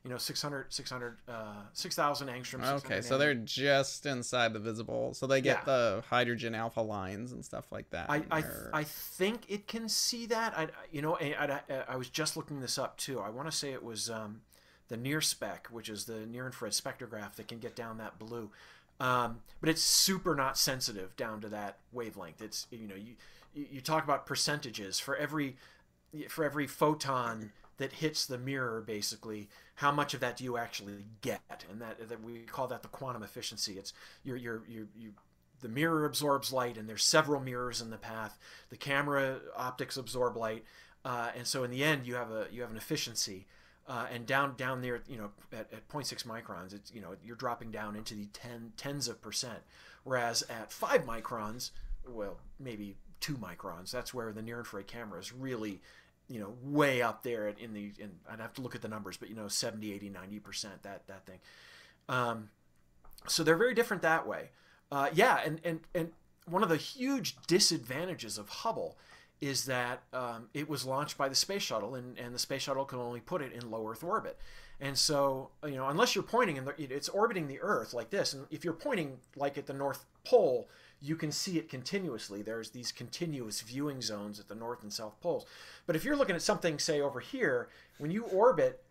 You 0.04 0.12
know, 0.12 0.18
600, 0.18 0.72
600, 0.72 1.18
uh, 1.28 1.34
6,000 1.74 2.28
angstroms. 2.30 2.72
Okay, 2.86 3.02
so 3.02 3.18
they're 3.18 3.34
just 3.34 4.06
inside 4.06 4.54
the 4.54 4.60
visible. 4.60 5.14
So 5.14 5.28
they 5.28 5.41
get 5.41 5.58
yeah. 5.60 5.66
the 5.66 6.04
hydrogen 6.10 6.56
alpha 6.56 6.82
lines 6.82 7.34
and 7.34 7.43
stuff 7.43 7.72
like 7.72 7.89
that. 7.89 8.10
I 8.10 8.24
I, 8.32 8.43
I 8.72 8.84
think 8.84 9.41
it 9.50 9.68
can 9.68 9.89
see 9.89 10.26
that. 10.28 10.58
I 10.58 10.68
you 10.91 11.02
know 11.02 11.18
I, 11.18 11.60
I, 11.70 11.84
I 11.89 11.95
was 11.98 12.10
just 12.10 12.38
looking 12.38 12.62
this 12.62 12.78
up 12.78 12.95
too. 12.98 13.20
I 13.20 13.30
want 13.30 13.52
to 13.52 13.58
say 13.58 13.74
it 13.74 13.84
was 13.84 14.10
um, 14.10 14.41
the 14.88 15.22
spec, 15.22 15.68
which 15.72 15.89
is 15.89 16.06
the 16.06 16.26
near 16.26 16.45
infrared 16.45 16.74
spectrograph 16.74 17.36
that 17.36 17.48
can 17.48 17.60
get 17.60 17.76
down 17.76 17.98
that 17.98 18.18
blue. 18.18 18.52
Um, 19.00 19.41
but 19.60 19.70
it's 19.70 19.82
super 19.82 20.36
not 20.36 20.58
sensitive 20.58 21.16
down 21.16 21.41
to 21.41 21.50
that 21.50 21.78
wavelength. 21.91 22.41
It's 22.41 22.68
you 22.72 22.88
know 22.88 22.95
you 22.95 23.14
you 23.54 23.82
talk 23.82 24.04
about 24.04 24.26
percentages 24.26 25.00
for 25.00 25.16
every 25.16 25.58
for 26.30 26.45
every 26.45 26.68
photon 26.68 27.52
that 27.78 27.93
hits 27.93 28.26
the 28.26 28.38
mirror 28.38 28.82
basically 28.82 29.50
how 29.78 29.91
much 29.91 30.16
of 30.16 30.20
that 30.22 30.38
do 30.38 30.43
you 30.43 30.58
actually 30.58 31.06
get? 31.22 31.66
And 31.70 31.80
that, 31.82 32.10
that 32.10 32.24
we 32.24 32.39
call 32.39 32.66
that 32.68 32.82
the 32.82 32.88
quantum 32.88 33.22
efficiency. 33.22 33.74
It's 33.74 33.93
your 34.24 34.36
your 34.36 34.64
your 34.68 34.88
you 34.98 35.14
the 35.62 35.70
mirror 35.70 36.06
absorbs 36.06 36.52
light 36.52 36.78
and 36.78 36.89
there's 36.89 37.04
several 37.04 37.39
mirrors 37.39 37.80
in 37.80 37.91
the 37.91 37.98
path. 37.98 38.38
The 38.70 38.78
camera 38.78 39.39
optics 39.56 39.95
absorb 39.95 40.36
light 40.36 40.64
uh, 41.06 41.30
and 41.38 41.45
so 41.45 41.64
in 41.64 41.70
the 41.72 41.84
end 41.84 42.08
you 42.08 42.16
have 42.16 42.32
a 42.32 42.48
you 42.52 42.62
have 42.62 42.72
an 42.72 42.78
efficiency 42.78 43.45
uh, 43.88 44.08
and 44.12 44.26
down 44.26 44.56
down 44.56 44.82
there 44.82 45.02
you 45.08 45.18
know 45.18 45.30
at, 45.54 45.72
at 45.72 45.88
0.6 45.89 46.26
microns 46.26 46.74
it's 46.74 46.91
you 46.91 47.02
know 47.02 47.16
you're 47.24 47.36
dropping 47.36 47.70
down 47.70 47.95
into 47.95 48.16
the 48.16 48.26
10 48.34 48.74
tens 48.78 49.08
of 49.08 49.22
percent. 49.22 49.60
Whereas 50.04 50.43
at 50.50 50.74
5 50.74 51.06
microns 51.06 51.70
well 52.08 52.39
maybe 52.60 52.95
two 53.20 53.36
microns. 53.36 53.91
That's 53.91 54.13
where 54.13 54.32
the 54.32 54.41
near 54.41 54.59
infrared 54.59 54.88
camera 54.88 55.20
is 55.20 55.34
really, 55.34 55.80
you 56.28 56.39
know, 56.39 56.53
way 56.63 57.01
up 57.01 57.24
there 57.24 57.47
in 57.47 57.74
the. 57.74 57.91
In, 57.99 58.11
I'd 58.30 58.39
have 58.39 58.53
to 58.55 58.61
look 58.61 58.76
at 58.76 58.82
the 58.82 58.88
numbers, 58.88 59.18
but 59.18 59.30
you 59.30 59.36
know, 59.36 59.47
70, 59.47 59.93
80, 59.93 60.09
90 60.09 60.39
percent 60.39 60.84
that 60.84 61.07
that 61.07 61.26
thing. 61.26 61.39
Um, 62.09 62.49
so 63.28 63.43
they're 63.43 63.57
very 63.57 63.74
different 63.74 64.03
that 64.03 64.28
way. 64.28 64.49
Uh, 64.91 65.09
yeah, 65.13 65.41
and 65.45 65.59
and 65.63 65.80
and 65.93 66.11
one 66.45 66.63
of 66.63 66.70
the 66.70 66.78
huge 66.78 67.36
disadvantages 67.47 68.38
of 68.38 68.49
Hubble 68.49 68.97
is 69.39 69.65
that 69.65 70.01
um, 70.13 70.49
it 70.53 70.68
was 70.68 70.86
launched 70.86 71.18
by 71.18 71.30
the 71.30 71.36
space 71.36 71.61
shuttle, 71.61 71.95
and, 71.95 72.18
and 72.18 72.34
the 72.34 72.39
space 72.39 72.63
shuttle 72.63 72.86
can 72.86 72.99
only 72.99 73.20
put 73.20 73.41
it 73.41 73.53
in 73.53 73.70
low 73.70 73.88
Earth 73.88 74.03
orbit. 74.03 74.38
And 74.80 74.97
so, 74.97 75.49
you 75.63 75.76
know, 75.76 75.88
unless 75.88 76.15
you're 76.15 76.24
pointing 76.24 76.57
and 76.57 76.72
it's 76.78 77.09
orbiting 77.09 77.47
the 77.47 77.59
Earth 77.61 77.93
like 77.93 78.09
this, 78.09 78.34
and 78.34 78.45
if 78.51 78.63
you're 78.63 78.74
pointing 78.74 79.18
like 79.36 79.57
at 79.57 79.65
the 79.65 79.74
North 79.74 80.05
Pole, 80.24 80.70
you 81.02 81.16
can 81.16 81.32
see 81.32 81.58
it 81.58 81.70
continuously. 81.70 82.41
There's 82.41 82.72
these 82.72 82.91
continuous 82.91 83.62
viewing 83.62 84.02
zones 84.02 84.39
at 84.39 84.48
the 84.48 84.56
north 84.56 84.84
and 84.84 84.91
south 84.91 85.20
poles. 85.22 85.45
But 85.86 85.95
if 85.95 86.04
you're 86.04 86.16
looking 86.16 86.36
at 86.36 86.41
something, 86.41 86.80
say 86.80 87.02
over 87.02 87.20
here, 87.20 87.70
when 87.98 88.12
you 88.12 88.24
orbit 88.26 88.84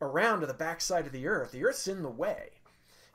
around 0.00 0.40
to 0.40 0.46
the 0.46 0.54
backside 0.54 1.06
of 1.06 1.12
the 1.12 1.26
Earth, 1.26 1.52
the 1.52 1.64
Earth's 1.64 1.88
in 1.88 2.02
the 2.02 2.10
way. 2.10 2.50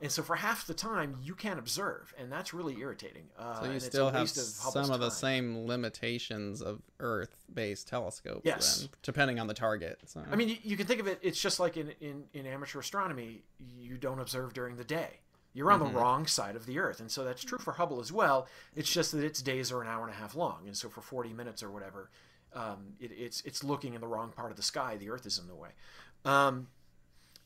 And 0.01 0.09
so 0.09 0.23
for 0.23 0.37
half 0.37 0.65
the 0.65 0.73
time, 0.73 1.17
you 1.21 1.35
can't 1.35 1.59
observe, 1.59 2.13
and 2.17 2.31
that's 2.31 2.53
really 2.53 2.79
irritating. 2.79 3.23
Uh, 3.37 3.61
so 3.61 3.71
you 3.71 3.79
still 3.81 4.09
have 4.09 4.29
some 4.29 4.91
of 4.91 5.01
the 5.01 5.09
same 5.09 5.67
limitations 5.67 6.61
of 6.61 6.81
Earth-based 7.01 7.85
telescopes, 7.85 8.43
yes, 8.45 8.81
then, 8.81 8.89
depending 9.03 9.39
on 9.39 9.47
the 9.47 9.53
target. 9.53 9.99
So. 10.05 10.23
I 10.31 10.37
mean, 10.37 10.47
you, 10.47 10.55
you, 10.63 10.77
can 10.77 10.87
think 10.87 11.01
of 11.01 11.07
it. 11.07 11.19
It's 11.21 11.41
just 11.41 11.59
like 11.59 11.75
in, 11.75 11.91
in 11.99 12.23
in 12.33 12.45
amateur 12.45 12.79
astronomy, 12.79 13.41
you 13.77 13.97
don't 13.97 14.19
observe 14.19 14.53
during 14.53 14.77
the 14.77 14.85
day. 14.85 15.19
You're 15.59 15.73
on 15.73 15.81
mm-hmm. 15.81 15.91
the 15.93 15.99
wrong 15.99 16.25
side 16.25 16.55
of 16.55 16.65
the 16.65 16.79
Earth. 16.79 17.01
And 17.01 17.11
so 17.11 17.25
that's 17.25 17.43
true 17.43 17.57
for 17.57 17.73
Hubble 17.73 17.99
as 17.99 18.13
well. 18.13 18.47
It's 18.77 18.89
just 18.89 19.11
that 19.11 19.25
its 19.25 19.41
days 19.41 19.73
are 19.73 19.81
an 19.81 19.89
hour 19.89 20.05
and 20.05 20.13
a 20.13 20.15
half 20.15 20.33
long. 20.33 20.61
And 20.67 20.77
so 20.77 20.87
for 20.87 21.01
40 21.01 21.33
minutes 21.33 21.61
or 21.61 21.69
whatever, 21.69 22.09
um, 22.53 22.93
it, 22.97 23.11
it's 23.11 23.41
it's 23.41 23.61
looking 23.61 23.93
in 23.93 23.99
the 23.99 24.07
wrong 24.07 24.31
part 24.31 24.51
of 24.51 24.55
the 24.55 24.63
sky. 24.63 24.95
The 24.95 25.09
Earth 25.09 25.25
is 25.25 25.37
in 25.37 25.47
the 25.47 25.55
way. 25.55 25.71
Um, 26.23 26.67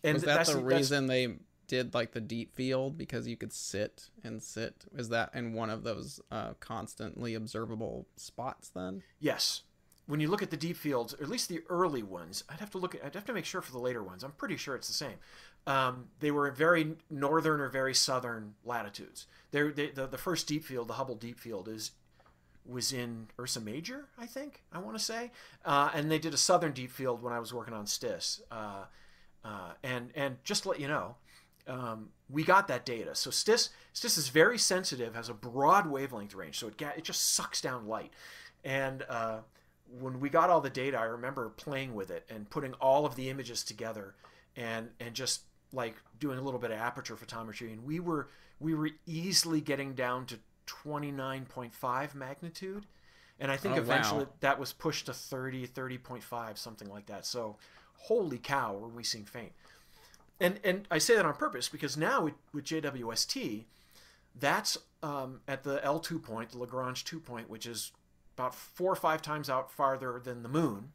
and 0.04 0.14
Was 0.14 0.24
that 0.26 0.38
that's, 0.38 0.54
the 0.54 0.62
reason 0.62 1.08
they 1.08 1.38
did 1.68 1.96
like 1.96 2.12
the 2.12 2.22
deep 2.22 2.56
field 2.56 3.00
because 3.00 3.28
you 3.28 3.36
could 3.36 3.52
sit 3.52 4.12
and 4.24 4.44
sit? 4.44 4.86
Is 4.96 5.10
that 5.10 5.32
in 5.34 5.54
one 5.54 5.72
of 5.72 5.84
those 5.84 6.22
uh, 6.30 6.54
constantly 6.60 7.34
observable 7.34 8.06
spots 8.16 8.70
then? 8.70 9.02
Yes. 9.20 9.64
When 10.06 10.20
you 10.20 10.28
look 10.28 10.44
at 10.44 10.52
the 10.52 10.58
deep 10.58 10.78
fields, 10.78 11.16
or 11.16 11.24
at 11.24 11.30
least 11.30 11.50
the 11.50 11.62
early 11.68 12.04
ones, 12.04 12.44
I'd 12.48 12.60
have 12.60 12.70
to 12.72 12.78
look 12.78 12.94
at, 12.94 13.04
I'd 13.04 13.16
have 13.16 13.26
to 13.26 13.34
make 13.34 13.46
sure 13.46 13.62
for 13.62 13.72
the 13.72 13.80
later 13.80 14.04
ones. 14.04 14.24
I'm 14.24 14.34
pretty 14.34 14.58
sure 14.58 14.76
it's 14.76 14.88
the 14.88 14.94
same. 14.94 15.16
Um, 15.66 16.08
they 16.20 16.32
were 16.32 16.52
very 16.52 16.96
northern 17.10 17.62
or 17.62 17.70
very 17.70 17.94
southern 17.94 18.56
latitudes. 18.66 19.28
They, 19.52 19.70
the, 19.70 20.08
the 20.08 20.18
first 20.18 20.48
deep 20.48 20.66
field, 20.66 20.90
the 20.90 20.96
Hubble 20.96 21.16
Deep 21.16 21.40
Field, 21.40 21.68
is 21.68 21.92
was 22.66 22.94
in 22.94 23.28
Ursa 23.40 23.60
Major, 23.60 24.06
I 24.18 24.26
think 24.26 24.64
I 24.72 24.80
want 24.80 24.98
to 24.98 25.04
say, 25.04 25.32
uh, 25.66 25.90
and 25.94 26.10
they 26.10 26.20
did 26.20 26.34
a 26.34 26.38
southern 26.38 26.72
deep 26.72 26.92
field 26.92 27.22
when 27.22 27.34
I 27.34 27.40
was 27.40 27.54
working 27.54 27.74
on 27.74 27.86
STIS. 27.86 28.42
Uh, 28.52 28.86
uh, 29.44 29.74
and 29.84 30.12
and 30.16 30.38
just 30.44 30.64
to 30.64 30.70
let 30.70 30.80
you 30.80 30.88
know, 30.88 31.16
um, 31.68 32.10
we 32.30 32.44
got 32.44 32.68
that 32.70 32.86
data. 32.86 33.16
So 33.16 33.30
STIS 33.30 33.70
STIS 33.94 34.18
is 34.18 34.30
very 34.30 34.58
sensitive, 34.58 35.16
has 35.16 35.30
a 35.30 35.34
broad 35.34 35.88
wavelength 35.88 36.34
range, 36.34 36.58
so 36.58 36.68
it 36.68 36.82
it 36.98 37.04
just 37.04 37.34
sucks 37.34 37.62
down 37.62 37.88
light. 37.88 38.12
And 38.64 39.04
uh, 39.10 39.40
when 40.00 40.20
we 40.20 40.30
got 40.30 40.50
all 40.50 40.62
the 40.62 40.70
data, 40.70 40.98
I 40.98 41.04
remember 41.04 41.50
playing 41.50 41.94
with 41.94 42.12
it 42.12 42.26
and 42.30 42.50
putting 42.50 42.74
all 42.76 43.06
of 43.06 43.16
the 43.16 43.30
images 43.30 43.64
together, 43.64 44.16
and 44.56 44.90
and 45.00 45.14
just 45.14 45.42
like 45.74 45.96
doing 46.20 46.38
a 46.38 46.42
little 46.42 46.60
bit 46.60 46.72
of 46.72 46.78
aperture 46.78 47.16
photometry, 47.16 47.74
and 47.74 47.84
we 47.84 48.00
were 48.00 48.30
we 48.60 48.74
were 48.74 48.90
easily 49.06 49.60
getting 49.60 49.94
down 49.94 50.26
to 50.28 50.40
29.5 50.68 52.16
magnitude, 52.16 52.86
and 53.40 53.52
I 53.52 53.58
think 53.58 53.76
oh, 53.76 53.80
eventually 53.80 54.26
wow. 54.26 54.32
that 54.40 54.60
was 54.60 54.72
pushed 54.72 55.08
to 55.08 55.14
30, 55.14 55.68
30.5, 55.68 56.58
something 56.58 56.90
like 56.90 57.08
that. 57.08 57.26
So, 57.26 57.58
holy 57.96 58.38
cow, 58.38 58.74
were 58.74 58.88
we 58.88 59.04
seeing 59.04 59.26
faint? 59.26 59.52
and 60.40 60.60
and 60.64 60.88
I 60.92 60.98
say 60.98 61.16
that 61.16 61.26
on 61.26 61.34
purpose 61.36 61.70
because 61.70 61.98
now 61.98 62.24
with, 62.24 62.34
with 62.54 62.66
JWST, 62.66 63.64
that's 64.40 64.78
um, 65.02 65.42
at 65.48 65.64
the 65.64 65.80
L2 65.80 66.22
point, 66.22 66.52
the 66.52 66.58
Lagrange 66.58 67.06
2 67.06 67.20
point, 67.20 67.50
which 67.50 67.66
is 67.66 67.92
about 68.38 68.56
four 68.56 68.92
or 68.92 68.96
five 68.96 69.22
times 69.22 69.50
out 69.50 69.72
farther 69.72 70.20
than 70.24 70.44
the 70.44 70.50
moon. 70.50 70.92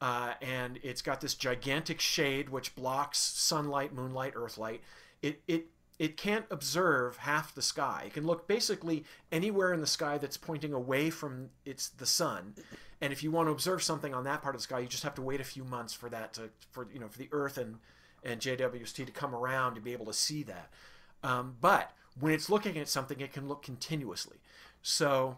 Uh, 0.00 0.32
and 0.40 0.78
it's 0.82 1.02
got 1.02 1.20
this 1.20 1.34
gigantic 1.34 2.00
shade 2.00 2.48
which 2.48 2.74
blocks 2.74 3.18
sunlight, 3.18 3.92
moonlight, 3.92 4.32
earthlight. 4.34 4.80
It, 5.20 5.42
it, 5.46 5.66
it 5.98 6.16
can't 6.16 6.46
observe 6.50 7.18
half 7.18 7.54
the 7.54 7.60
sky. 7.60 8.04
It 8.06 8.14
can 8.14 8.26
look 8.26 8.48
basically 8.48 9.04
anywhere 9.30 9.74
in 9.74 9.82
the 9.82 9.86
sky 9.86 10.16
that's 10.16 10.38
pointing 10.38 10.72
away 10.72 11.10
from 11.10 11.50
it's 11.66 11.90
the 11.90 12.06
sun. 12.06 12.54
And 13.02 13.12
if 13.12 13.22
you 13.22 13.30
want 13.30 13.48
to 13.48 13.52
observe 13.52 13.82
something 13.82 14.14
on 14.14 14.24
that 14.24 14.40
part 14.40 14.54
of 14.54 14.60
the 14.60 14.62
sky, 14.62 14.78
you 14.78 14.88
just 14.88 15.02
have 15.02 15.14
to 15.16 15.22
wait 15.22 15.42
a 15.42 15.44
few 15.44 15.62
months 15.62 15.92
for 15.92 16.08
that 16.08 16.32
to 16.34 16.48
for 16.70 16.88
you 16.90 17.00
know 17.00 17.08
for 17.08 17.18
the 17.18 17.28
Earth 17.32 17.58
and 17.58 17.76
and 18.24 18.40
JWST 18.40 19.04
to 19.06 19.12
come 19.12 19.34
around 19.34 19.74
to 19.74 19.82
be 19.82 19.92
able 19.92 20.06
to 20.06 20.14
see 20.14 20.42
that. 20.44 20.70
Um, 21.22 21.56
but 21.60 21.92
when 22.18 22.32
it's 22.32 22.48
looking 22.48 22.78
at 22.78 22.88
something, 22.88 23.20
it 23.20 23.32
can 23.32 23.46
look 23.46 23.62
continuously. 23.62 24.38
So 24.82 25.36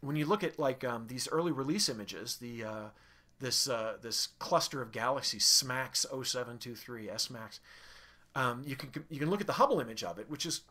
when 0.00 0.16
you 0.16 0.26
look 0.26 0.44
at 0.44 0.58
like 0.58 0.84
um, 0.84 1.06
these 1.08 1.28
early 1.28 1.52
release 1.52 1.88
images, 1.88 2.36
the 2.36 2.64
uh, 2.64 2.84
this 3.44 3.68
uh, 3.68 3.96
this 4.00 4.28
cluster 4.38 4.80
of 4.80 4.90
galaxies, 4.90 5.44
SMACS 5.44 6.06
0723, 6.06 7.08
SMACS. 7.08 7.60
um, 8.34 8.62
you 8.66 8.74
can 8.74 9.04
you 9.10 9.18
can 9.18 9.30
look 9.30 9.42
at 9.42 9.46
the 9.46 9.54
Hubble 9.54 9.80
image 9.80 10.02
of 10.02 10.18
it, 10.18 10.30
which 10.30 10.46
is 10.46 10.62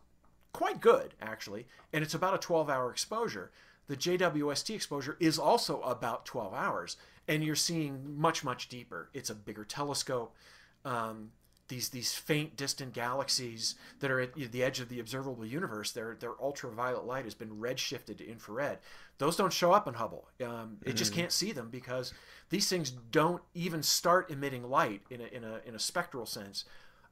quite 0.52 0.82
good 0.82 1.14
actually, 1.22 1.68
and 1.94 2.04
it's 2.04 2.16
about 2.16 2.34
a 2.34 2.48
12-hour 2.48 2.92
exposure. 2.92 3.52
The 3.88 3.98
JWST 3.98 4.74
exposure 4.74 5.18
is 5.20 5.38
also 5.38 5.82
about 5.82 6.26
12 6.26 6.54
hours, 6.54 6.98
and 7.28 7.44
you're 7.44 7.56
seeing 7.56 8.20
much 8.20 8.44
much 8.44 8.70
deeper. 8.70 9.10
It's 9.14 9.30
a 9.30 9.36
bigger 9.36 9.64
telescope. 9.64 10.36
Um, 10.84 11.32
these 11.68 11.90
these 11.90 12.14
faint 12.14 12.56
distant 12.56 12.94
galaxies 12.94 13.76
that 14.00 14.12
are 14.12 14.20
at 14.20 14.34
the 14.34 14.64
edge 14.64 14.80
of 14.80 14.90
the 14.90 15.00
observable 15.00 15.46
universe 15.46 15.92
their 15.92 16.16
their 16.20 16.34
ultraviolet 16.42 17.06
light 17.06 17.24
has 17.24 17.34
been 17.34 17.50
redshifted 17.50 18.18
to 18.18 18.28
infrared 18.28 18.80
those 19.18 19.36
don't 19.36 19.54
show 19.54 19.72
up 19.72 19.88
in 19.88 19.94
hubble 19.94 20.28
um, 20.46 20.78
it 20.84 20.94
just 20.94 21.14
mm. 21.14 21.16
can't 21.16 21.32
see 21.32 21.52
them 21.52 21.70
because 21.70 22.14
these 22.50 22.70
things 22.70 22.92
don't 22.92 23.42
even 23.54 23.82
start 23.82 24.30
emitting 24.30 24.70
light 24.70 25.02
in 25.10 25.22
a, 25.22 25.26
in 25.26 25.44
a 25.44 25.62
in 25.66 25.76
a 25.76 25.80
spectral 25.80 26.26
sense 26.26 26.66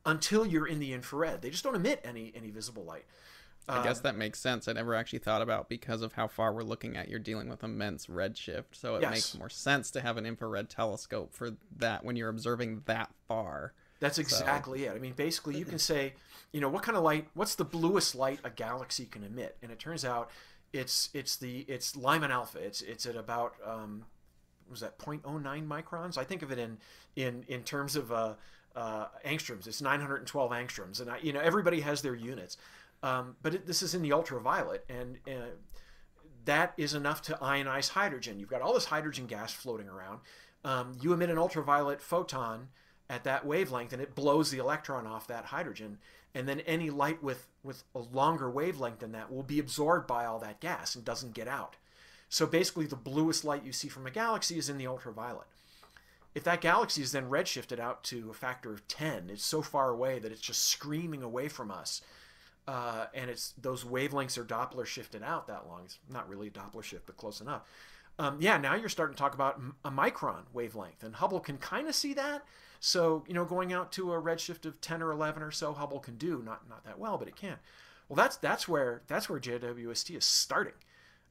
until 0.06 0.46
you're 0.46 0.68
in 0.68 0.80
the 0.80 0.94
infrared 0.94 1.42
they 1.42 1.50
just 1.50 1.64
don't 1.64 1.76
emit 1.76 2.02
any 2.04 2.32
any 2.36 2.50
visible 2.50 2.84
light 2.84 3.06
I 3.70 3.84
guess 3.84 3.98
um, 3.98 4.04
that 4.04 4.18
makes 4.18 4.40
sense. 4.40 4.68
I 4.68 4.74
never 4.74 4.96
actually 4.96 5.20
thought 5.20 5.42
about 5.42 5.70
because 5.70 6.02
of 6.02 6.14
how 6.14 6.28
far 6.28 6.52
we're 6.52 6.64
looking 6.64 6.98
at. 6.98 7.10
You're 7.10 7.20
dealing 7.20 7.48
with 7.48 7.64
immense 7.64 8.08
redshift, 8.08 8.66
so 8.74 8.96
it 8.96 9.02
yes. 9.02 9.12
makes 9.12 9.38
more 9.38 9.50
sense 9.50 9.92
to 9.92 10.02
have 10.02 10.18
an 10.18 10.26
infrared 10.26 10.70
telescope 10.70 11.32
for 11.32 11.52
that 11.78 12.04
when 12.04 12.16
you're 12.16 12.30
observing 12.30 12.82
that 12.86 13.12
far. 13.28 13.74
That's 14.02 14.18
exactly 14.18 14.84
so. 14.84 14.92
it. 14.92 14.96
I 14.96 15.00
mean, 15.00 15.14
basically, 15.14 15.58
you 15.58 15.64
can 15.64 15.80
say, 15.80 16.16
you 16.52 16.60
know, 16.60 16.68
what 16.68 16.82
kind 16.82 16.98
of 16.98 17.04
light? 17.04 17.28
What's 17.36 17.56
the 17.56 17.64
bluest 17.64 18.16
light 18.16 18.40
a 18.44 18.50
galaxy 18.50 19.06
can 19.06 19.24
emit? 19.24 19.56
And 19.62 19.72
it 19.72 19.80
turns 19.80 20.04
out, 20.04 20.32
it's 20.74 21.10
it's 21.14 21.38
the 21.38 21.60
it's 21.68 21.96
Lyman 21.96 22.32
alpha. 22.32 22.58
It's 22.58 22.82
it's 22.82 23.06
at 23.06 23.16
about 23.16 23.54
um, 23.64 24.06
was 24.70 24.80
that 24.80 24.98
0.09 24.98 25.68
microns? 25.68 26.18
I 26.18 26.24
think 26.24 26.42
of 26.42 26.52
it 26.52 26.58
in 26.58 26.80
in 27.16 27.46
in 27.48 27.62
terms 27.62 27.96
of 27.96 28.12
uh, 28.12 28.34
uh, 28.76 29.06
angstroms. 29.24 29.68
It's 29.68 29.82
912 29.82 30.52
angstroms, 30.52 31.00
and 31.00 31.12
I, 31.12 31.20
you 31.20 31.32
know 31.32 31.40
everybody 31.40 31.82
has 31.82 32.02
their 32.02 32.16
units, 32.16 32.58
um, 33.04 33.36
but 33.44 33.54
it, 33.54 33.68
this 33.68 33.84
is 33.84 33.94
in 33.94 34.02
the 34.02 34.14
ultraviolet, 34.14 34.84
and 34.90 35.20
uh, 35.28 35.52
that 36.46 36.74
is 36.76 36.96
enough 36.96 37.22
to 37.24 37.34
ionize 37.34 37.90
hydrogen. 37.90 38.40
You've 38.40 38.50
got 38.50 38.62
all 38.62 38.74
this 38.74 38.86
hydrogen 38.86 39.28
gas 39.28 39.54
floating 39.54 39.88
around. 39.88 40.22
Um, 40.64 40.98
you 41.02 41.14
emit 41.14 41.30
an 41.30 41.38
ultraviolet 41.38 42.02
photon 42.02 42.70
at 43.12 43.26
that 43.26 43.46
wavelength 43.46 43.92
and 43.92 44.02
it 44.02 44.16
blows 44.16 44.50
the 44.50 44.58
electron 44.58 45.06
off 45.06 45.28
that 45.28 45.46
hydrogen. 45.46 45.98
And 46.34 46.48
then 46.48 46.62
any 46.62 46.90
light 46.90 47.22
with 47.22 47.50
with 47.62 47.84
a 47.94 48.00
longer 48.00 48.50
wavelength 48.50 49.00
than 49.00 49.12
that 49.12 49.32
will 49.32 49.44
be 49.44 49.60
absorbed 49.60 50.08
by 50.08 50.26
all 50.26 50.40
that 50.40 50.62
gas 50.62 50.96
and 50.96 51.04
doesn't 51.04 51.34
get 51.34 51.48
out. 51.48 51.76
So 52.30 52.48
basically 52.48 52.86
the 52.86 52.96
bluest 52.96 53.44
light 53.44 53.66
you 53.66 53.74
see 53.74 53.90
from 53.90 54.08
a 54.08 54.12
galaxy 54.12 54.58
is 54.58 54.70
in 54.70 54.78
the 54.78 54.88
ultraviolet. 54.88 55.48
If 56.34 56.46
that 56.46 56.62
galaxy 56.62 57.02
is 57.02 57.12
then 57.12 57.30
redshifted 57.30 57.80
out 57.80 58.06
to 58.06 58.30
a 58.32 58.34
factor 58.34 58.72
of 58.72 58.88
10 58.88 59.30
it's 59.30 59.44
so 59.44 59.62
far 59.62 59.90
away 59.90 60.18
that 60.18 60.32
it's 60.32 60.40
just 60.40 60.64
screaming 60.64 61.22
away 61.22 61.50
from 61.50 61.70
us 61.70 62.02
uh, 62.66 63.08
and 63.14 63.30
it's 63.30 63.54
those 63.62 63.84
wavelengths 63.84 64.38
are 64.38 64.46
doppler 64.46 64.86
shifted 64.86 65.22
out 65.22 65.48
that 65.48 65.68
long. 65.68 65.82
It's 65.84 66.00
not 66.10 66.30
really 66.30 66.48
a 66.48 66.52
doppler 66.52 66.84
shift 66.84 67.08
but 67.08 67.18
close 67.18 67.42
enough 67.42 67.64
um, 68.20 68.38
yeah 68.40 68.58
now 68.58 68.76
you're 68.76 68.90
starting 68.90 69.16
to 69.16 69.20
talk 69.20 69.34
about 69.34 69.60
a 69.86 69.92
micron 69.92 70.44
wavelength 70.54 71.04
and 71.04 71.16
hubble 71.16 71.40
can 71.40 71.58
kind 71.58 71.88
of 71.88 71.96
see 71.96 72.14
that 72.14 72.44
so, 72.84 73.24
you 73.28 73.36
know, 73.36 73.46
going 73.46 73.72
out 73.72 73.92
to 73.94 74.12
a 74.12 74.20
redshift 74.20 74.66
of 74.66 74.82
10 74.82 75.04
or 75.04 75.12
11 75.12 75.44
or 75.44 75.52
so, 75.52 75.72
Hubble 75.72 76.00
can 76.00 76.18
do 76.18 76.42
not 76.44 76.68
not 76.68 76.84
that 76.84 76.98
well, 76.98 77.16
but 77.16 77.28
it 77.28 77.36
can. 77.36 77.58
Well, 78.10 78.16
that's 78.16 78.38
that's 78.38 78.68
where 78.68 79.04
that's 79.08 79.30
where 79.30 79.40
JWST 79.40 80.18
is 80.18 80.26
starting. 80.26 80.74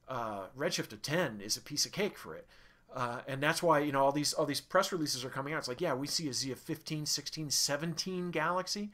Uh, 0.07 0.45
redshift 0.57 0.93
of 0.93 1.01
10 1.01 1.41
is 1.41 1.57
a 1.57 1.61
piece 1.61 1.85
of 1.85 1.91
cake 1.91 2.17
for 2.17 2.35
it. 2.35 2.47
Uh, 2.95 3.19
and 3.27 3.43
that's 3.43 3.61
why 3.61 3.79
you 3.79 3.91
know 3.91 3.99
all 3.99 4.13
these 4.13 4.31
all 4.31 4.45
these 4.45 4.61
press 4.61 4.93
releases 4.93 5.25
are 5.25 5.29
coming 5.29 5.53
out. 5.53 5.59
It's 5.59 5.67
like, 5.67 5.81
yeah, 5.81 5.93
we 5.93 6.07
see 6.07 6.29
a 6.29 6.33
Z 6.33 6.53
of 6.53 6.59
15, 6.59 7.05
16, 7.05 7.49
17 7.49 8.31
galaxy. 8.31 8.89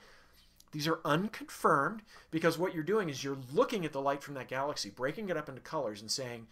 These 0.72 0.88
are 0.88 1.00
unconfirmed 1.06 2.02
because 2.32 2.58
what 2.58 2.74
you're 2.74 2.84
doing 2.84 3.08
is 3.08 3.24
you're 3.24 3.38
looking 3.54 3.86
at 3.86 3.94
the 3.94 4.02
light 4.02 4.24
from 4.24 4.34
that 4.34 4.48
galaxy, 4.48 4.90
breaking 4.90 5.30
it 5.30 5.38
up 5.38 5.48
into 5.48 5.62
colors, 5.62 6.02
and 6.02 6.10
saying, 6.10 6.48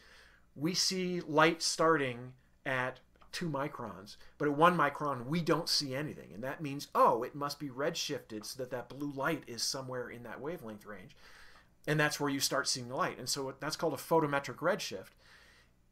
we 0.56 0.74
see 0.74 1.22
light 1.22 1.62
starting 1.62 2.34
at 2.66 3.00
two 3.32 3.50
microns, 3.50 4.16
but 4.38 4.48
at 4.48 4.56
one 4.56 4.78
micron 4.78 5.26
we 5.26 5.42
don't 5.42 5.68
see 5.68 5.94
anything, 5.94 6.30
and 6.34 6.44
that 6.44 6.62
means 6.62 6.88
oh, 6.96 7.24
it 7.24 7.36
must 7.36 7.60
be 7.60 7.70
redshifted 7.70 8.46
so 8.46 8.62
that 8.62 8.72
that 8.72 8.90
blue 8.90 9.12
light 9.12 9.44
is 9.48 9.62
somewhere 9.62 10.10
in 10.10 10.24
that 10.24 10.40
wavelength 10.40 10.86
range, 10.86 11.16
and 11.88 12.00
that's 12.00 12.20
where 12.20 12.30
you 12.30 12.40
start 12.40 12.68
seeing 12.68 12.88
the 12.88 12.96
light, 12.96 13.18
and 13.18 13.28
so 13.28 13.54
that's 13.60 13.76
called 13.76 13.94
a 13.94 13.98
photometric 13.98 14.58
redshift. 14.58 15.12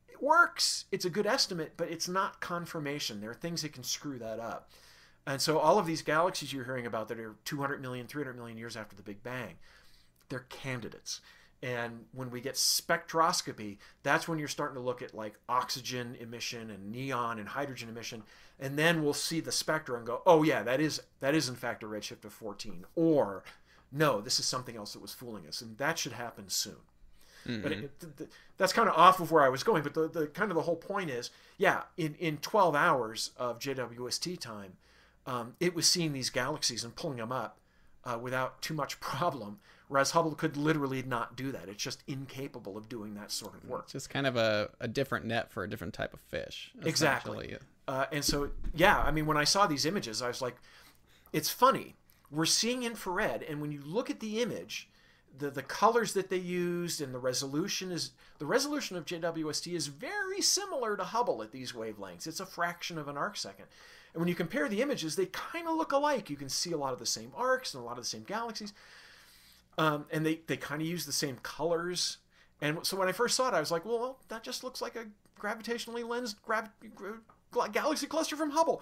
It 0.07 0.21
works. 0.21 0.85
It's 0.91 1.05
a 1.05 1.09
good 1.09 1.25
estimate, 1.25 1.73
but 1.75 1.89
it's 1.89 2.07
not 2.07 2.39
confirmation. 2.39 3.19
There 3.19 3.31
are 3.31 3.35
things 3.35 3.63
that 3.63 3.73
can 3.73 3.83
screw 3.83 4.19
that 4.19 4.39
up. 4.39 4.69
And 5.25 5.41
so 5.41 5.57
all 5.57 5.79
of 5.79 5.85
these 5.85 6.01
galaxies 6.01 6.51
you're 6.51 6.65
hearing 6.65 6.85
about 6.85 7.07
that 7.07 7.19
are 7.19 7.35
200 7.45 7.81
million, 7.81 8.07
300 8.07 8.35
million 8.35 8.57
years 8.57 8.75
after 8.75 8.95
the 8.95 9.01
Big 9.01 9.23
Bang, 9.23 9.55
they're 10.29 10.45
candidates. 10.49 11.21
And 11.63 12.03
when 12.11 12.29
we 12.29 12.41
get 12.41 12.55
spectroscopy, 12.55 13.77
that's 14.03 14.27
when 14.27 14.37
you're 14.37 14.49
starting 14.49 14.75
to 14.75 14.81
look 14.81 15.01
at 15.01 15.15
like 15.15 15.35
oxygen 15.47 16.17
emission 16.19 16.69
and 16.69 16.91
neon 16.91 17.39
and 17.39 17.47
hydrogen 17.47 17.87
emission. 17.87 18.23
And 18.59 18.77
then 18.77 19.01
we'll 19.01 19.13
see 19.13 19.39
the 19.39 19.51
spectra 19.51 19.97
and 19.97 20.05
go, 20.05 20.21
oh 20.25 20.43
yeah, 20.43 20.61
that 20.63 20.81
is 20.81 21.01
that 21.21 21.33
is 21.33 21.47
in 21.47 21.55
fact 21.55 21.81
a 21.81 21.85
redshift 21.85 22.25
of 22.25 22.33
14. 22.33 22.85
Or 22.97 23.43
no, 23.93 24.19
this 24.19 24.39
is 24.39 24.45
something 24.45 24.75
else 24.75 24.91
that 24.91 25.01
was 25.01 25.13
fooling 25.13 25.47
us. 25.47 25.61
And 25.61 25.77
that 25.77 25.97
should 25.97 26.11
happen 26.11 26.49
soon. 26.49 26.75
Mm-hmm. 27.47 27.61
But 27.61 27.71
it, 27.71 27.91
it, 28.01 28.29
that's 28.57 28.73
kind 28.73 28.89
of 28.89 28.95
off 28.95 29.21
of 29.21 29.31
where 29.31 29.43
I 29.43 29.49
was 29.49 29.63
going. 29.63 29.83
But 29.83 29.93
the, 29.93 30.09
the 30.09 30.27
kind 30.27 30.51
of 30.51 30.55
the 30.55 30.63
whole 30.63 30.75
point 30.75 31.09
is, 31.09 31.29
yeah, 31.57 31.83
in, 31.95 32.15
in 32.15 32.37
12 32.37 32.75
hours 32.75 33.31
of 33.37 33.59
JWST 33.59 34.37
time, 34.37 34.73
um, 35.25 35.55
it 35.61 35.73
was 35.73 35.87
seeing 35.87 36.11
these 36.11 36.29
galaxies 36.29 36.83
and 36.83 36.93
pulling 36.93 37.17
them 37.17 37.31
up 37.31 37.57
uh, 38.03 38.17
without 38.21 38.61
too 38.61 38.73
much 38.73 38.99
problem. 38.99 39.59
Whereas 39.93 40.09
Hubble 40.09 40.33
could 40.33 40.57
literally 40.57 41.03
not 41.03 41.35
do 41.35 41.51
that. 41.51 41.69
It's 41.69 41.83
just 41.83 42.03
incapable 42.07 42.77
of 42.77 42.89
doing 42.89 43.13
that 43.13 43.31
sort 43.31 43.53
of 43.53 43.63
work. 43.69 43.83
It's 43.83 43.93
just 43.93 44.09
kind 44.09 44.25
of 44.25 44.35
a, 44.35 44.71
a 44.79 44.87
different 44.87 45.27
net 45.27 45.51
for 45.51 45.63
a 45.63 45.69
different 45.69 45.93
type 45.93 46.15
of 46.15 46.19
fish. 46.19 46.71
Exactly. 46.83 47.57
Uh, 47.87 48.07
and 48.11 48.25
so, 48.25 48.49
yeah, 48.73 48.97
I 48.97 49.11
mean, 49.11 49.27
when 49.27 49.37
I 49.37 49.43
saw 49.43 49.67
these 49.67 49.85
images, 49.85 50.23
I 50.23 50.29
was 50.29 50.41
like, 50.41 50.55
it's 51.31 51.51
funny. 51.51 51.93
We're 52.31 52.47
seeing 52.47 52.81
infrared, 52.81 53.43
and 53.43 53.61
when 53.61 53.71
you 53.71 53.81
look 53.85 54.09
at 54.09 54.19
the 54.19 54.41
image, 54.41 54.89
the, 55.37 55.51
the 55.51 55.61
colors 55.61 56.13
that 56.13 56.31
they 56.31 56.37
used 56.37 56.99
and 56.99 57.13
the 57.13 57.19
resolution 57.19 57.91
is 57.91 58.13
the 58.39 58.47
resolution 58.47 58.97
of 58.97 59.05
JWST 59.05 59.75
is 59.75 59.85
very 59.85 60.41
similar 60.41 60.97
to 60.97 61.03
Hubble 61.03 61.43
at 61.43 61.51
these 61.51 61.73
wavelengths. 61.73 62.25
It's 62.25 62.39
a 62.39 62.47
fraction 62.47 62.97
of 62.97 63.07
an 63.07 63.17
arc 63.17 63.37
second. 63.37 63.65
And 64.15 64.21
when 64.21 64.27
you 64.27 64.33
compare 64.33 64.67
the 64.67 64.81
images, 64.81 65.15
they 65.15 65.27
kind 65.27 65.67
of 65.67 65.75
look 65.75 65.91
alike. 65.91 66.31
You 66.31 66.35
can 66.35 66.49
see 66.49 66.71
a 66.71 66.77
lot 66.77 66.93
of 66.93 66.99
the 66.99 67.05
same 67.05 67.31
arcs 67.35 67.75
and 67.75 67.83
a 67.83 67.85
lot 67.85 67.99
of 67.99 68.03
the 68.03 68.09
same 68.09 68.23
galaxies. 68.23 68.73
Um, 69.77 70.05
and 70.11 70.25
they, 70.25 70.41
they 70.47 70.57
kind 70.57 70.81
of 70.81 70.87
use 70.87 71.05
the 71.05 71.11
same 71.11 71.37
colors. 71.41 72.17
And 72.61 72.85
so 72.85 72.97
when 72.97 73.07
I 73.07 73.11
first 73.11 73.35
saw 73.35 73.47
it, 73.49 73.53
I 73.53 73.59
was 73.59 73.71
like, 73.71 73.85
well, 73.85 74.19
that 74.29 74.43
just 74.43 74.63
looks 74.63 74.81
like 74.81 74.95
a 74.95 75.05
gravitationally 75.39 76.07
lensed 76.07 76.41
grav- 76.43 76.69
galaxy 77.71 78.07
cluster 78.07 78.35
from 78.35 78.51
Hubble. 78.51 78.81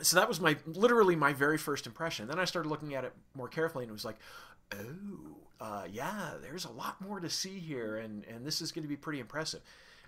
So 0.00 0.16
that 0.16 0.28
was 0.28 0.40
my 0.40 0.56
literally 0.66 1.14
my 1.14 1.32
very 1.32 1.58
first 1.58 1.86
impression. 1.86 2.26
Then 2.26 2.38
I 2.38 2.44
started 2.44 2.68
looking 2.68 2.94
at 2.94 3.04
it 3.04 3.12
more 3.34 3.48
carefully, 3.48 3.84
and 3.84 3.90
it 3.90 3.92
was 3.92 4.04
like, 4.04 4.16
oh, 4.74 5.36
uh, 5.60 5.84
yeah, 5.90 6.32
there's 6.42 6.64
a 6.64 6.72
lot 6.72 7.00
more 7.00 7.20
to 7.20 7.30
see 7.30 7.58
here, 7.58 7.96
and 7.98 8.24
and 8.24 8.44
this 8.44 8.60
is 8.60 8.72
going 8.72 8.82
to 8.82 8.88
be 8.88 8.96
pretty 8.96 9.20
impressive. 9.20 9.60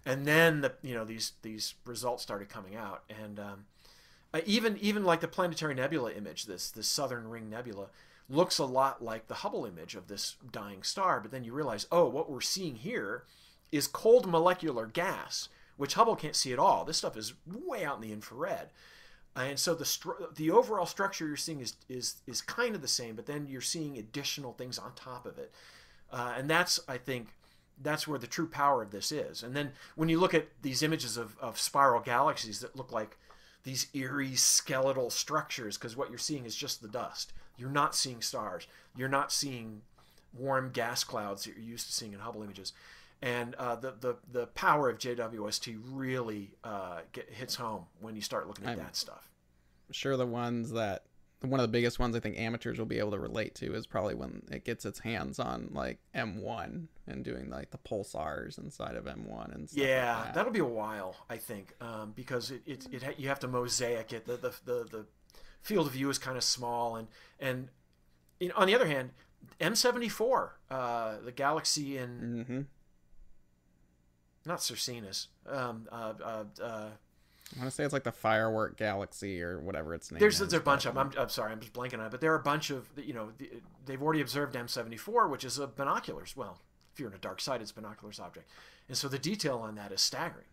And 0.04 0.26
then 0.26 0.62
the 0.62 0.72
you 0.82 0.94
know 0.94 1.04
these 1.04 1.32
these 1.42 1.74
results 1.84 2.22
started 2.22 2.48
coming 2.48 2.74
out, 2.74 3.04
and 3.08 3.38
um, 3.38 3.64
even 4.46 4.76
even 4.80 5.04
like 5.04 5.20
the 5.20 5.28
planetary 5.28 5.74
nebula 5.74 6.12
image, 6.12 6.46
this 6.46 6.70
this 6.70 6.88
Southern 6.88 7.28
Ring 7.28 7.48
Nebula, 7.48 7.88
looks 8.28 8.58
a 8.58 8.64
lot 8.64 9.02
like 9.02 9.26
the 9.28 9.34
Hubble 9.34 9.66
image 9.66 9.94
of 9.94 10.08
this 10.08 10.36
dying 10.50 10.82
star, 10.82 11.20
but 11.20 11.30
then 11.30 11.44
you 11.44 11.52
realize, 11.52 11.86
oh, 11.92 12.08
what 12.08 12.30
we're 12.30 12.40
seeing 12.40 12.76
here 12.76 13.24
is 13.70 13.86
cold 13.86 14.26
molecular 14.26 14.86
gas, 14.86 15.48
which 15.76 15.94
Hubble 15.94 16.16
can't 16.16 16.36
see 16.36 16.52
at 16.52 16.58
all. 16.58 16.84
This 16.84 16.98
stuff 16.98 17.16
is 17.16 17.34
way 17.46 17.84
out 17.84 17.96
in 17.96 18.02
the 18.02 18.12
infrared. 18.12 18.68
and 19.36 19.58
so 19.58 19.74
the 19.74 20.30
the 20.36 20.50
overall 20.50 20.86
structure 20.86 21.26
you're 21.26 21.36
seeing 21.36 21.60
is 21.60 21.74
is 21.88 22.16
is 22.26 22.40
kind 22.40 22.74
of 22.74 22.82
the 22.82 22.88
same, 22.88 23.16
but 23.16 23.26
then 23.26 23.46
you're 23.48 23.60
seeing 23.60 23.98
additional 23.98 24.52
things 24.52 24.78
on 24.78 24.92
top 24.94 25.26
of 25.26 25.38
it, 25.38 25.52
uh, 26.12 26.34
and 26.36 26.48
that's 26.48 26.80
I 26.88 26.98
think 26.98 27.28
that's 27.82 28.06
where 28.06 28.18
the 28.18 28.26
true 28.26 28.46
power 28.46 28.82
of 28.82 28.90
this 28.90 29.10
is. 29.10 29.42
And 29.42 29.54
then 29.54 29.72
when 29.96 30.08
you 30.08 30.20
look 30.20 30.34
at 30.34 30.46
these 30.62 30.82
images 30.82 31.16
of, 31.16 31.36
of 31.40 31.58
spiral 31.58 32.00
galaxies 32.00 32.60
that 32.60 32.76
look 32.76 32.92
like 32.92 33.18
these 33.64 33.88
eerie 33.94 34.36
skeletal 34.36 35.10
structures, 35.10 35.76
because 35.76 35.96
what 35.96 36.08
you're 36.10 36.18
seeing 36.18 36.44
is 36.44 36.54
just 36.54 36.82
the 36.82 36.88
dust. 36.88 37.32
You're 37.56 37.70
not 37.70 37.94
seeing 37.94 38.20
stars. 38.22 38.66
You're 38.96 39.08
not 39.08 39.32
seeing 39.32 39.82
warm 40.36 40.70
gas 40.72 41.04
clouds 41.04 41.44
that 41.44 41.54
you're 41.56 41.64
used 41.64 41.86
to 41.86 41.92
seeing 41.92 42.12
in 42.12 42.18
Hubble 42.20 42.42
images. 42.42 42.72
And 43.22 43.54
uh, 43.54 43.76
the, 43.76 43.94
the 43.98 44.16
the 44.30 44.46
power 44.48 44.90
of 44.90 44.98
JWST 44.98 45.78
really 45.92 46.50
uh, 46.62 47.00
get, 47.12 47.30
hits 47.30 47.54
home 47.54 47.86
when 48.00 48.14
you 48.16 48.20
start 48.20 48.46
looking 48.48 48.66
at 48.66 48.72
I'm 48.72 48.78
that 48.78 48.96
stuff. 48.96 49.30
Sure, 49.90 50.16
the 50.16 50.26
ones 50.26 50.72
that 50.72 51.04
one 51.40 51.60
of 51.60 51.64
the 51.64 51.68
biggest 51.72 51.98
ones 51.98 52.16
I 52.16 52.20
think 52.20 52.38
amateurs 52.38 52.78
will 52.78 52.86
be 52.86 52.98
able 52.98 53.10
to 53.12 53.18
relate 53.18 53.54
to 53.56 53.74
is 53.74 53.86
probably 53.86 54.14
when 54.14 54.42
it 54.50 54.64
gets 54.64 54.84
its 54.84 54.98
hands 54.98 55.38
on 55.38 55.68
like 55.72 55.98
M1 56.14 56.86
and 57.06 57.24
doing 57.24 57.50
like 57.50 57.70
the 57.70 57.78
pulsars 57.78 58.58
inside 58.58 58.96
of 58.96 59.04
M1 59.04 59.54
and 59.54 59.68
stuff 59.70 59.84
Yeah, 59.86 60.16
like 60.16 60.24
that. 60.26 60.34
that'll 60.34 60.52
be 60.52 60.60
a 60.60 60.64
while, 60.64 61.16
I 61.28 61.36
think, 61.36 61.74
um, 61.82 62.12
because 62.16 62.50
it, 62.50 62.62
it, 62.66 62.86
it 62.92 63.02
ha- 63.02 63.12
you 63.18 63.28
have 63.28 63.40
to 63.40 63.48
mosaic 63.48 64.12
it. 64.12 64.26
The, 64.26 64.36
the 64.36 64.54
the 64.64 64.84
the 64.90 65.06
field 65.64 65.88
of 65.88 65.94
view 65.94 66.08
is 66.10 66.18
kind 66.18 66.36
of 66.36 66.44
small, 66.44 66.94
and 66.94 67.08
and 67.40 67.68
know, 68.48 68.54
on 68.56 68.68
the 68.68 68.74
other 68.74 68.86
hand, 68.86 69.10
M74, 69.60 70.50
uh, 70.70 71.14
the 71.24 71.32
galaxy 71.32 71.98
in 71.98 72.44
hmm 72.46 72.60
not 74.46 74.58
Circinus, 74.58 75.28
um, 75.48 75.88
uh, 75.90 76.12
uh, 76.22 76.44
uh, 76.62 76.88
I 77.54 77.58
want 77.58 77.70
to 77.70 77.70
say 77.70 77.84
it's 77.84 77.92
like 77.92 78.04
the 78.04 78.12
firework 78.12 78.76
galaxy 78.76 79.42
or 79.42 79.58
whatever 79.60 79.94
its 79.94 80.10
name 80.10 80.18
there's 80.18 80.34
is. 80.34 80.50
there's 80.50 80.52
a 80.54 80.60
bunch 80.60 80.86
of 80.86 80.94
them. 80.94 81.10
I'm, 81.14 81.22
I'm 81.22 81.28
sorry, 81.28 81.52
I'm 81.52 81.60
just 81.60 81.72
blanking 81.72 81.98
on 81.98 82.06
it, 82.06 82.10
but 82.10 82.20
there 82.20 82.32
are 82.32 82.38
a 82.38 82.42
bunch 82.42 82.70
of 82.70 82.88
you 82.96 83.14
know 83.14 83.30
the, 83.38 83.50
they've 83.86 84.02
already 84.02 84.20
observed 84.20 84.54
M74, 84.54 85.30
which 85.30 85.44
is 85.44 85.58
a 85.58 85.66
binoculars. 85.66 86.36
Well, 86.36 86.58
if 86.92 87.00
you're 87.00 87.08
in 87.08 87.14
a 87.14 87.18
dark 87.18 87.40
side, 87.40 87.62
it's 87.62 87.72
binoculars 87.72 88.18
object, 88.18 88.50
and 88.88 88.96
so 88.96 89.08
the 89.08 89.18
detail 89.18 89.58
on 89.58 89.74
that 89.76 89.92
is 89.92 90.00
staggering. 90.00 90.46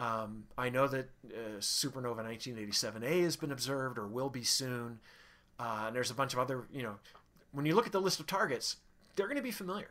Um, 0.00 0.44
I 0.56 0.70
know 0.70 0.88
that 0.88 1.10
uh, 1.26 1.58
supernova 1.58 2.24
1987A 2.24 3.22
has 3.22 3.36
been 3.36 3.52
observed 3.52 3.98
or 3.98 4.06
will 4.06 4.30
be 4.30 4.44
soon, 4.44 4.98
uh, 5.58 5.84
and 5.88 5.96
there's 5.96 6.10
a 6.10 6.14
bunch 6.14 6.32
of 6.32 6.38
other 6.38 6.64
you 6.72 6.82
know 6.82 6.94
when 7.52 7.66
you 7.66 7.74
look 7.74 7.86
at 7.86 7.92
the 7.92 8.00
list 8.00 8.18
of 8.20 8.26
targets, 8.26 8.76
they're 9.16 9.26
going 9.26 9.36
to 9.36 9.42
be 9.42 9.50
familiar 9.50 9.90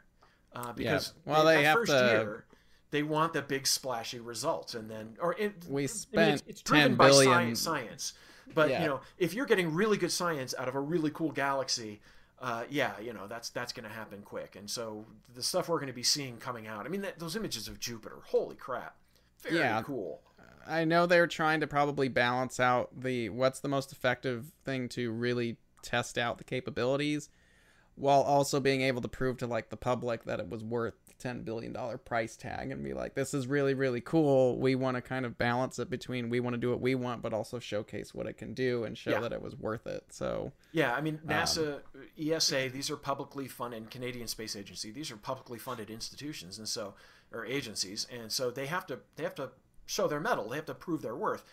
uh, 0.55 0.71
because 0.73 1.13
Well, 1.25 1.45
they 1.45 1.57
that 1.57 1.65
have 1.65 1.73
first 1.75 1.91
to- 1.91 1.97
year 2.05 2.45
they 2.91 3.03
want 3.03 3.33
the 3.33 3.41
big 3.43 3.67
splashy 3.67 4.19
results, 4.19 4.73
and 4.73 4.89
then 4.89 5.15
or 5.21 5.35
it, 5.37 5.63
We 5.69 5.81
I 5.81 5.83
mean, 5.83 5.87
spent 5.89 6.33
it's, 6.33 6.43
it's 6.47 6.61
driven 6.63 6.91
10 6.91 6.95
by 6.97 7.11
science, 7.11 7.59
science. 7.61 8.13
But 8.55 8.69
Yeah. 8.69 8.81
you 8.81 8.87
know, 8.87 9.01
if 9.19 9.35
you're 9.35 9.45
getting 9.45 9.75
really 9.75 9.95
good 9.97 10.11
science 10.11 10.55
out 10.57 10.67
of 10.67 10.73
a 10.73 10.79
really 10.79 11.11
cool 11.11 11.31
galaxy, 11.31 12.01
uh, 12.41 12.63
yeah, 12.67 12.99
you 12.99 13.13
know 13.13 13.27
that's 13.27 13.49
that's 13.51 13.73
going 13.73 13.87
to 13.87 13.93
happen 13.93 14.23
quick. 14.23 14.55
And 14.55 14.67
so 14.67 15.05
the 15.35 15.43
stuff 15.43 15.69
we're 15.69 15.77
going 15.77 15.85
to 15.87 15.93
be 15.93 16.01
seeing 16.01 16.37
coming 16.37 16.65
out. 16.65 16.87
I 16.87 16.89
mean, 16.89 17.01
that, 17.01 17.19
those 17.19 17.35
images 17.35 17.67
of 17.67 17.79
Jupiter, 17.79 18.15
holy 18.25 18.55
crap, 18.55 18.95
very 19.43 19.57
Yeah. 19.57 19.81
cool. 19.83 20.21
I 20.67 20.85
know 20.85 21.05
they're 21.07 21.25
trying 21.27 21.61
to 21.61 21.67
probably 21.67 22.09
balance 22.09 22.59
out 22.59 22.89
the 23.01 23.29
what's 23.29 23.59
the 23.59 23.69
most 23.69 23.91
effective 23.91 24.51
thing 24.65 24.87
to 24.89 25.11
really 25.11 25.57
test 25.81 26.17
out 26.17 26.37
the 26.37 26.43
capabilities 26.43 27.29
while 27.95 28.21
also 28.21 28.59
being 28.59 28.81
able 28.81 29.01
to 29.01 29.07
prove 29.07 29.37
to 29.37 29.47
like 29.47 29.69
the 29.69 29.77
public 29.77 30.23
that 30.25 30.39
it 30.39 30.47
was 30.49 30.63
worth 30.63 30.93
the 31.07 31.13
10 31.13 31.41
billion 31.43 31.73
dollar 31.73 31.97
price 31.97 32.35
tag 32.37 32.69
and 32.71 32.83
be 32.83 32.93
like 32.93 33.13
this 33.15 33.33
is 33.33 33.47
really 33.47 33.73
really 33.73 33.99
cool 34.01 34.57
we 34.57 34.75
want 34.75 34.95
to 34.95 35.01
kind 35.01 35.25
of 35.25 35.37
balance 35.37 35.79
it 35.79 35.89
between 35.89 36.29
we 36.29 36.39
want 36.39 36.53
to 36.53 36.57
do 36.57 36.69
what 36.69 36.79
we 36.81 36.95
want 36.95 37.21
but 37.21 37.33
also 37.33 37.59
showcase 37.59 38.13
what 38.13 38.27
it 38.27 38.33
can 38.37 38.53
do 38.53 38.83
and 38.83 38.97
show 38.97 39.11
Yeah. 39.11 39.19
that 39.21 39.31
it 39.33 39.41
was 39.41 39.55
worth 39.55 39.87
it 39.87 40.03
so 40.11 40.51
Yeah, 40.71 40.93
I 40.93 41.01
mean 41.01 41.19
um, 41.23 41.29
NASA, 41.29 41.79
ESA, 42.17 42.69
these 42.71 42.89
are 42.91 42.97
publicly 42.97 43.47
funded, 43.47 43.89
Canadian 43.89 44.27
Space 44.27 44.55
Agency, 44.55 44.91
these 44.91 45.09
are 45.11 45.17
publicly 45.17 45.57
funded 45.57 45.89
institutions, 45.89 46.57
and 46.59 46.67
so 46.69 46.93
or 47.31 47.45
agencies, 47.45 48.07
and 48.11 48.31
so 48.31 48.49
they 48.51 48.65
have 48.67 48.85
to 48.87 48.99
they 49.15 49.23
have 49.23 49.35
to 49.35 49.49
show 49.85 50.07
their 50.07 50.19
mettle, 50.19 50.49
they 50.49 50.55
have 50.55 50.65
to 50.65 50.73
prove 50.73 51.01
their 51.01 51.15
worth, 51.15 51.43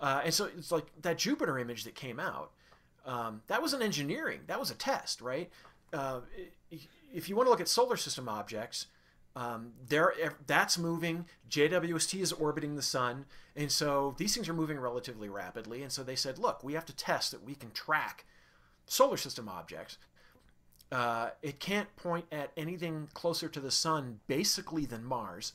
uh, 0.00 0.22
and 0.24 0.32
so 0.32 0.48
it's 0.56 0.72
like 0.72 0.86
that 1.02 1.18
Jupiter 1.18 1.58
image 1.58 1.84
that 1.84 1.94
came 1.94 2.20
out. 2.20 2.52
Um, 3.04 3.42
that 3.48 3.60
was 3.60 3.72
an 3.72 3.82
engineering, 3.82 4.40
that 4.46 4.60
was 4.60 4.70
a 4.70 4.74
test, 4.74 5.20
right? 5.20 5.50
Uh, 5.92 6.20
if 7.12 7.28
you 7.28 7.36
want 7.36 7.46
to 7.46 7.50
look 7.50 7.60
at 7.60 7.68
solar 7.68 7.96
system 7.96 8.28
objects, 8.28 8.86
um, 9.34 9.72
there 9.88 10.14
that's 10.46 10.78
moving. 10.78 11.26
JWST 11.50 12.20
is 12.20 12.32
orbiting 12.32 12.76
the 12.76 12.82
sun, 12.82 13.24
and 13.56 13.72
so 13.72 14.14
these 14.18 14.34
things 14.34 14.48
are 14.48 14.54
moving 14.54 14.78
relatively 14.78 15.28
rapidly. 15.28 15.82
And 15.82 15.90
so 15.90 16.02
they 16.02 16.16
said, 16.16 16.38
look, 16.38 16.62
we 16.62 16.74
have 16.74 16.84
to 16.86 16.96
test 16.96 17.30
that 17.30 17.42
we 17.42 17.54
can 17.54 17.70
track 17.70 18.26
solar 18.86 19.16
system 19.16 19.48
objects. 19.48 19.96
Uh, 20.92 21.30
it 21.40 21.58
can't 21.58 21.94
point 21.96 22.26
at 22.30 22.52
anything 22.54 23.08
closer 23.14 23.48
to 23.48 23.60
the 23.60 23.70
sun, 23.70 24.20
basically, 24.26 24.84
than 24.84 25.02
Mars. 25.02 25.54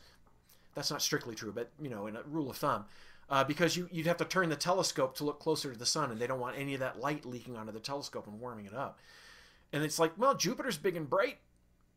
That's 0.73 0.89
not 0.89 1.01
strictly 1.01 1.35
true, 1.35 1.51
but 1.51 1.69
you 1.79 1.89
know, 1.89 2.07
in 2.07 2.15
a 2.15 2.23
rule 2.23 2.49
of 2.49 2.57
thumb, 2.57 2.85
uh, 3.29 3.43
because 3.43 3.77
you, 3.77 3.87
you'd 3.91 4.07
have 4.07 4.17
to 4.17 4.25
turn 4.25 4.49
the 4.49 4.55
telescope 4.55 5.15
to 5.17 5.23
look 5.23 5.39
closer 5.39 5.71
to 5.71 5.77
the 5.77 5.85
sun, 5.85 6.09
and 6.09 6.19
they 6.19 6.25
don't 6.25 6.39
want 6.39 6.57
any 6.57 6.73
of 6.73 6.79
that 6.79 6.99
light 6.99 7.23
leaking 7.23 7.55
onto 7.55 7.71
the 7.71 7.79
telescope 7.79 8.25
and 8.25 8.39
warming 8.39 8.65
it 8.65 8.73
up. 8.73 8.97
And 9.71 9.83
it's 9.83 9.99
like, 9.99 10.13
well, 10.17 10.33
Jupiter's 10.33 10.77
big 10.77 10.95
and 10.95 11.07
bright, 11.07 11.37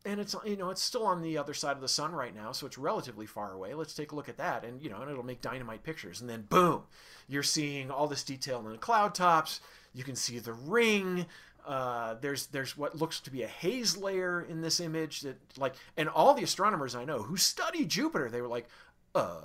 and 0.05 0.19
it's 0.19 0.35
you 0.45 0.55
know 0.55 0.69
it's 0.69 0.81
still 0.81 1.05
on 1.05 1.23
the 1.23 1.37
other 1.37 1.55
side 1.55 1.75
of 1.75 1.81
the 1.81 1.87
sun 1.87 2.11
right 2.11 2.35
now, 2.35 2.51
so 2.51 2.67
it's 2.67 2.77
relatively 2.77 3.25
far 3.25 3.53
away. 3.53 3.73
Let's 3.73 3.93
take 3.95 4.11
a 4.11 4.15
look 4.15 4.29
at 4.29 4.37
that, 4.37 4.63
and 4.63 4.81
you 4.81 4.89
know, 4.91 5.01
and 5.01 5.09
it'll 5.09 5.23
make 5.23 5.41
dynamite 5.41 5.83
pictures. 5.83 6.21
And 6.21 6.29
then 6.29 6.43
boom, 6.43 6.83
you're 7.27 7.41
seeing 7.41 7.89
all 7.89 8.07
this 8.07 8.23
detail 8.23 8.59
in 8.59 8.71
the 8.71 8.77
cloud 8.77 9.15
tops. 9.15 9.61
You 9.93 10.03
can 10.03 10.15
see 10.15 10.39
the 10.39 10.53
ring. 10.53 11.25
Uh, 11.65 12.15
there's 12.21 12.47
there's 12.47 12.75
what 12.75 12.97
looks 12.97 13.19
to 13.21 13.31
be 13.31 13.43
a 13.43 13.47
haze 13.47 13.95
layer 13.97 14.41
in 14.41 14.61
this 14.61 14.79
image 14.79 15.21
that 15.21 15.37
like, 15.57 15.75
and 15.97 16.09
all 16.09 16.33
the 16.33 16.43
astronomers 16.43 16.95
I 16.95 17.05
know 17.05 17.21
who 17.21 17.37
study 17.37 17.85
Jupiter, 17.85 18.29
they 18.29 18.41
were 18.41 18.47
like, 18.47 18.67
uh, 19.13 19.35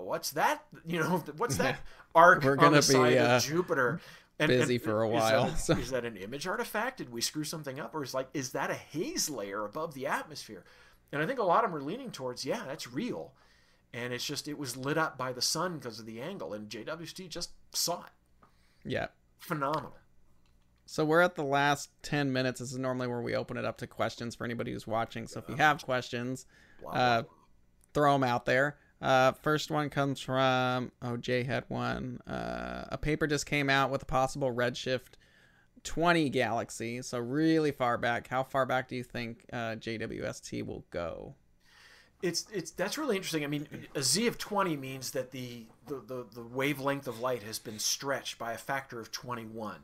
what's 0.00 0.32
that? 0.32 0.64
You 0.86 1.00
know, 1.00 1.18
what's 1.36 1.56
that 1.58 1.78
arc 2.14 2.42
We're 2.42 2.52
on 2.52 2.58
gonna 2.58 2.76
the 2.76 2.82
side 2.82 3.12
be, 3.12 3.18
uh, 3.18 3.36
of 3.36 3.42
Jupiter? 3.42 4.00
And, 4.38 4.48
busy 4.48 4.78
for 4.78 5.02
a 5.02 5.08
is 5.08 5.22
that 5.22 5.38
while, 5.38 5.54
so- 5.54 5.76
is 5.76 5.90
that 5.90 6.04
an 6.04 6.16
image 6.16 6.46
artifact? 6.46 6.98
Did 6.98 7.12
we 7.12 7.20
screw 7.20 7.44
something 7.44 7.78
up, 7.78 7.94
or 7.94 8.02
is 8.02 8.12
like 8.14 8.28
is 8.34 8.52
that 8.52 8.70
a 8.70 8.74
haze 8.74 9.30
layer 9.30 9.64
above 9.64 9.94
the 9.94 10.06
atmosphere? 10.06 10.64
And 11.12 11.22
I 11.22 11.26
think 11.26 11.38
a 11.38 11.44
lot 11.44 11.62
of 11.64 11.70
them 11.70 11.78
are 11.78 11.82
leaning 11.84 12.10
towards, 12.10 12.44
yeah, 12.44 12.62
that's 12.66 12.90
real, 12.92 13.34
and 13.92 14.12
it's 14.12 14.24
just 14.24 14.48
it 14.48 14.58
was 14.58 14.76
lit 14.76 14.96
up 14.98 15.16
by 15.18 15.32
the 15.32 15.42
sun 15.42 15.78
because 15.78 16.00
of 16.00 16.06
the 16.06 16.20
angle, 16.20 16.54
and 16.54 16.68
JWST 16.68 17.28
just 17.28 17.50
saw 17.72 18.00
it. 18.04 18.48
yeah 18.84 19.08
Phenomenal. 19.38 19.92
So 20.84 21.04
we're 21.04 21.20
at 21.20 21.34
the 21.36 21.44
last 21.44 21.90
10 22.02 22.32
minutes. 22.32 22.60
This 22.60 22.72
is 22.72 22.78
normally 22.78 23.06
where 23.06 23.22
we 23.22 23.34
open 23.34 23.56
it 23.56 23.64
up 23.64 23.78
to 23.78 23.86
questions 23.86 24.34
for 24.34 24.44
anybody 24.44 24.72
who's 24.72 24.86
watching. 24.86 25.26
So 25.26 25.40
if 25.40 25.48
you 25.48 25.56
have 25.56 25.82
questions, 25.82 26.46
Wow. 26.82 26.90
uh, 26.92 27.22
throw 27.94 28.12
them 28.14 28.24
out 28.24 28.44
there. 28.44 28.78
Uh, 29.00 29.32
first 29.32 29.70
one 29.70 29.90
comes 29.90 30.20
from, 30.20 30.92
oh, 31.00 31.16
Jay 31.16 31.42
had 31.44 31.64
one. 31.68 32.20
Uh, 32.26 32.84
a 32.90 32.98
paper 32.98 33.26
just 33.26 33.46
came 33.46 33.68
out 33.70 33.90
with 33.90 34.02
a 34.02 34.06
possible 34.06 34.52
redshift 34.52 35.14
20 35.84 36.28
galaxy. 36.30 37.02
So 37.02 37.18
really 37.18 37.72
far 37.72 37.98
back. 37.98 38.28
How 38.28 38.42
far 38.44 38.66
back 38.66 38.88
do 38.88 38.96
you 38.96 39.02
think 39.04 39.46
uh, 39.52 39.76
JWST 39.76 40.64
will 40.64 40.84
go? 40.90 41.34
It's 42.22 42.46
it's 42.52 42.70
that's 42.70 42.96
really 42.98 43.16
interesting. 43.16 43.42
I 43.42 43.48
mean, 43.48 43.66
a 43.96 44.02
z 44.02 44.28
of 44.28 44.38
twenty 44.38 44.76
means 44.76 45.10
that 45.10 45.32
the, 45.32 45.66
the 45.88 45.96
the 46.06 46.26
the 46.34 46.42
wavelength 46.44 47.08
of 47.08 47.18
light 47.18 47.42
has 47.42 47.58
been 47.58 47.80
stretched 47.80 48.38
by 48.38 48.52
a 48.52 48.58
factor 48.58 49.00
of 49.00 49.10
twenty 49.10 49.44
one. 49.44 49.80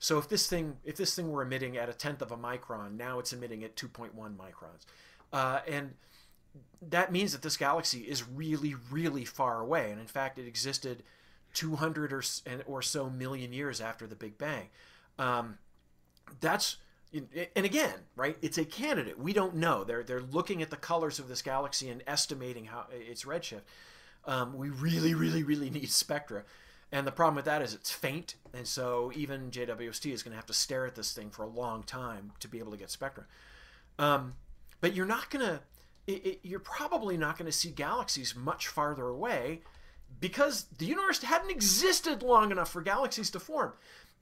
So 0.00 0.16
if 0.16 0.28
this 0.28 0.46
thing 0.46 0.78
if 0.82 0.96
this 0.96 1.14
thing 1.14 1.30
were 1.30 1.42
emitting 1.42 1.76
at 1.76 1.90
a 1.90 1.92
tenth 1.92 2.22
of 2.22 2.32
a 2.32 2.36
micron, 2.36 2.96
now 2.96 3.18
it's 3.18 3.34
emitting 3.34 3.62
at 3.62 3.76
two 3.76 3.86
point 3.86 4.14
one 4.14 4.34
microns, 4.34 4.86
uh, 5.32 5.60
and 5.68 5.94
that 6.82 7.12
means 7.12 7.32
that 7.32 7.42
this 7.42 7.58
galaxy 7.58 8.00
is 8.00 8.26
really 8.26 8.74
really 8.90 9.26
far 9.26 9.60
away. 9.60 9.90
And 9.90 10.00
in 10.00 10.06
fact, 10.06 10.38
it 10.38 10.46
existed 10.46 11.02
two 11.52 11.76
hundred 11.76 12.14
or 12.14 12.22
or 12.66 12.80
so 12.80 13.10
million 13.10 13.52
years 13.52 13.78
after 13.80 14.06
the 14.06 14.16
Big 14.16 14.38
Bang. 14.38 14.70
Um, 15.18 15.58
that's 16.40 16.78
and 17.12 17.66
again 17.66 17.92
right 18.16 18.38
it's 18.40 18.56
a 18.56 18.64
candidate. 18.64 19.18
We 19.18 19.34
don't 19.34 19.56
know. 19.56 19.84
They're 19.84 20.02
they're 20.02 20.22
looking 20.22 20.62
at 20.62 20.70
the 20.70 20.76
colors 20.76 21.18
of 21.18 21.28
this 21.28 21.42
galaxy 21.42 21.90
and 21.90 22.02
estimating 22.06 22.64
how 22.64 22.86
its 22.90 23.24
redshift. 23.24 23.62
Um, 24.24 24.54
we 24.56 24.70
really 24.70 25.12
really 25.12 25.42
really 25.42 25.68
need 25.68 25.90
spectra 25.90 26.44
and 26.92 27.06
the 27.06 27.12
problem 27.12 27.36
with 27.36 27.44
that 27.44 27.62
is 27.62 27.74
it's 27.74 27.90
faint 27.90 28.34
and 28.52 28.66
so 28.66 29.12
even 29.14 29.50
jwst 29.50 30.12
is 30.12 30.22
going 30.22 30.32
to 30.32 30.36
have 30.36 30.46
to 30.46 30.52
stare 30.52 30.86
at 30.86 30.94
this 30.94 31.12
thing 31.12 31.30
for 31.30 31.42
a 31.42 31.48
long 31.48 31.82
time 31.82 32.32
to 32.40 32.48
be 32.48 32.58
able 32.58 32.72
to 32.72 32.78
get 32.78 32.90
spectra 32.90 33.24
um, 33.98 34.34
but 34.80 34.94
you're 34.94 35.06
not 35.06 35.30
going 35.30 35.44
to 35.44 35.60
you're 36.42 36.60
probably 36.60 37.16
not 37.16 37.38
going 37.38 37.46
to 37.46 37.56
see 37.56 37.70
galaxies 37.70 38.34
much 38.34 38.66
farther 38.66 39.08
away 39.08 39.60
because 40.18 40.66
the 40.78 40.86
universe 40.86 41.22
hadn't 41.22 41.50
existed 41.50 42.22
long 42.22 42.50
enough 42.50 42.70
for 42.70 42.82
galaxies 42.82 43.30
to 43.30 43.40
form. 43.40 43.72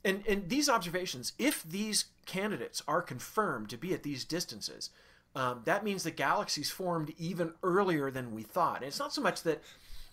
And, 0.05 0.23
and 0.29 0.49
these 0.49 0.69
observations, 0.69 1.33
if 1.39 1.63
these 1.63 2.07
candidates 2.27 2.83
are 2.87 3.03
confirmed 3.03 3.69
to 3.71 3.77
be 3.77 3.95
at 3.95 4.03
these 4.03 4.25
distances, 4.25 4.91
um, 5.35 5.63
that 5.65 5.85
means 5.85 6.05
that 6.05 6.17
galaxies 6.17 6.71
formed 6.71 7.13
even 7.19 7.53
earlier 7.63 8.11
than 8.11 8.33
we 8.33 8.43
thought. 8.43 8.77
And 8.77 8.87
it's 8.87 8.99
not 8.99 9.13
so 9.13 9.21
much 9.21 9.43
that, 9.43 9.63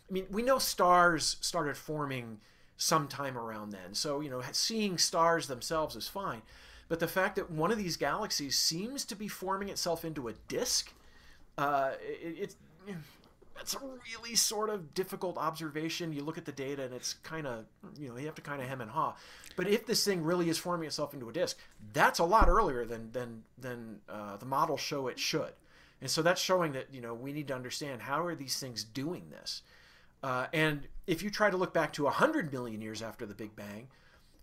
I 0.10 0.14
mean, 0.14 0.26
we 0.30 0.43
know 0.43 0.60
stars 0.60 1.38
started 1.41 1.78
forming 1.78 2.39
sometime 2.78 3.38
around 3.38 3.72
then. 3.72 3.93
So, 3.93 4.20
you 4.20 4.30
know, 4.30 4.41
seeing 4.51 4.97
stars 4.97 5.47
themselves 5.47 5.95
is 5.95 6.08
fine. 6.08 6.41
But 6.88 6.99
the 6.99 7.08
fact 7.08 7.36
that 7.38 7.49
one 7.49 7.72
of 7.72 7.78
these 7.78 7.97
galaxies 7.97 8.58
seems 8.58 9.06
to 9.06 9.16
be 9.16 9.28
forming 9.28 9.70
itself 9.70 10.06
into 10.06 10.28
a 10.28 10.34
disk, 10.47 10.93
uh, 11.58 11.93
it, 11.99 12.38
it's 12.39 12.56
that's 13.56 13.74
a 13.74 13.80
really 13.80 14.36
sort 14.36 14.70
of 14.70 14.93
difficult 14.93 15.38
observation. 15.38 16.12
You 16.12 16.24
look 16.24 16.38
at 16.38 16.45
the 16.45 16.51
data 16.51 16.84
and 16.84 16.93
it's 16.93 17.14
kind 17.24 17.47
of, 17.47 17.66
you 17.97 18.10
know, 18.10 18.18
you 18.18 18.26
have 18.26 18.36
to 18.36 18.41
kind 18.41 18.62
of 18.62 18.68
hem 18.68 18.82
and 18.82 18.91
haw. 18.91 19.16
But 19.56 19.68
if 19.68 19.86
this 19.86 20.03
thing 20.03 20.24
really 20.24 20.49
is 20.49 20.58
forming 20.58 20.88
itself 20.88 21.14
into 21.14 21.30
a 21.30 21.34
disk, 21.34 21.58
that's 21.93 22.20
a 22.20 22.26
lot 22.26 22.49
earlier 22.49 22.86
than 22.86 23.12
than 23.12 23.43
than 23.58 24.01
uh, 24.10 24.38
the 24.38 24.45
models 24.45 24.82
show 24.82 25.08
it 25.08 25.18
should. 25.18 25.53
And 26.01 26.12
so 26.12 26.22
that's 26.22 26.41
showing 26.41 26.74
that 26.74 26.93
you 26.93 27.01
know 27.01 27.14
we 27.14 27.32
need 27.32 27.47
to 27.47 27.56
understand 27.56 28.01
how 28.01 28.26
are 28.26 28.36
these 28.36 28.60
things 28.60 28.84
doing 28.84 29.24
this. 29.32 29.62
Uh, 30.26 30.48
and 30.54 30.88
if 31.06 31.22
you 31.22 31.30
try 31.30 31.52
to 31.52 31.56
look 31.56 31.72
back 31.72 31.94
to 31.94 32.06
100 32.06 32.52
million 32.52 32.82
years 32.82 33.04
after 33.04 33.28
the 33.28 33.36
Big 33.36 33.56
Bang, 33.56 33.90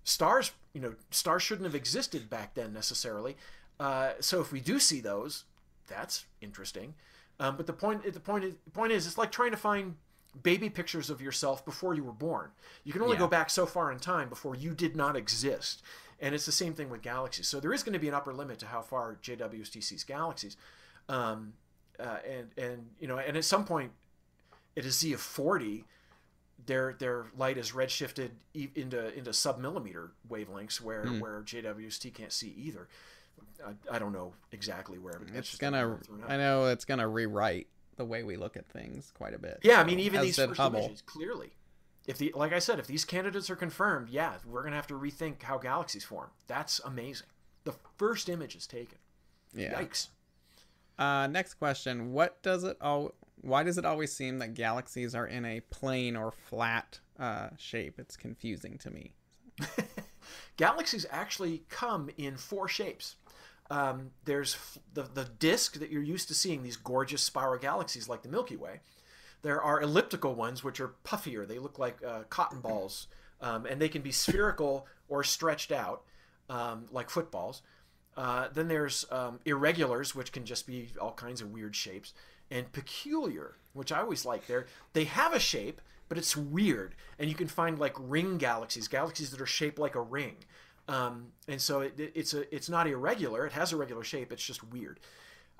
stars, 0.05 0.53
you 0.73 0.81
know, 0.81 0.95
stars 1.11 1.43
shouldn't 1.43 1.67
have 1.67 1.75
existed 1.75 2.31
back 2.31 2.55
then 2.55 2.73
necessarily. 2.73 3.37
Uh, 3.81 4.13
so 4.21 4.41
if 4.41 4.53
we 4.53 4.61
do 4.61 4.79
see 4.79 5.01
those, 5.01 5.43
that's 5.89 6.27
interesting. 6.41 6.95
Um, 7.41 7.57
but 7.57 7.67
the 7.67 7.73
point, 7.73 8.05
the 8.05 8.21
point, 8.21 8.45
the 8.65 8.71
point 8.71 8.93
is, 8.93 9.09
it's 9.09 9.19
like 9.19 9.33
trying 9.33 9.51
to 9.51 9.57
find 9.57 9.97
baby 10.41 10.71
pictures 10.71 11.11
of 11.11 11.21
yourself 11.21 11.65
before 11.65 11.95
you 11.95 12.05
were 12.05 12.13
born. 12.13 12.51
You 12.85 12.93
can 12.93 13.03
only 13.03 13.17
yeah. 13.17 13.23
go 13.23 13.27
back 13.27 13.51
so 13.51 13.67
far 13.67 13.91
in 13.91 13.99
time 13.99 14.29
before 14.29 14.55
you 14.55 14.75
did 14.75 14.95
not 14.95 15.17
exist. 15.17 15.83
And 16.21 16.33
it's 16.33 16.47
the 16.47 16.53
same 16.53 16.75
thing 16.75 16.91
with 16.91 17.03
galaxies. 17.03 17.49
So 17.49 17.59
there 17.59 17.73
is 17.73 17.83
going 17.83 17.95
to 17.95 17.99
be 17.99 18.07
an 18.07 18.15
upper 18.15 18.33
limit 18.33 18.61
to 18.61 18.67
how 18.67 18.83
far 18.83 19.19
JWST 19.21 19.83
sees 19.83 20.05
galaxies. 20.05 20.57
Um, 21.09 21.55
uh, 21.99 22.19
and 22.25 22.51
and 22.57 22.87
you 23.01 23.09
know, 23.09 23.19
and 23.19 23.37
at 23.37 23.45
some 23.45 23.65
point, 23.65 23.91
at 24.77 24.85
a 24.85 24.91
z 24.91 25.13
of 25.13 25.21
40 25.21 25.85
their 26.67 26.95
their 26.99 27.27
light 27.37 27.59
is 27.59 27.73
redshifted 27.73 28.31
into 28.55 29.17
into 29.17 29.31
submillimeter 29.31 30.11
wavelengths 30.31 30.81
where 30.81 31.05
mm. 31.05 31.21
where 31.21 31.43
JWST 31.43 32.13
can't 32.15 32.33
see 32.33 32.55
either. 32.57 32.89
I, 33.65 33.97
I, 33.97 33.99
don't 33.99 34.13
know 34.13 34.35
exactly 34.51 34.99
where, 34.99 35.21
it's 35.35 35.57
gonna. 35.57 35.99
I 36.29 36.37
know 36.37 36.67
it's 36.67 36.85
gonna 36.85 37.09
rewrite 37.09 37.69
the 37.97 38.05
way 38.05 38.23
we 38.23 38.37
look 38.37 38.57
at 38.57 38.67
things 38.69 39.13
quite 39.17 39.35
a 39.35 39.39
bit. 39.39 39.61
Yeah, 39.63 39.81
I 39.81 39.85
mean, 39.85 40.01
even 40.01 40.21
these 40.21 40.37
first 40.37 40.59
Hubble. 40.59 40.81
images 40.81 41.03
clearly. 41.03 41.53
If 42.07 42.19
the 42.19 42.33
like 42.35 42.53
I 42.53 42.59
said, 42.59 42.79
if 42.79 42.87
these 42.87 43.05
candidates 43.05 43.51
are 43.51 43.57
confirmed, 43.57 44.09
yeah, 44.11 44.35
we're 44.45 44.63
gonna 44.65 44.77
have 44.77 44.89
to 44.89 44.95
rethink 44.95 45.43
how 45.43 45.59
galaxies 45.59 46.05
form. 46.05 46.31
That's 46.47 46.81
amazing. 46.81 47.29
The 47.65 47.75
first 47.97 48.29
image 48.29 48.57
is 48.57 48.67
taken. 48.67 48.99
Yeah. 49.55 49.81
Yikes. 49.81 50.09
Uh, 50.99 51.27
next 51.29 51.55
question: 51.55 52.13
What 52.13 52.43
does 52.43 52.65
it 52.65 52.77
all? 52.81 53.15
Why 53.43 53.65
does 53.65 53.77
it 53.77 53.85
always 53.85 54.13
seem 54.13 54.39
that 54.39 54.55
galaxies 54.55 55.15
are 55.15 55.27
in 55.27 55.45
a 55.45 55.61
plane 55.61 56.17
or 56.17 56.31
flat 56.31 57.01
uh, 57.19 57.49
shape? 57.59 57.99
It's 57.99 58.17
confusing 58.17 58.79
to 58.79 58.91
me. 58.91 59.15
galaxies 60.57 61.05
actually 61.11 61.65
come 61.69 62.09
in 62.17 62.37
four 62.37 62.69
shapes. 62.69 63.17
Um, 63.69 64.11
there's 64.25 64.57
the, 64.95 65.03
the 65.03 65.25
disk 65.25 65.81
that 65.81 65.91
you're 65.91 66.03
used 66.03 66.29
to 66.29 66.35
seeing, 66.35 66.63
these 66.63 66.77
gorgeous 66.77 67.23
spiral 67.23 67.59
galaxies 67.59 68.09
like 68.09 68.23
the 68.23 68.29
Milky 68.29 68.57
Way. 68.57 68.81
There 69.43 69.61
are 69.61 69.81
elliptical 69.81 70.35
ones, 70.35 70.63
which 70.63 70.79
are 70.79 70.95
puffier. 71.05 71.47
They 71.47 71.59
look 71.59 71.79
like 71.79 71.99
uh, 72.05 72.23
cotton 72.29 72.61
balls, 72.63 73.09
um, 73.41 73.67
and 73.67 73.81
they 73.81 73.89
can 73.89 74.03
be 74.03 74.13
spherical 74.13 74.87
or 75.09 75.25
stretched 75.25 75.73
out 75.73 76.03
um, 76.49 76.87
like 76.93 77.11
footballs. 77.11 77.63
Uh, 78.17 78.49
then 78.53 78.69
there's 78.69 79.07
um, 79.11 79.41
irregulars, 79.47 80.15
which 80.15 80.31
can 80.31 80.45
just 80.45 80.67
be 80.67 80.91
all 81.01 81.13
kinds 81.13 81.41
of 81.41 81.51
weird 81.51 81.75
shapes 81.75 82.13
and 82.53 82.71
peculiar, 82.73 83.57
which 83.73 83.91
I 83.91 84.01
always 84.01 84.25
like. 84.25 84.47
There, 84.47 84.67
they 84.93 85.05
have 85.05 85.33
a 85.33 85.41
shape, 85.41 85.81
but 86.09 86.19
it's 86.19 86.37
weird, 86.37 86.95
and 87.19 87.29
you 87.29 87.35
can 87.35 87.49
find 87.49 87.79
like 87.79 87.95
ring 87.99 88.39
galaxies, 88.39 88.87
galaxies 88.87 89.31
that 89.31 89.41
are 89.41 89.47
shaped 89.47 89.79
like 89.79 89.95
a 89.95 90.01
ring. 90.01 90.37
Um, 90.89 91.29
and 91.49 91.61
so 91.61 91.81
it, 91.81 91.95
it's 92.15 92.35
a 92.35 92.55
it's 92.55 92.69
not 92.69 92.87
irregular. 92.87 93.47
It 93.47 93.53
has 93.53 93.73
a 93.73 93.77
regular 93.77 94.05
shape. 94.05 94.31
It's 94.33 94.45
just 94.45 94.63
weird. 94.63 95.01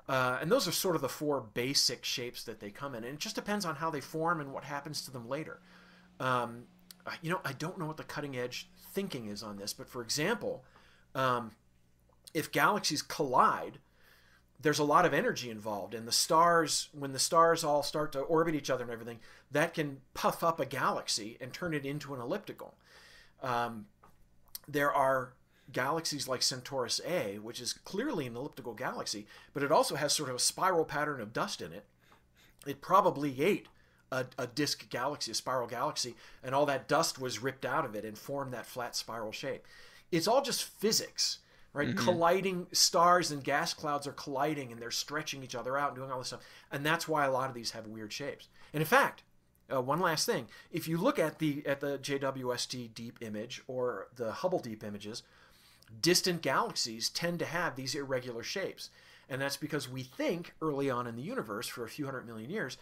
Uh, 0.07 0.37
and 0.41 0.51
those 0.51 0.67
are 0.67 0.71
sort 0.71 0.95
of 0.95 1.01
the 1.01 1.09
four 1.09 1.41
basic 1.41 2.03
shapes 2.03 2.43
that 2.43 2.59
they 2.59 2.69
come 2.69 2.93
in, 2.93 3.03
and 3.03 3.13
it 3.13 3.19
just 3.19 3.35
depends 3.35 3.65
on 3.65 3.75
how 3.75 3.89
they 3.89 4.01
form 4.01 4.39
and 4.41 4.53
what 4.53 4.63
happens 4.63 5.01
to 5.05 5.11
them 5.11 5.27
later. 5.27 5.59
Um, 6.19 6.63
you 7.21 7.31
know, 7.31 7.41
I 7.43 7.53
don't 7.53 7.79
know 7.79 7.85
what 7.85 7.97
the 7.97 8.03
cutting 8.03 8.37
edge 8.37 8.69
thinking 8.93 9.27
is 9.27 9.41
on 9.41 9.57
this, 9.57 9.73
but 9.73 9.87
for 9.87 10.01
example, 10.01 10.63
um, 11.15 11.51
if 12.33 12.51
galaxies 12.51 13.01
collide, 13.01 13.79
there's 14.63 14.79
a 14.79 14.83
lot 14.83 15.05
of 15.05 15.13
energy 15.13 15.49
involved 15.49 15.93
and 15.93 16.07
the 16.07 16.11
stars 16.11 16.89
when 16.93 17.11
the 17.11 17.19
stars 17.19 17.63
all 17.63 17.83
start 17.83 18.13
to 18.13 18.19
orbit 18.19 18.55
each 18.55 18.69
other 18.69 18.83
and 18.83 18.91
everything 18.91 19.19
that 19.51 19.73
can 19.73 19.97
puff 20.13 20.41
up 20.41 20.59
a 20.59 20.65
galaxy 20.65 21.37
and 21.39 21.53
turn 21.53 21.73
it 21.73 21.85
into 21.85 22.13
an 22.15 22.21
elliptical. 22.21 22.73
Um, 23.41 23.87
there 24.67 24.91
are 24.91 25.33
galaxies 25.71 26.27
like 26.27 26.41
centaurus 26.41 27.01
a 27.05 27.39
which 27.39 27.59
is 27.59 27.73
clearly 27.73 28.25
an 28.25 28.35
elliptical 28.35 28.73
galaxy 28.73 29.27
but 29.53 29.63
it 29.63 29.71
also 29.71 29.95
has 29.95 30.13
sort 30.13 30.29
of 30.29 30.35
a 30.35 30.39
spiral 30.39 30.85
pattern 30.85 31.19
of 31.19 31.33
dust 31.33 31.61
in 31.61 31.73
it. 31.73 31.85
It 32.65 32.79
probably 32.79 33.41
ate 33.41 33.67
a, 34.11 34.25
a 34.37 34.47
disk 34.47 34.89
galaxy 34.89 35.31
a 35.31 35.35
spiral 35.35 35.67
galaxy 35.67 36.15
and 36.41 36.55
all 36.55 36.65
that 36.67 36.87
dust 36.87 37.19
was 37.19 37.43
ripped 37.43 37.65
out 37.65 37.83
of 37.83 37.95
it 37.95 38.05
and 38.05 38.17
formed 38.17 38.53
that 38.53 38.65
flat 38.65 38.95
spiral 38.95 39.33
shape. 39.33 39.67
It's 40.09 40.27
all 40.27 40.41
just 40.41 40.63
physics 40.63 41.39
right? 41.73 41.89
Mm-hmm. 41.89 42.05
Colliding 42.05 42.67
stars 42.71 43.31
and 43.31 43.43
gas 43.43 43.73
clouds 43.73 44.07
are 44.07 44.13
colliding 44.13 44.71
and 44.71 44.81
they're 44.81 44.91
stretching 44.91 45.43
each 45.43 45.55
other 45.55 45.77
out 45.77 45.89
and 45.89 45.97
doing 45.97 46.11
all 46.11 46.19
this 46.19 46.27
stuff. 46.27 46.45
And 46.71 46.85
that's 46.85 47.07
why 47.07 47.25
a 47.25 47.31
lot 47.31 47.49
of 47.49 47.55
these 47.55 47.71
have 47.71 47.87
weird 47.87 48.13
shapes. 48.13 48.47
And 48.73 48.81
in 48.81 48.87
fact, 48.87 49.23
uh, 49.73 49.81
one 49.81 49.99
last 49.99 50.25
thing: 50.25 50.47
if 50.71 50.87
you 50.87 50.97
look 50.97 51.17
at 51.17 51.39
the 51.39 51.65
at 51.65 51.79
the 51.79 51.97
JWST 51.97 52.93
deep 52.93 53.19
image 53.21 53.61
or 53.67 54.07
the 54.15 54.31
Hubble 54.31 54.59
deep 54.59 54.83
images, 54.83 55.23
distant 56.01 56.41
galaxies 56.41 57.09
tend 57.09 57.39
to 57.39 57.45
have 57.45 57.75
these 57.75 57.95
irregular 57.95 58.43
shapes, 58.43 58.89
and 59.29 59.41
that's 59.41 59.57
because 59.57 59.89
we 59.89 60.03
think 60.03 60.53
early 60.61 60.89
on 60.89 61.07
in 61.07 61.15
the 61.15 61.21
universe, 61.21 61.67
for 61.67 61.85
a 61.85 61.89
few 61.89 62.05
hundred 62.05 62.27
million 62.27 62.49
years, 62.49 62.77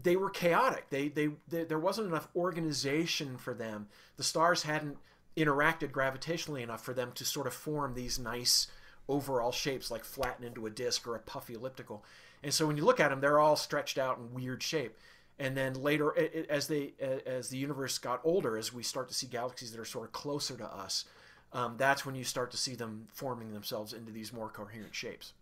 they 0.00 0.16
were 0.16 0.30
chaotic. 0.30 0.90
They, 0.90 1.08
they, 1.08 1.30
they 1.48 1.64
there 1.64 1.78
wasn't 1.78 2.08
enough 2.08 2.28
organization 2.34 3.36
for 3.38 3.54
them. 3.54 3.86
The 4.16 4.24
stars 4.24 4.64
hadn't 4.64 4.98
interacted 5.36 5.90
gravitationally 5.90 6.62
enough 6.62 6.84
for 6.84 6.94
them 6.94 7.12
to 7.12 7.24
sort 7.24 7.46
of 7.46 7.54
form 7.54 7.94
these 7.94 8.18
nice 8.18 8.68
overall 9.08 9.52
shapes 9.52 9.90
like 9.90 10.04
flatten 10.04 10.44
into 10.44 10.66
a 10.66 10.70
disc 10.70 11.06
or 11.06 11.14
a 11.14 11.20
puffy 11.20 11.54
elliptical. 11.54 12.04
And 12.42 12.52
so 12.52 12.66
when 12.66 12.76
you 12.76 12.84
look 12.84 13.00
at 13.00 13.10
them, 13.10 13.20
they're 13.20 13.38
all 13.38 13.56
stretched 13.56 13.98
out 13.98 14.18
in 14.18 14.32
weird 14.32 14.62
shape. 14.62 14.96
And 15.38 15.56
then 15.56 15.74
later, 15.74 16.14
as 16.48 16.66
they 16.66 16.94
as 17.26 17.50
the 17.50 17.58
universe 17.58 17.98
got 17.98 18.20
older, 18.24 18.56
as 18.56 18.72
we 18.72 18.82
start 18.82 19.08
to 19.08 19.14
see 19.14 19.26
galaxies 19.26 19.70
that 19.72 19.80
are 19.80 19.84
sort 19.84 20.06
of 20.06 20.12
closer 20.12 20.56
to 20.56 20.64
us, 20.64 21.04
um, 21.52 21.74
that's 21.76 22.06
when 22.06 22.14
you 22.14 22.24
start 22.24 22.50
to 22.52 22.56
see 22.56 22.74
them 22.74 23.06
forming 23.12 23.52
themselves 23.52 23.92
into 23.92 24.10
these 24.10 24.32
more 24.32 24.48
coherent 24.48 24.94
shapes. 24.94 25.34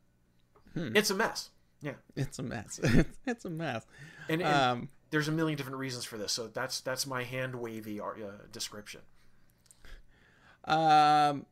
Hmm. 0.75 0.97
It's 0.97 1.11
a 1.11 1.15
mess. 1.15 1.51
Yeah, 1.81 1.93
it's 2.17 2.41
a 2.41 2.43
mess. 2.43 2.81
it's 3.27 3.45
a 3.45 3.51
mess. 3.51 3.87
And, 4.29 4.43
and 4.43 4.55
um, 4.55 4.89
there's 5.11 5.29
a 5.29 5.33
million 5.33 5.57
different 5.57 5.79
reasons 5.79 6.05
for 6.05 6.19
this. 6.19 6.33
So 6.33 6.49
that's 6.49 6.81
that's 6.81 7.07
my 7.07 7.23
hand 7.23 7.55
wavy 7.55 8.01
uh, 8.01 8.13
description. 8.51 9.03
Um, 10.65 11.47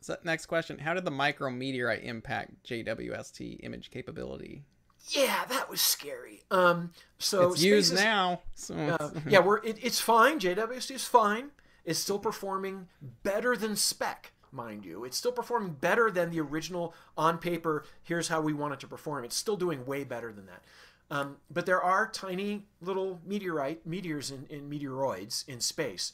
so 0.00 0.16
next 0.24 0.46
question: 0.46 0.78
How 0.78 0.94
did 0.94 1.04
the 1.04 1.10
micrometeorite 1.10 2.04
impact 2.04 2.64
JWST 2.64 3.60
image 3.62 3.90
capability? 3.90 4.64
Yeah, 5.08 5.44
that 5.48 5.68
was 5.68 5.80
scary. 5.80 6.42
Um, 6.50 6.92
so 7.18 7.52
it's 7.52 7.62
used 7.62 7.92
is, 7.92 8.00
now. 8.00 8.40
So 8.54 8.74
uh, 8.74 9.10
yeah, 9.28 9.40
we're 9.40 9.58
it, 9.58 9.78
it's 9.82 10.00
fine. 10.00 10.38
JWST 10.38 10.92
is 10.92 11.04
fine. 11.04 11.50
It's 11.84 11.98
still 11.98 12.18
performing 12.18 12.88
better 13.22 13.56
than 13.56 13.76
spec, 13.76 14.32
mind 14.50 14.86
you. 14.86 15.04
It's 15.04 15.18
still 15.18 15.32
performing 15.32 15.72
better 15.72 16.10
than 16.10 16.30
the 16.30 16.40
original 16.40 16.94
on 17.16 17.38
paper. 17.38 17.84
Here's 18.02 18.28
how 18.28 18.40
we 18.40 18.54
want 18.54 18.72
it 18.72 18.80
to 18.80 18.86
perform. 18.86 19.24
It's 19.24 19.36
still 19.36 19.56
doing 19.56 19.84
way 19.84 20.04
better 20.04 20.32
than 20.32 20.46
that. 20.46 20.62
Um, 21.10 21.36
but 21.50 21.66
there 21.66 21.82
are 21.82 22.08
tiny 22.08 22.64
little 22.80 23.20
meteorite 23.26 23.86
meteors 23.86 24.30
in, 24.30 24.46
in 24.48 24.70
meteoroids 24.70 25.46
in 25.46 25.60
space 25.60 26.12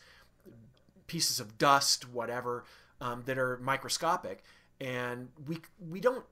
pieces 1.11 1.40
of 1.40 1.58
dust, 1.58 2.08
whatever, 2.08 2.64
um, 3.00 3.24
that 3.26 3.36
are 3.36 3.58
microscopic, 3.58 4.44
and 4.80 5.28
we 5.44 5.58
we 5.90 5.98
don't 5.98 6.24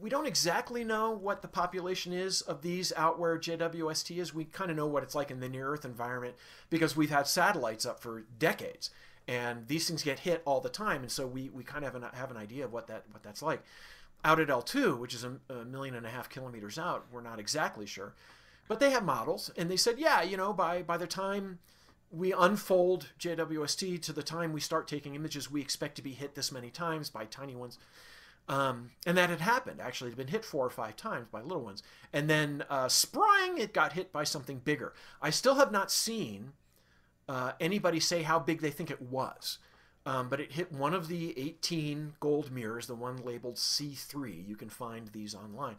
we 0.00 0.08
don't 0.08 0.26
exactly 0.26 0.82
know 0.82 1.10
what 1.10 1.42
the 1.42 1.48
population 1.48 2.10
is 2.10 2.40
of 2.40 2.62
these 2.62 2.90
out 2.96 3.18
where 3.18 3.38
JWST 3.38 4.16
is. 4.16 4.32
We 4.32 4.46
kind 4.46 4.70
of 4.70 4.78
know 4.78 4.86
what 4.86 5.02
it's 5.02 5.14
like 5.14 5.30
in 5.30 5.40
the 5.40 5.48
near 5.50 5.68
Earth 5.68 5.84
environment 5.84 6.36
because 6.70 6.96
we've 6.96 7.10
had 7.10 7.26
satellites 7.26 7.84
up 7.84 8.00
for 8.00 8.24
decades, 8.38 8.88
and 9.28 9.68
these 9.68 9.86
things 9.86 10.02
get 10.02 10.20
hit 10.20 10.40
all 10.46 10.62
the 10.62 10.70
time, 10.70 11.02
and 11.02 11.12
so 11.12 11.26
we, 11.26 11.50
we 11.50 11.62
kind 11.62 11.84
of 11.84 11.92
have 11.92 12.02
an, 12.02 12.08
have 12.14 12.30
an 12.30 12.38
idea 12.38 12.64
of 12.64 12.72
what 12.72 12.86
that 12.86 13.04
what 13.10 13.22
that's 13.22 13.42
like. 13.42 13.62
Out 14.24 14.40
at 14.40 14.48
L2, 14.48 14.96
which 14.96 15.12
is 15.12 15.22
a, 15.22 15.36
a 15.52 15.66
million 15.66 15.94
and 15.94 16.06
a 16.06 16.08
half 16.08 16.30
kilometers 16.30 16.78
out, 16.78 17.04
we're 17.12 17.20
not 17.20 17.38
exactly 17.38 17.84
sure, 17.84 18.14
but 18.68 18.80
they 18.80 18.88
have 18.88 19.04
models, 19.04 19.50
and 19.58 19.70
they 19.70 19.76
said, 19.76 19.98
yeah, 19.98 20.22
you 20.22 20.38
know, 20.38 20.54
by 20.54 20.80
by 20.80 20.96
the 20.96 21.06
time 21.06 21.58
we 22.14 22.32
unfold 22.32 23.08
JWST 23.18 24.00
to 24.02 24.12
the 24.12 24.22
time 24.22 24.52
we 24.52 24.60
start 24.60 24.86
taking 24.86 25.14
images, 25.14 25.50
we 25.50 25.60
expect 25.60 25.96
to 25.96 26.02
be 26.02 26.12
hit 26.12 26.34
this 26.34 26.52
many 26.52 26.70
times 26.70 27.10
by 27.10 27.24
tiny 27.24 27.56
ones. 27.56 27.78
Um, 28.48 28.90
and 29.06 29.16
that 29.16 29.30
had 29.30 29.40
happened. 29.40 29.80
Actually, 29.80 30.08
it 30.08 30.12
had 30.12 30.18
been 30.18 30.28
hit 30.28 30.44
four 30.44 30.66
or 30.66 30.70
five 30.70 30.96
times 30.96 31.28
by 31.32 31.40
little 31.40 31.64
ones. 31.64 31.82
And 32.12 32.28
then 32.28 32.64
uh, 32.68 32.88
it 33.56 33.72
got 33.72 33.94
hit 33.94 34.12
by 34.12 34.24
something 34.24 34.58
bigger. 34.58 34.92
I 35.22 35.30
still 35.30 35.54
have 35.54 35.72
not 35.72 35.90
seen 35.90 36.52
uh, 37.28 37.52
anybody 37.58 38.00
say 38.00 38.22
how 38.22 38.38
big 38.38 38.60
they 38.60 38.70
think 38.70 38.90
it 38.90 39.00
was. 39.00 39.58
Um, 40.06 40.28
but 40.28 40.40
it 40.40 40.52
hit 40.52 40.70
one 40.70 40.92
of 40.92 41.08
the 41.08 41.38
18 41.38 42.14
gold 42.20 42.52
mirrors, 42.52 42.86
the 42.86 42.94
one 42.94 43.24
labeled 43.24 43.56
C3. 43.56 44.46
You 44.46 44.56
can 44.56 44.68
find 44.68 45.08
these 45.08 45.34
online. 45.34 45.76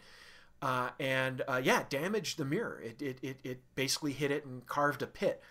Uh, 0.62 0.90
and 1.00 1.44
uh, 1.48 1.62
yeah, 1.64 1.84
damaged 1.90 2.40
the 2.40 2.46
mirror. 2.46 2.82
It, 2.84 3.00
it, 3.02 3.20
it, 3.22 3.38
it, 3.44 3.60
basically 3.76 4.14
hit 4.14 4.32
it 4.32 4.46
and 4.46 4.66
carved 4.66 5.04
a 5.04 5.08
pit. 5.08 5.44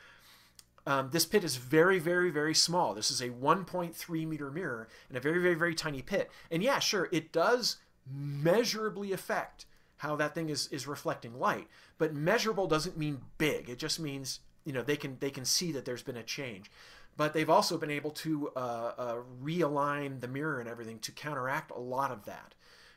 Um, 0.87 1.11
this 1.13 1.25
pit 1.25 1.45
is 1.45 1.57
very, 1.57 1.99
very, 1.99 2.31
very 2.31 2.55
small. 2.55 2.95
This 2.95 3.11
is 3.11 3.21
a 3.21 3.31
1.3 3.31 4.27
meter 4.27 4.51
mirror 4.51 4.89
in 5.09 5.17
a 5.17 5.21
very, 5.21 5.41
very, 5.41 5.55
very 5.55 5.75
tiny 5.75 6.03
pit. 6.03 6.31
And 6.51 6.63
yeah, 6.63 6.79
sure, 6.79 7.09
it 7.11 7.33
does 7.33 7.77
measurably 8.13 9.13
affect 9.13 9.65
how 9.99 10.17
that 10.17 10.35
thing 10.35 10.51
is, 10.51 10.69
is 10.69 10.87
reflecting 10.87 11.39
light. 11.39 11.69
But 11.97 12.15
measurable 12.15 12.67
doesn't 12.67 12.99
mean 12.99 13.23
big. 13.39 13.71
It 13.71 13.79
just 13.79 13.99
means 13.99 14.41
you 14.65 14.73
know 14.73 14.83
they 14.83 14.97
can 14.97 15.17
they 15.21 15.31
can 15.31 15.45
see 15.45 15.73
that 15.73 15.85
there's 15.85 16.03
been 16.03 16.17
a 16.17 16.23
change 16.23 16.71
but 17.17 17.33
they've 17.33 17.51
also 17.51 17.79
been 17.79 17.91
able 17.91 18.11
to 18.11 18.51
uh, 18.57 18.93
uh, 18.99 19.17
realign 19.43 20.21
the 20.21 20.29
mirror 20.29 20.61
and 20.61 20.69
everything 20.69 20.99
to 21.01 21.13
counteract 21.13 21.71
a 21.71 21.79
lot 21.79 22.11
of 22.11 22.25
that. 22.25 22.55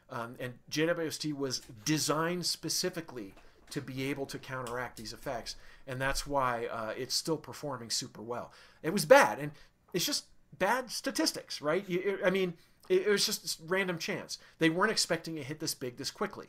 Um, 0.09 0.35
and 0.39 0.53
JWST 0.71 1.33
was 1.33 1.61
designed 1.85 2.45
specifically 2.45 3.33
to 3.69 3.81
be 3.81 4.09
able 4.09 4.25
to 4.27 4.39
counteract 4.39 4.97
these 4.97 5.11
effects, 5.11 5.55
and 5.87 6.01
that's 6.01 6.27
why 6.27 6.67
uh, 6.71 6.93
it's 6.97 7.15
still 7.15 7.37
performing 7.37 7.89
super 7.89 8.21
well. 8.21 8.51
It 8.83 8.91
was 8.91 9.05
bad, 9.05 9.39
and 9.39 9.51
it's 9.93 10.05
just 10.05 10.25
bad 10.57 10.91
statistics, 10.91 11.61
right? 11.61 11.85
I 12.23 12.29
mean, 12.29 12.53
it 12.89 13.07
was 13.07 13.25
just 13.25 13.59
random 13.65 13.97
chance. 13.97 14.37
They 14.59 14.69
weren't 14.69 14.91
expecting 14.91 15.37
it 15.37 15.45
hit 15.45 15.59
this 15.59 15.73
big 15.73 15.97
this 15.97 16.11
quickly. 16.11 16.47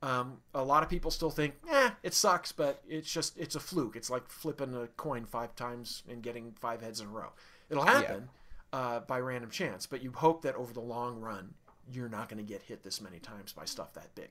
Um, 0.00 0.38
a 0.54 0.62
lot 0.62 0.84
of 0.84 0.88
people 0.88 1.10
still 1.10 1.30
think, 1.30 1.54
eh, 1.68 1.90
it 2.04 2.14
sucks, 2.14 2.52
but 2.52 2.82
it's 2.88 3.12
just 3.12 3.36
it's 3.36 3.56
a 3.56 3.60
fluke. 3.60 3.96
It's 3.96 4.10
like 4.10 4.28
flipping 4.28 4.74
a 4.74 4.86
coin 4.96 5.24
five 5.24 5.56
times 5.56 6.02
and 6.08 6.22
getting 6.22 6.52
five 6.60 6.82
heads 6.82 7.00
in 7.00 7.08
a 7.08 7.10
row. 7.10 7.32
It'll 7.68 7.84
happen 7.84 8.28
yeah. 8.72 8.78
uh, 8.78 9.00
by 9.00 9.18
random 9.18 9.50
chance, 9.50 9.86
but 9.86 10.02
you 10.02 10.12
hope 10.12 10.42
that 10.42 10.54
over 10.54 10.72
the 10.72 10.80
long 10.80 11.20
run, 11.20 11.54
you're 11.92 12.08
not 12.08 12.28
going 12.28 12.44
to 12.44 12.48
get 12.48 12.62
hit 12.62 12.84
this 12.84 13.00
many 13.00 13.18
times 13.18 13.52
by 13.52 13.64
stuff 13.64 13.92
that 13.94 14.14
big. 14.14 14.30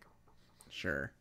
Sure. 0.70 1.12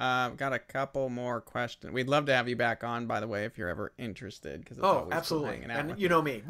Uh, 0.00 0.30
got 0.30 0.54
a 0.54 0.58
couple 0.58 1.10
more 1.10 1.42
questions. 1.42 1.92
We'd 1.92 2.08
love 2.08 2.24
to 2.26 2.34
have 2.34 2.48
you 2.48 2.56
back 2.56 2.82
on, 2.82 3.06
by 3.06 3.20
the 3.20 3.28
way, 3.28 3.44
if 3.44 3.58
you're 3.58 3.68
ever 3.68 3.92
interested. 3.98 4.64
Because 4.64 4.78
oh, 4.82 5.08
absolutely, 5.12 5.62
and 5.68 6.00
you 6.00 6.08
know 6.08 6.22
me. 6.22 6.42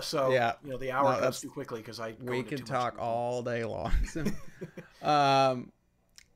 So 0.00 0.30
yeah, 0.30 0.54
you 0.64 0.70
know 0.70 0.78
the 0.78 0.92
hour 0.92 1.12
no, 1.12 1.20
goes 1.20 1.40
too 1.40 1.50
quickly 1.50 1.80
because 1.80 2.00
I 2.00 2.14
we 2.22 2.42
can 2.42 2.64
talk 2.64 2.96
all 2.98 3.42
day 3.42 3.64
long. 3.64 3.92
So, 4.06 4.20
um, 5.02 5.72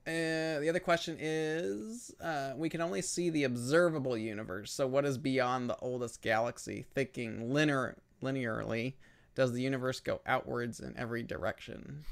uh, 0.06 0.60
the 0.60 0.66
other 0.68 0.80
question 0.80 1.16
is 1.18 2.14
uh, 2.20 2.52
we 2.56 2.68
can 2.68 2.80
only 2.80 3.00
see 3.00 3.30
the 3.30 3.44
observable 3.44 4.16
universe. 4.16 4.72
So, 4.72 4.86
what 4.86 5.04
is 5.04 5.16
beyond 5.16 5.70
the 5.70 5.76
oldest 5.78 6.20
galaxy? 6.20 6.84
Thinking 6.94 7.52
linear, 7.52 7.96
linearly, 8.22 8.94
does 9.34 9.52
the 9.52 9.62
universe 9.62 10.00
go 10.00 10.20
outwards 10.26 10.80
in 10.80 10.94
every 10.96 11.22
direction? 11.22 12.04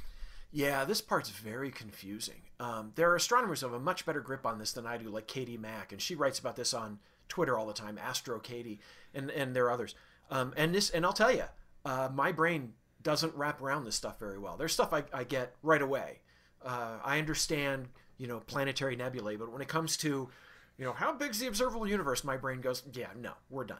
Yeah, 0.50 0.84
this 0.84 1.00
part's 1.02 1.30
very 1.30 1.70
confusing. 1.70 2.42
Um, 2.60 2.92
there 2.96 3.10
are 3.10 3.16
astronomers 3.16 3.60
who 3.60 3.66
have 3.66 3.74
a 3.74 3.80
much 3.80 4.04
better 4.04 4.20
grip 4.20 4.44
on 4.44 4.58
this 4.58 4.72
than 4.72 4.86
I 4.86 4.96
do, 4.96 5.08
like 5.08 5.26
Katie 5.26 5.56
Mack, 5.56 5.92
and 5.92 6.00
she 6.00 6.14
writes 6.14 6.38
about 6.38 6.56
this 6.56 6.74
on 6.74 6.98
Twitter 7.28 7.56
all 7.56 7.66
the 7.66 7.72
time, 7.72 7.98
Astro 7.98 8.40
Katie, 8.40 8.80
and 9.14 9.30
and 9.30 9.54
there 9.54 9.66
are 9.66 9.70
others. 9.70 9.94
Um, 10.30 10.52
and 10.56 10.74
this, 10.74 10.90
and 10.90 11.06
I'll 11.06 11.12
tell 11.12 11.32
you, 11.32 11.44
uh, 11.84 12.08
my 12.12 12.32
brain 12.32 12.72
doesn't 13.02 13.34
wrap 13.34 13.62
around 13.62 13.84
this 13.84 13.94
stuff 13.94 14.18
very 14.18 14.38
well. 14.38 14.56
There's 14.56 14.72
stuff 14.72 14.92
I, 14.92 15.04
I 15.12 15.24
get 15.24 15.54
right 15.62 15.80
away 15.80 16.20
uh, 16.64 16.98
I 17.04 17.18
understand, 17.18 17.88
you 18.16 18.26
know, 18.26 18.40
planetary 18.40 18.96
nebulae, 18.96 19.36
but 19.36 19.52
when 19.52 19.62
it 19.62 19.68
comes 19.68 19.96
to, 19.98 20.28
you 20.76 20.84
know, 20.84 20.92
how 20.92 21.12
big's 21.12 21.38
the 21.38 21.46
observable 21.46 21.86
universe, 21.86 22.24
my 22.24 22.36
brain 22.36 22.60
goes, 22.60 22.82
yeah, 22.92 23.08
no, 23.16 23.32
we're 23.50 23.64
done. 23.64 23.78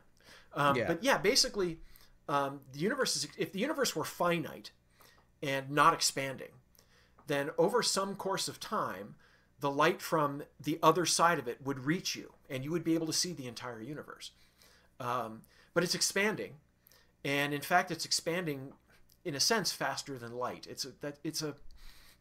Um, 0.54 0.76
yeah. 0.76 0.86
But 0.86 1.02
yeah, 1.02 1.18
basically, 1.18 1.80
um, 2.28 2.60
the 2.72 2.78
universe 2.78 3.16
is 3.16 3.28
if 3.36 3.52
the 3.52 3.58
universe 3.58 3.94
were 3.94 4.04
finite 4.04 4.70
and 5.42 5.70
not 5.70 5.94
expanding, 5.94 6.48
then 7.28 7.50
over 7.56 7.82
some 7.82 8.16
course 8.16 8.48
of 8.48 8.58
time, 8.58 9.14
the 9.60 9.70
light 9.70 10.02
from 10.02 10.42
the 10.62 10.78
other 10.82 11.06
side 11.06 11.38
of 11.38 11.48
it 11.48 11.64
would 11.64 11.80
reach 11.80 12.16
you, 12.16 12.32
and 12.50 12.64
you 12.64 12.70
would 12.70 12.84
be 12.84 12.94
able 12.94 13.06
to 13.06 13.12
see 13.12 13.32
the 13.32 13.46
entire 13.46 13.80
universe. 13.80 14.32
Um, 15.00 15.42
but 15.74 15.84
it's 15.84 15.94
expanding, 15.94 16.54
and 17.24 17.54
in 17.54 17.60
fact, 17.60 17.90
it's 17.90 18.04
expanding 18.04 18.72
in 19.24 19.34
a 19.34 19.40
sense 19.40 19.72
faster 19.72 20.18
than 20.18 20.32
light. 20.32 20.66
It's 20.68 20.84
a 20.84 20.92
that 21.00 21.18
it's 21.22 21.42
a 21.42 21.54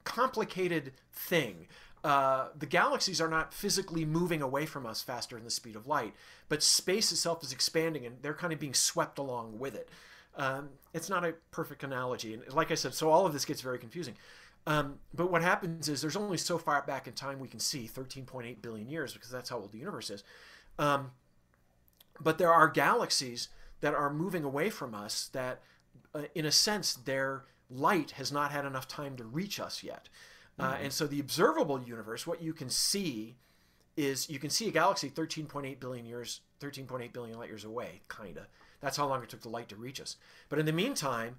complicated 0.03 0.93
thing. 1.11 1.67
Uh, 2.03 2.47
the 2.57 2.65
galaxies 2.65 3.19
are 3.19 3.27
not 3.27 3.53
physically 3.53 4.05
moving 4.05 4.41
away 4.41 4.65
from 4.65 4.85
us 4.85 5.01
faster 5.01 5.35
than 5.35 5.43
the 5.43 5.51
speed 5.51 5.75
of 5.75 5.87
light, 5.87 6.13
but 6.47 6.63
space 6.63 7.11
itself 7.11 7.43
is 7.43 7.51
expanding 7.51 8.05
and 8.05 8.15
they're 8.21 8.33
kind 8.33 8.53
of 8.53 8.59
being 8.59 8.73
swept 8.73 9.17
along 9.17 9.59
with 9.59 9.75
it. 9.75 9.89
Um, 10.37 10.69
it's 10.93 11.09
not 11.09 11.25
a 11.25 11.33
perfect 11.51 11.83
analogy. 11.83 12.33
And 12.33 12.53
like 12.53 12.71
I 12.71 12.75
said, 12.75 12.93
so 12.93 13.09
all 13.09 13.25
of 13.25 13.33
this 13.33 13.43
gets 13.43 13.61
very 13.61 13.79
confusing. 13.79 14.15
Um, 14.67 14.99
but 15.13 15.31
what 15.31 15.41
happens 15.41 15.87
is 15.87 16.01
there's 16.01 16.17
only 16.17 16.37
so 16.37 16.57
far 16.57 16.83
back 16.85 17.07
in 17.07 17.13
time 17.13 17.39
we 17.39 17.47
can 17.47 17.61
see 17.61 17.89
13.8 17.91 18.61
billion 18.61 18.89
years 18.89 19.13
because 19.13 19.29
that's 19.29 19.49
how 19.49 19.59
old 19.59 19.71
the 19.71 19.77
universe 19.77 20.09
is. 20.09 20.25
Um, 20.77 21.11
but 22.19 22.37
there 22.37 22.51
are 22.51 22.67
galaxies 22.67 23.47
that 23.79 23.93
are 23.93 24.11
moving 24.13 24.43
away 24.43 24.69
from 24.69 24.93
us 24.93 25.29
that, 25.31 25.61
uh, 26.13 26.23
in 26.35 26.45
a 26.45 26.51
sense, 26.51 26.93
they're 26.93 27.45
light 27.69 28.11
has 28.11 28.29
not 28.31 28.51
had 28.51 28.65
enough 28.65 28.89
time 28.89 29.15
to 29.15 29.23
reach 29.23 29.57
us 29.59 29.83
yet. 29.83 30.09
Uh, 30.59 30.63
mm-hmm. 30.63 30.73
Uh, 30.73 30.83
and 30.83 30.93
so 30.93 31.07
the 31.07 31.21
observable 31.21 31.81
universe, 31.81 32.27
what 32.27 32.41
you 32.41 32.53
can 32.53 32.69
see 32.69 33.37
is 33.95 34.29
you 34.29 34.37
can 34.37 34.49
see 34.49 34.67
a 34.67 34.71
galaxy 34.71 35.09
13.8 35.09 35.79
billion 35.79 36.05
years, 36.05 36.41
13.8 36.59 37.13
billion 37.13 37.37
light 37.37 37.49
years 37.49 37.63
away, 37.63 38.01
kind 38.09 38.37
of. 38.37 38.47
That's 38.81 38.97
how 38.97 39.07
long 39.07 39.23
it 39.23 39.29
took 39.29 39.41
the 39.41 39.49
light 39.49 39.69
to 39.69 39.77
reach 39.77 40.01
us. 40.01 40.17
But 40.49 40.59
in 40.59 40.65
the 40.65 40.73
meantime, 40.73 41.37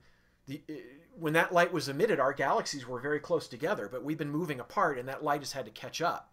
the, 0.48 0.62
uh, 0.68 0.72
when 1.16 1.34
that 1.34 1.52
light 1.52 1.72
was 1.72 1.88
emitted, 1.88 2.18
our 2.18 2.32
galaxies 2.32 2.86
were 2.86 2.98
very 2.98 3.20
close 3.20 3.46
together, 3.46 3.88
but 3.90 4.02
we've 4.02 4.18
been 4.18 4.30
moving 4.30 4.60
apart, 4.60 4.98
and 4.98 5.08
that 5.08 5.22
light 5.22 5.40
has 5.40 5.52
had 5.52 5.64
to 5.66 5.70
catch 5.70 6.00
up. 6.00 6.32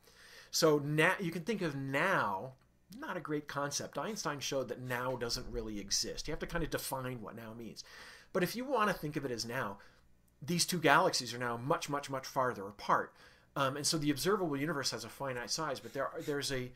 So 0.51 0.79
now 0.79 1.13
you 1.19 1.31
can 1.31 1.43
think 1.43 1.61
of 1.61 1.75
now, 1.75 2.53
not 2.97 3.17
a 3.17 3.21
great 3.21 3.47
concept. 3.47 3.97
Einstein 3.97 4.39
showed 4.39 4.69
that 4.69 4.81
now 4.81 5.15
doesn't 5.15 5.51
really 5.51 5.79
exist. 5.79 6.27
You 6.27 6.31
have 6.31 6.39
to 6.39 6.47
kind 6.47 6.63
of 6.63 6.69
define 6.69 7.21
what 7.21 7.35
now 7.35 7.53
means. 7.53 7.83
But 8.31 8.43
if 8.43 8.55
you 8.55 8.65
want 8.65 8.89
to 8.89 8.95
think 8.95 9.15
of 9.15 9.25
it 9.25 9.31
as 9.31 9.45
now, 9.45 9.77
these 10.41 10.65
two 10.65 10.79
galaxies 10.79 11.33
are 11.33 11.39
now 11.39 11.57
much, 11.57 11.89
much, 11.89 12.09
much 12.09 12.25
farther 12.25 12.67
apart. 12.67 13.13
Um, 13.55 13.77
and 13.77 13.87
so 13.87 13.97
the 13.97 14.11
observable 14.11 14.57
universe 14.57 14.91
has 14.91 15.03
a 15.03 15.09
finite 15.09 15.49
size, 15.49 15.79
but 15.79 15.93
there 15.93 16.09
there's 16.25 16.51
a 16.51 16.71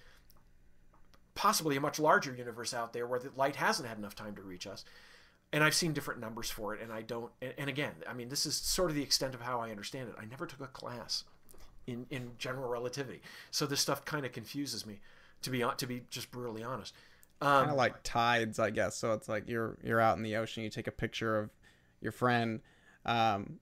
possibly 1.35 1.75
a 1.75 1.81
much 1.81 1.99
larger 1.99 2.33
universe 2.33 2.73
out 2.73 2.93
there 2.93 3.07
where 3.07 3.19
the 3.19 3.31
light 3.35 3.55
hasn't 3.57 3.87
had 3.87 3.97
enough 3.97 4.15
time 4.15 4.35
to 4.35 4.41
reach 4.41 4.67
us. 4.67 4.83
And 5.51 5.63
I've 5.63 5.73
seen 5.73 5.93
different 5.93 6.19
numbers 6.19 6.51
for 6.51 6.75
it, 6.75 6.81
and 6.81 6.91
I 6.93 7.01
don't. 7.01 7.31
And, 7.41 7.53
and 7.57 7.69
again, 7.69 7.93
I 8.07 8.13
mean, 8.13 8.29
this 8.29 8.45
is 8.45 8.55
sort 8.55 8.91
of 8.91 8.95
the 8.95 9.01
extent 9.01 9.33
of 9.33 9.41
how 9.41 9.59
I 9.59 9.71
understand 9.71 10.09
it. 10.09 10.15
I 10.19 10.25
never 10.25 10.45
took 10.45 10.61
a 10.61 10.67
class 10.67 11.23
in 11.87 12.05
in 12.11 12.31
general 12.37 12.69
relativity, 12.69 13.21
so 13.49 13.65
this 13.65 13.79
stuff 13.79 14.05
kind 14.05 14.25
of 14.25 14.31
confuses 14.31 14.85
me. 14.85 14.99
To 15.43 15.49
be 15.49 15.63
to 15.77 15.87
be 15.87 16.03
just 16.09 16.31
brutally 16.31 16.63
honest, 16.63 16.93
um, 17.41 17.47
kind 17.47 17.71
of 17.71 17.77
like 17.77 18.03
tides, 18.03 18.59
I 18.59 18.69
guess. 18.69 18.95
So 18.97 19.13
it's 19.13 19.29
like 19.29 19.47
you're 19.47 19.77
you're 19.83 20.01
out 20.01 20.17
in 20.17 20.23
the 20.23 20.35
ocean, 20.35 20.63
you 20.63 20.69
take 20.69 20.87
a 20.87 20.91
picture 20.91 21.39
of 21.39 21.49
your 22.01 22.11
friend, 22.11 22.61
um, 23.05 23.59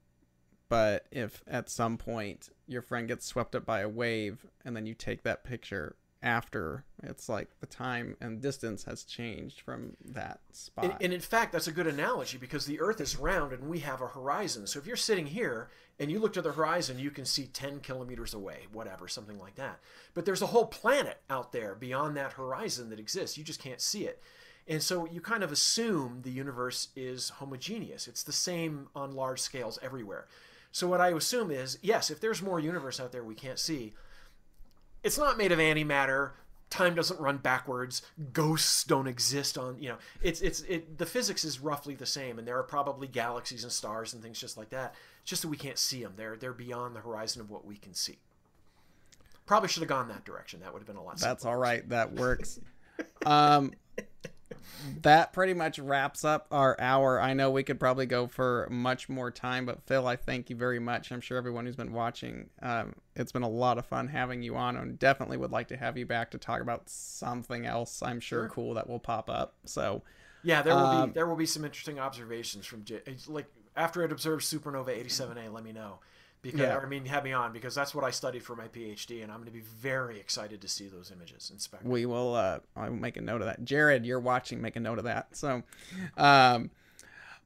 but 0.70 1.06
if 1.12 1.44
at 1.48 1.70
some 1.70 1.98
point 1.98 2.50
your 2.68 2.82
friend 2.82 3.08
gets 3.08 3.26
swept 3.26 3.56
up 3.56 3.66
by 3.66 3.82
a 3.82 3.90
wave 3.90 4.46
and 4.66 4.76
then 4.76 4.86
you 4.86 4.94
take 4.94 5.24
that 5.24 5.44
picture 5.44 5.96
after. 6.22 6.84
It's 7.04 7.30
like 7.30 7.50
the 7.60 7.66
time 7.66 8.16
and 8.20 8.42
distance 8.42 8.84
has 8.84 9.04
changed 9.04 9.62
from 9.62 9.96
that 10.06 10.40
spot. 10.52 10.86
And, 10.86 10.94
and, 11.02 11.14
in 11.14 11.22
fact 11.22 11.52
that's 11.52 11.68
a 11.68 11.72
good 11.72 11.88
analogy 11.88 12.38
because 12.38 12.66
the 12.66 12.80
earth 12.80 13.00
is 13.02 13.18
round 13.18 13.54
and 13.54 13.70
we 13.70 13.80
have 13.80 14.02
a 14.02 14.08
horizon. 14.08 14.68
So 14.68 14.80
if 14.80 14.88
you're 14.88 14.96
sitting 14.96 15.28
here 15.28 15.70
and 16.00 16.12
you 16.12 16.20
look 16.20 16.34
to 16.34 16.42
the 16.42 16.52
horizon 16.52 17.00
you 17.00 17.12
can 17.12 17.26
see 17.26 17.48
10 17.48 17.82
kilometers 17.82 18.34
away 18.34 18.68
whatever 18.72 19.08
something 19.08 19.40
like 19.40 19.56
that. 19.56 19.80
But 20.14 20.26
there's 20.26 20.42
a 20.42 20.48
whole 20.48 20.66
planet 20.66 21.22
out 21.30 21.52
there 21.52 21.76
beyond 21.76 22.18
that 22.18 22.34
horizon 22.34 22.90
that 22.90 23.00
exists. 23.00 23.38
You 23.38 23.44
just 23.44 23.62
can't 23.62 23.82
see 23.82 24.06
it. 24.06 24.22
And 24.68 24.84
so 24.84 25.06
you 25.06 25.22
kind 25.22 25.44
of 25.44 25.52
assume 25.52 26.22
the 26.24 26.32
universe 26.32 26.90
is 26.96 27.30
homogeneous. 27.30 28.08
It's 28.08 28.24
the 28.24 28.34
same 28.34 28.90
on 28.96 29.12
large 29.12 29.40
scales 29.40 29.80
everywhere. 29.82 30.28
So 30.72 30.88
what 30.88 31.02
i 31.02 31.10
assume 31.10 31.50
is 31.52 31.80
yes 31.82 32.12
if 32.12 32.20
there's 32.20 32.42
more 32.42 32.60
universe 32.60 33.00
out 33.00 33.12
there 33.12 33.24
we 33.24 33.36
can't 33.36 33.58
see 33.58 33.94
it's 35.08 35.18
not 35.18 35.38
made 35.38 35.54
of 35.54 35.60
antimatter. 35.60 36.32
Time 36.70 36.94
doesn't 36.94 37.20
run 37.20 37.38
backwards. 37.38 38.02
Ghosts 38.34 38.84
don't 38.84 39.08
exist 39.08 39.58
on 39.58 39.80
you 39.80 39.88
know 39.88 39.98
it's 40.22 40.42
it's 40.42 40.62
it 40.62 40.98
the 40.98 41.06
physics 41.06 41.46
is 41.46 41.62
roughly 41.62 41.96
the 41.96 42.06
same 42.06 42.38
and 42.38 42.46
there 42.46 42.58
are 42.58 42.64
probably 42.64 43.08
galaxies 43.08 43.64
and 43.64 43.72
stars 43.72 44.14
and 44.14 44.22
things 44.22 44.38
just 44.38 44.58
like 44.58 44.70
that. 44.72 44.94
It's 45.22 45.30
just 45.30 45.44
that 45.44 45.48
we 45.48 45.56
can't 45.56 45.78
see 45.78 46.04
them 46.04 46.14
they're 46.18 46.36
they're 46.36 46.52
beyond 46.52 46.94
the 46.94 47.00
horizon 47.00 47.42
of 47.42 47.50
what 47.50 47.66
we 47.66 47.78
can 47.78 47.94
see. 47.94 48.18
Probably 49.46 49.70
should 49.70 49.82
have 49.82 49.90
gone 49.90 50.10
that 50.10 50.26
direction. 50.26 50.60
That 50.60 50.74
would 50.74 50.80
have 50.80 50.88
been 50.88 50.98
a 50.98 51.04
lot 51.04 51.18
that's 51.20 51.46
all 51.46 51.56
right. 51.56 51.88
That 51.90 52.14
works. 52.14 52.60
Um 53.28 53.74
that 55.02 55.34
pretty 55.34 55.54
much 55.54 55.80
wraps 55.80 56.24
up 56.24 56.48
our 56.52 56.80
hour. 56.80 57.20
I 57.20 57.34
know 57.34 57.52
we 57.52 57.64
could 57.64 57.80
probably 57.80 58.06
go 58.06 58.28
for 58.28 58.68
much 58.70 59.10
more 59.10 59.32
time, 59.32 59.66
but 59.66 59.82
Phil, 59.86 60.08
I 60.08 60.16
thank 60.16 60.50
you 60.50 60.56
very 60.56 60.80
much. 60.80 61.12
I'm 61.12 61.22
sure 61.22 61.38
everyone 61.38 61.66
who's 61.66 61.76
been 61.76 61.94
watching, 61.94 62.50
um, 62.62 62.94
it's 63.16 63.32
been 63.32 63.44
a 63.44 63.50
lot 63.50 63.78
of 63.78 63.86
fun 63.86 64.08
having 64.08 64.42
you 64.42 64.56
on, 64.56 64.78
and 64.78 64.98
definitely 64.98 65.38
would 65.38 65.52
like 65.52 65.68
to 65.70 65.78
have 65.78 65.98
you 65.98 66.06
back 66.06 66.32
to 66.32 66.38
talk 66.38 66.62
about 66.62 66.90
something 66.90 67.66
else. 67.66 68.02
I'm 68.02 68.20
sure, 68.20 68.44
sure. 68.44 68.50
cool 68.50 68.74
that 68.76 68.90
will 68.90 69.00
pop 69.00 69.30
up. 69.30 69.56
So, 69.66 70.04
yeah, 70.44 70.62
there 70.62 70.76
will 70.76 70.86
um, 70.86 71.10
be 71.10 71.14
there 71.14 71.28
will 71.28 71.36
be 71.36 71.46
some 71.46 71.66
interesting 71.66 72.00
observations 72.00 72.66
from 72.66 72.84
J- 72.84 73.02
like 73.28 73.48
after 73.76 74.04
it 74.04 74.12
observes 74.12 74.52
supernova 74.52 74.90
87A. 74.90 75.52
Let 75.52 75.64
me 75.64 75.72
know 75.72 76.00
because 76.42 76.60
yeah. 76.60 76.78
I 76.78 76.86
mean 76.86 77.06
have 77.06 77.24
me 77.24 77.34
on 77.34 77.52
because 77.52 77.76
that's 77.76 77.94
what 77.94 78.04
I 78.04 78.12
studied 78.12 78.44
for 78.44 78.56
my 78.56 78.68
PhD, 78.68 79.24
and 79.24 79.32
I'm 79.32 79.38
going 79.38 79.48
to 79.48 79.52
be 79.52 79.62
very 79.62 80.20
excited 80.20 80.62
to 80.62 80.68
see 80.68 80.88
those 80.88 81.12
images 81.12 81.50
inspect. 81.52 81.86
We 81.86 82.06
will. 82.06 82.36
Uh, 82.36 82.60
I 82.76 82.90
will 82.90 82.98
make 82.98 83.18
a 83.18 83.22
note 83.22 83.42
of 83.42 83.48
that. 83.48 83.64
Jared, 83.64 84.06
you're 84.06 84.20
watching. 84.20 84.62
Make 84.62 84.76
a 84.76 84.80
note 84.80 84.98
of 84.98 85.06
that. 85.06 85.36
So, 85.36 85.64
um, 86.18 86.72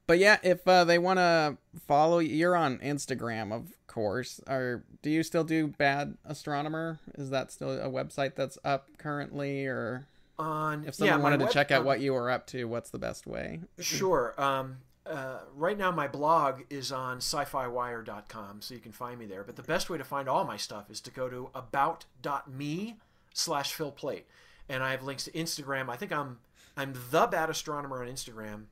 but 0.06 0.18
yeah, 0.18 0.38
if 0.42 0.66
uh, 0.66 0.84
they 0.84 0.98
want 0.98 1.18
to 1.18 1.56
follow, 1.86 2.18
you're 2.18 2.56
on 2.56 2.78
Instagram, 2.78 3.52
of 3.52 3.72
course. 3.86 4.40
Or 4.46 4.84
do 5.02 5.10
you 5.10 5.22
still 5.22 5.44
do 5.44 5.68
Bad 5.68 6.16
Astronomer? 6.24 6.98
Is 7.14 7.30
that 7.30 7.52
still 7.52 7.70
a 7.70 7.88
website 7.88 8.34
that's 8.34 8.58
up 8.64 8.88
currently, 8.98 9.66
or? 9.66 10.06
On, 10.38 10.84
if 10.86 10.94
someone 10.94 11.18
yeah, 11.18 11.22
wanted 11.22 11.38
to 11.38 11.44
web, 11.44 11.52
check 11.52 11.70
out 11.70 11.80
um, 11.80 11.86
what 11.86 12.00
you 12.00 12.14
were 12.14 12.30
up 12.30 12.46
to, 12.48 12.64
what's 12.64 12.90
the 12.90 12.98
best 12.98 13.26
way? 13.26 13.60
Sure. 13.78 14.34
Um, 14.38 14.78
uh, 15.04 15.40
right 15.54 15.76
now 15.76 15.90
my 15.90 16.06
blog 16.06 16.62
is 16.70 16.92
on 16.92 17.18
syfywire.com 17.18 18.62
so 18.62 18.74
you 18.74 18.80
can 18.80 18.92
find 18.92 19.18
me 19.18 19.26
there. 19.26 19.42
But 19.42 19.56
the 19.56 19.62
best 19.62 19.90
way 19.90 19.98
to 19.98 20.04
find 20.04 20.28
all 20.28 20.44
my 20.44 20.56
stuff 20.56 20.90
is 20.90 21.00
to 21.02 21.10
go 21.10 21.28
to 21.28 21.50
about.me 21.54 22.96
slash 23.34 23.72
phil 23.72 23.90
plait 23.90 24.26
and 24.68 24.82
i 24.82 24.90
have 24.90 25.02
links 25.02 25.24
to 25.24 25.30
instagram. 25.30 25.88
I 25.88 25.96
think 25.96 26.12
i'm 26.12 26.38
i'm 26.76 26.94
the 27.10 27.26
bad 27.26 27.50
astronomer 27.50 28.02
on 28.02 28.08
instagram. 28.08 28.64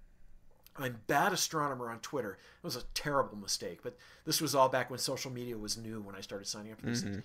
I'm 0.76 1.01
bad 1.07 1.33
astronomer 1.33 1.91
on 1.91 2.01
twitter. 2.01 2.33
It 2.33 2.66
was 2.66 2.76
a 2.76 2.83
terrible 2.95 3.39
mistake 3.39 3.81
but 3.83 3.97
this 4.24 4.41
was 4.41 4.55
all 4.55 4.68
back 4.68 4.91
when 4.91 4.99
social 4.99 5.31
media 5.31 5.57
was 5.57 5.78
new 5.78 6.01
when 6.01 6.14
i 6.14 6.20
started 6.20 6.47
signing 6.47 6.72
up 6.72 6.81
for 6.81 6.87
these 6.87 7.03
mm-hmm. 7.03 7.14
things 7.14 7.24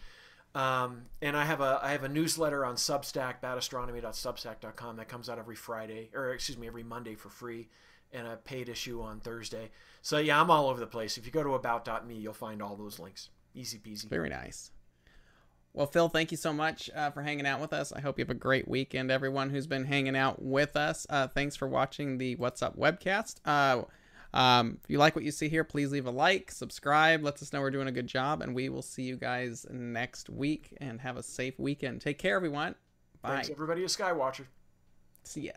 um, 0.56 1.02
and 1.22 1.36
I 1.36 1.44
have 1.44 1.60
a 1.60 1.82
I 1.84 1.92
have 1.92 2.06
a 2.06 2.10
newsletter 2.10 2.64
on 2.64 2.76
Substack, 2.76 3.42
badastronomy.substack.com 3.44 4.96
that 4.96 5.10
comes 5.10 5.28
out 5.28 5.38
every 5.38 5.58
Friday, 5.58 6.10
or 6.14 6.32
excuse 6.32 6.58
me, 6.58 6.66
every 6.66 6.82
Monday 6.82 7.16
for 7.16 7.28
free 7.28 7.68
and 8.12 8.28
a 8.28 8.38
paid 8.38 8.70
issue 8.70 9.02
on 9.02 9.20
Thursday. 9.20 9.70
So 10.02 10.18
yeah, 10.18 10.40
I'm 10.40 10.52
all 10.52 10.70
over 10.70 10.80
the 10.80 10.88
place. 10.88 11.18
If 11.18 11.26
you 11.26 11.32
go 11.32 11.44
to 11.44 11.54
about.me, 11.54 12.16
you'll 12.16 12.34
find 12.34 12.62
all 12.62 12.76
those 12.76 13.00
links. 13.00 13.30
Easy 13.54 13.78
peasy. 13.78 14.06
Very 14.06 14.30
nice. 14.30 14.72
Well, 15.74 15.88
Phil, 15.88 16.08
thank 16.08 16.32
you 16.32 16.38
so 16.38 16.54
much 16.54 16.90
uh, 16.96 17.12
for 17.12 17.22
hanging 17.22 17.46
out 17.46 17.60
with 17.60 17.74
us. 17.74 17.92
I 17.92 18.00
hope 18.00 18.18
you 18.18 18.24
have 18.24 18.30
a 18.30 18.34
great 18.34 18.66
weekend, 18.66 19.12
everyone 19.12 19.50
who's 19.50 19.68
been 19.68 19.84
hanging 19.84 20.16
out 20.16 20.42
with 20.42 20.78
us. 20.78 21.06
Uh, 21.10 21.28
thanks 21.28 21.58
for 21.58 21.68
watching 21.68 22.18
the 22.18 22.38
What's 22.38 22.62
Up 22.62 22.78
webcast. 22.78 23.42
Uh, 23.44 23.84
um, 24.34 24.78
if 24.84 24.90
you 24.90 25.00
like 25.00 25.16
what 25.16 25.26
you 25.26 25.32
see 25.32 25.50
here, 25.50 25.66
please 25.66 25.92
leave 25.92 26.06
a 26.06 26.12
like, 26.12 26.50
subscribe, 26.50 27.24
lets 27.24 27.42
us 27.42 27.52
know 27.52 27.60
we're 27.60 27.72
doing 27.72 27.88
a 27.88 27.92
good 27.92 28.08
job, 28.08 28.42
and 28.42 28.56
we 28.56 28.70
will 28.70 28.82
see 28.82 29.04
you 29.04 29.18
guys 29.18 29.66
next 29.70 30.30
week. 30.30 30.78
And 30.78 31.02
have 31.02 31.18
a 31.18 31.24
safe 31.24 31.60
weekend. 31.60 32.00
Take 32.00 32.20
care, 32.20 32.38
everyone. 32.38 32.76
Bye. 33.22 33.36
Thanks, 33.36 33.50
everybody. 33.50 33.84
A 33.84 33.88
Skywatcher. 33.88 34.46
See 35.24 35.42
ya. 35.42 35.52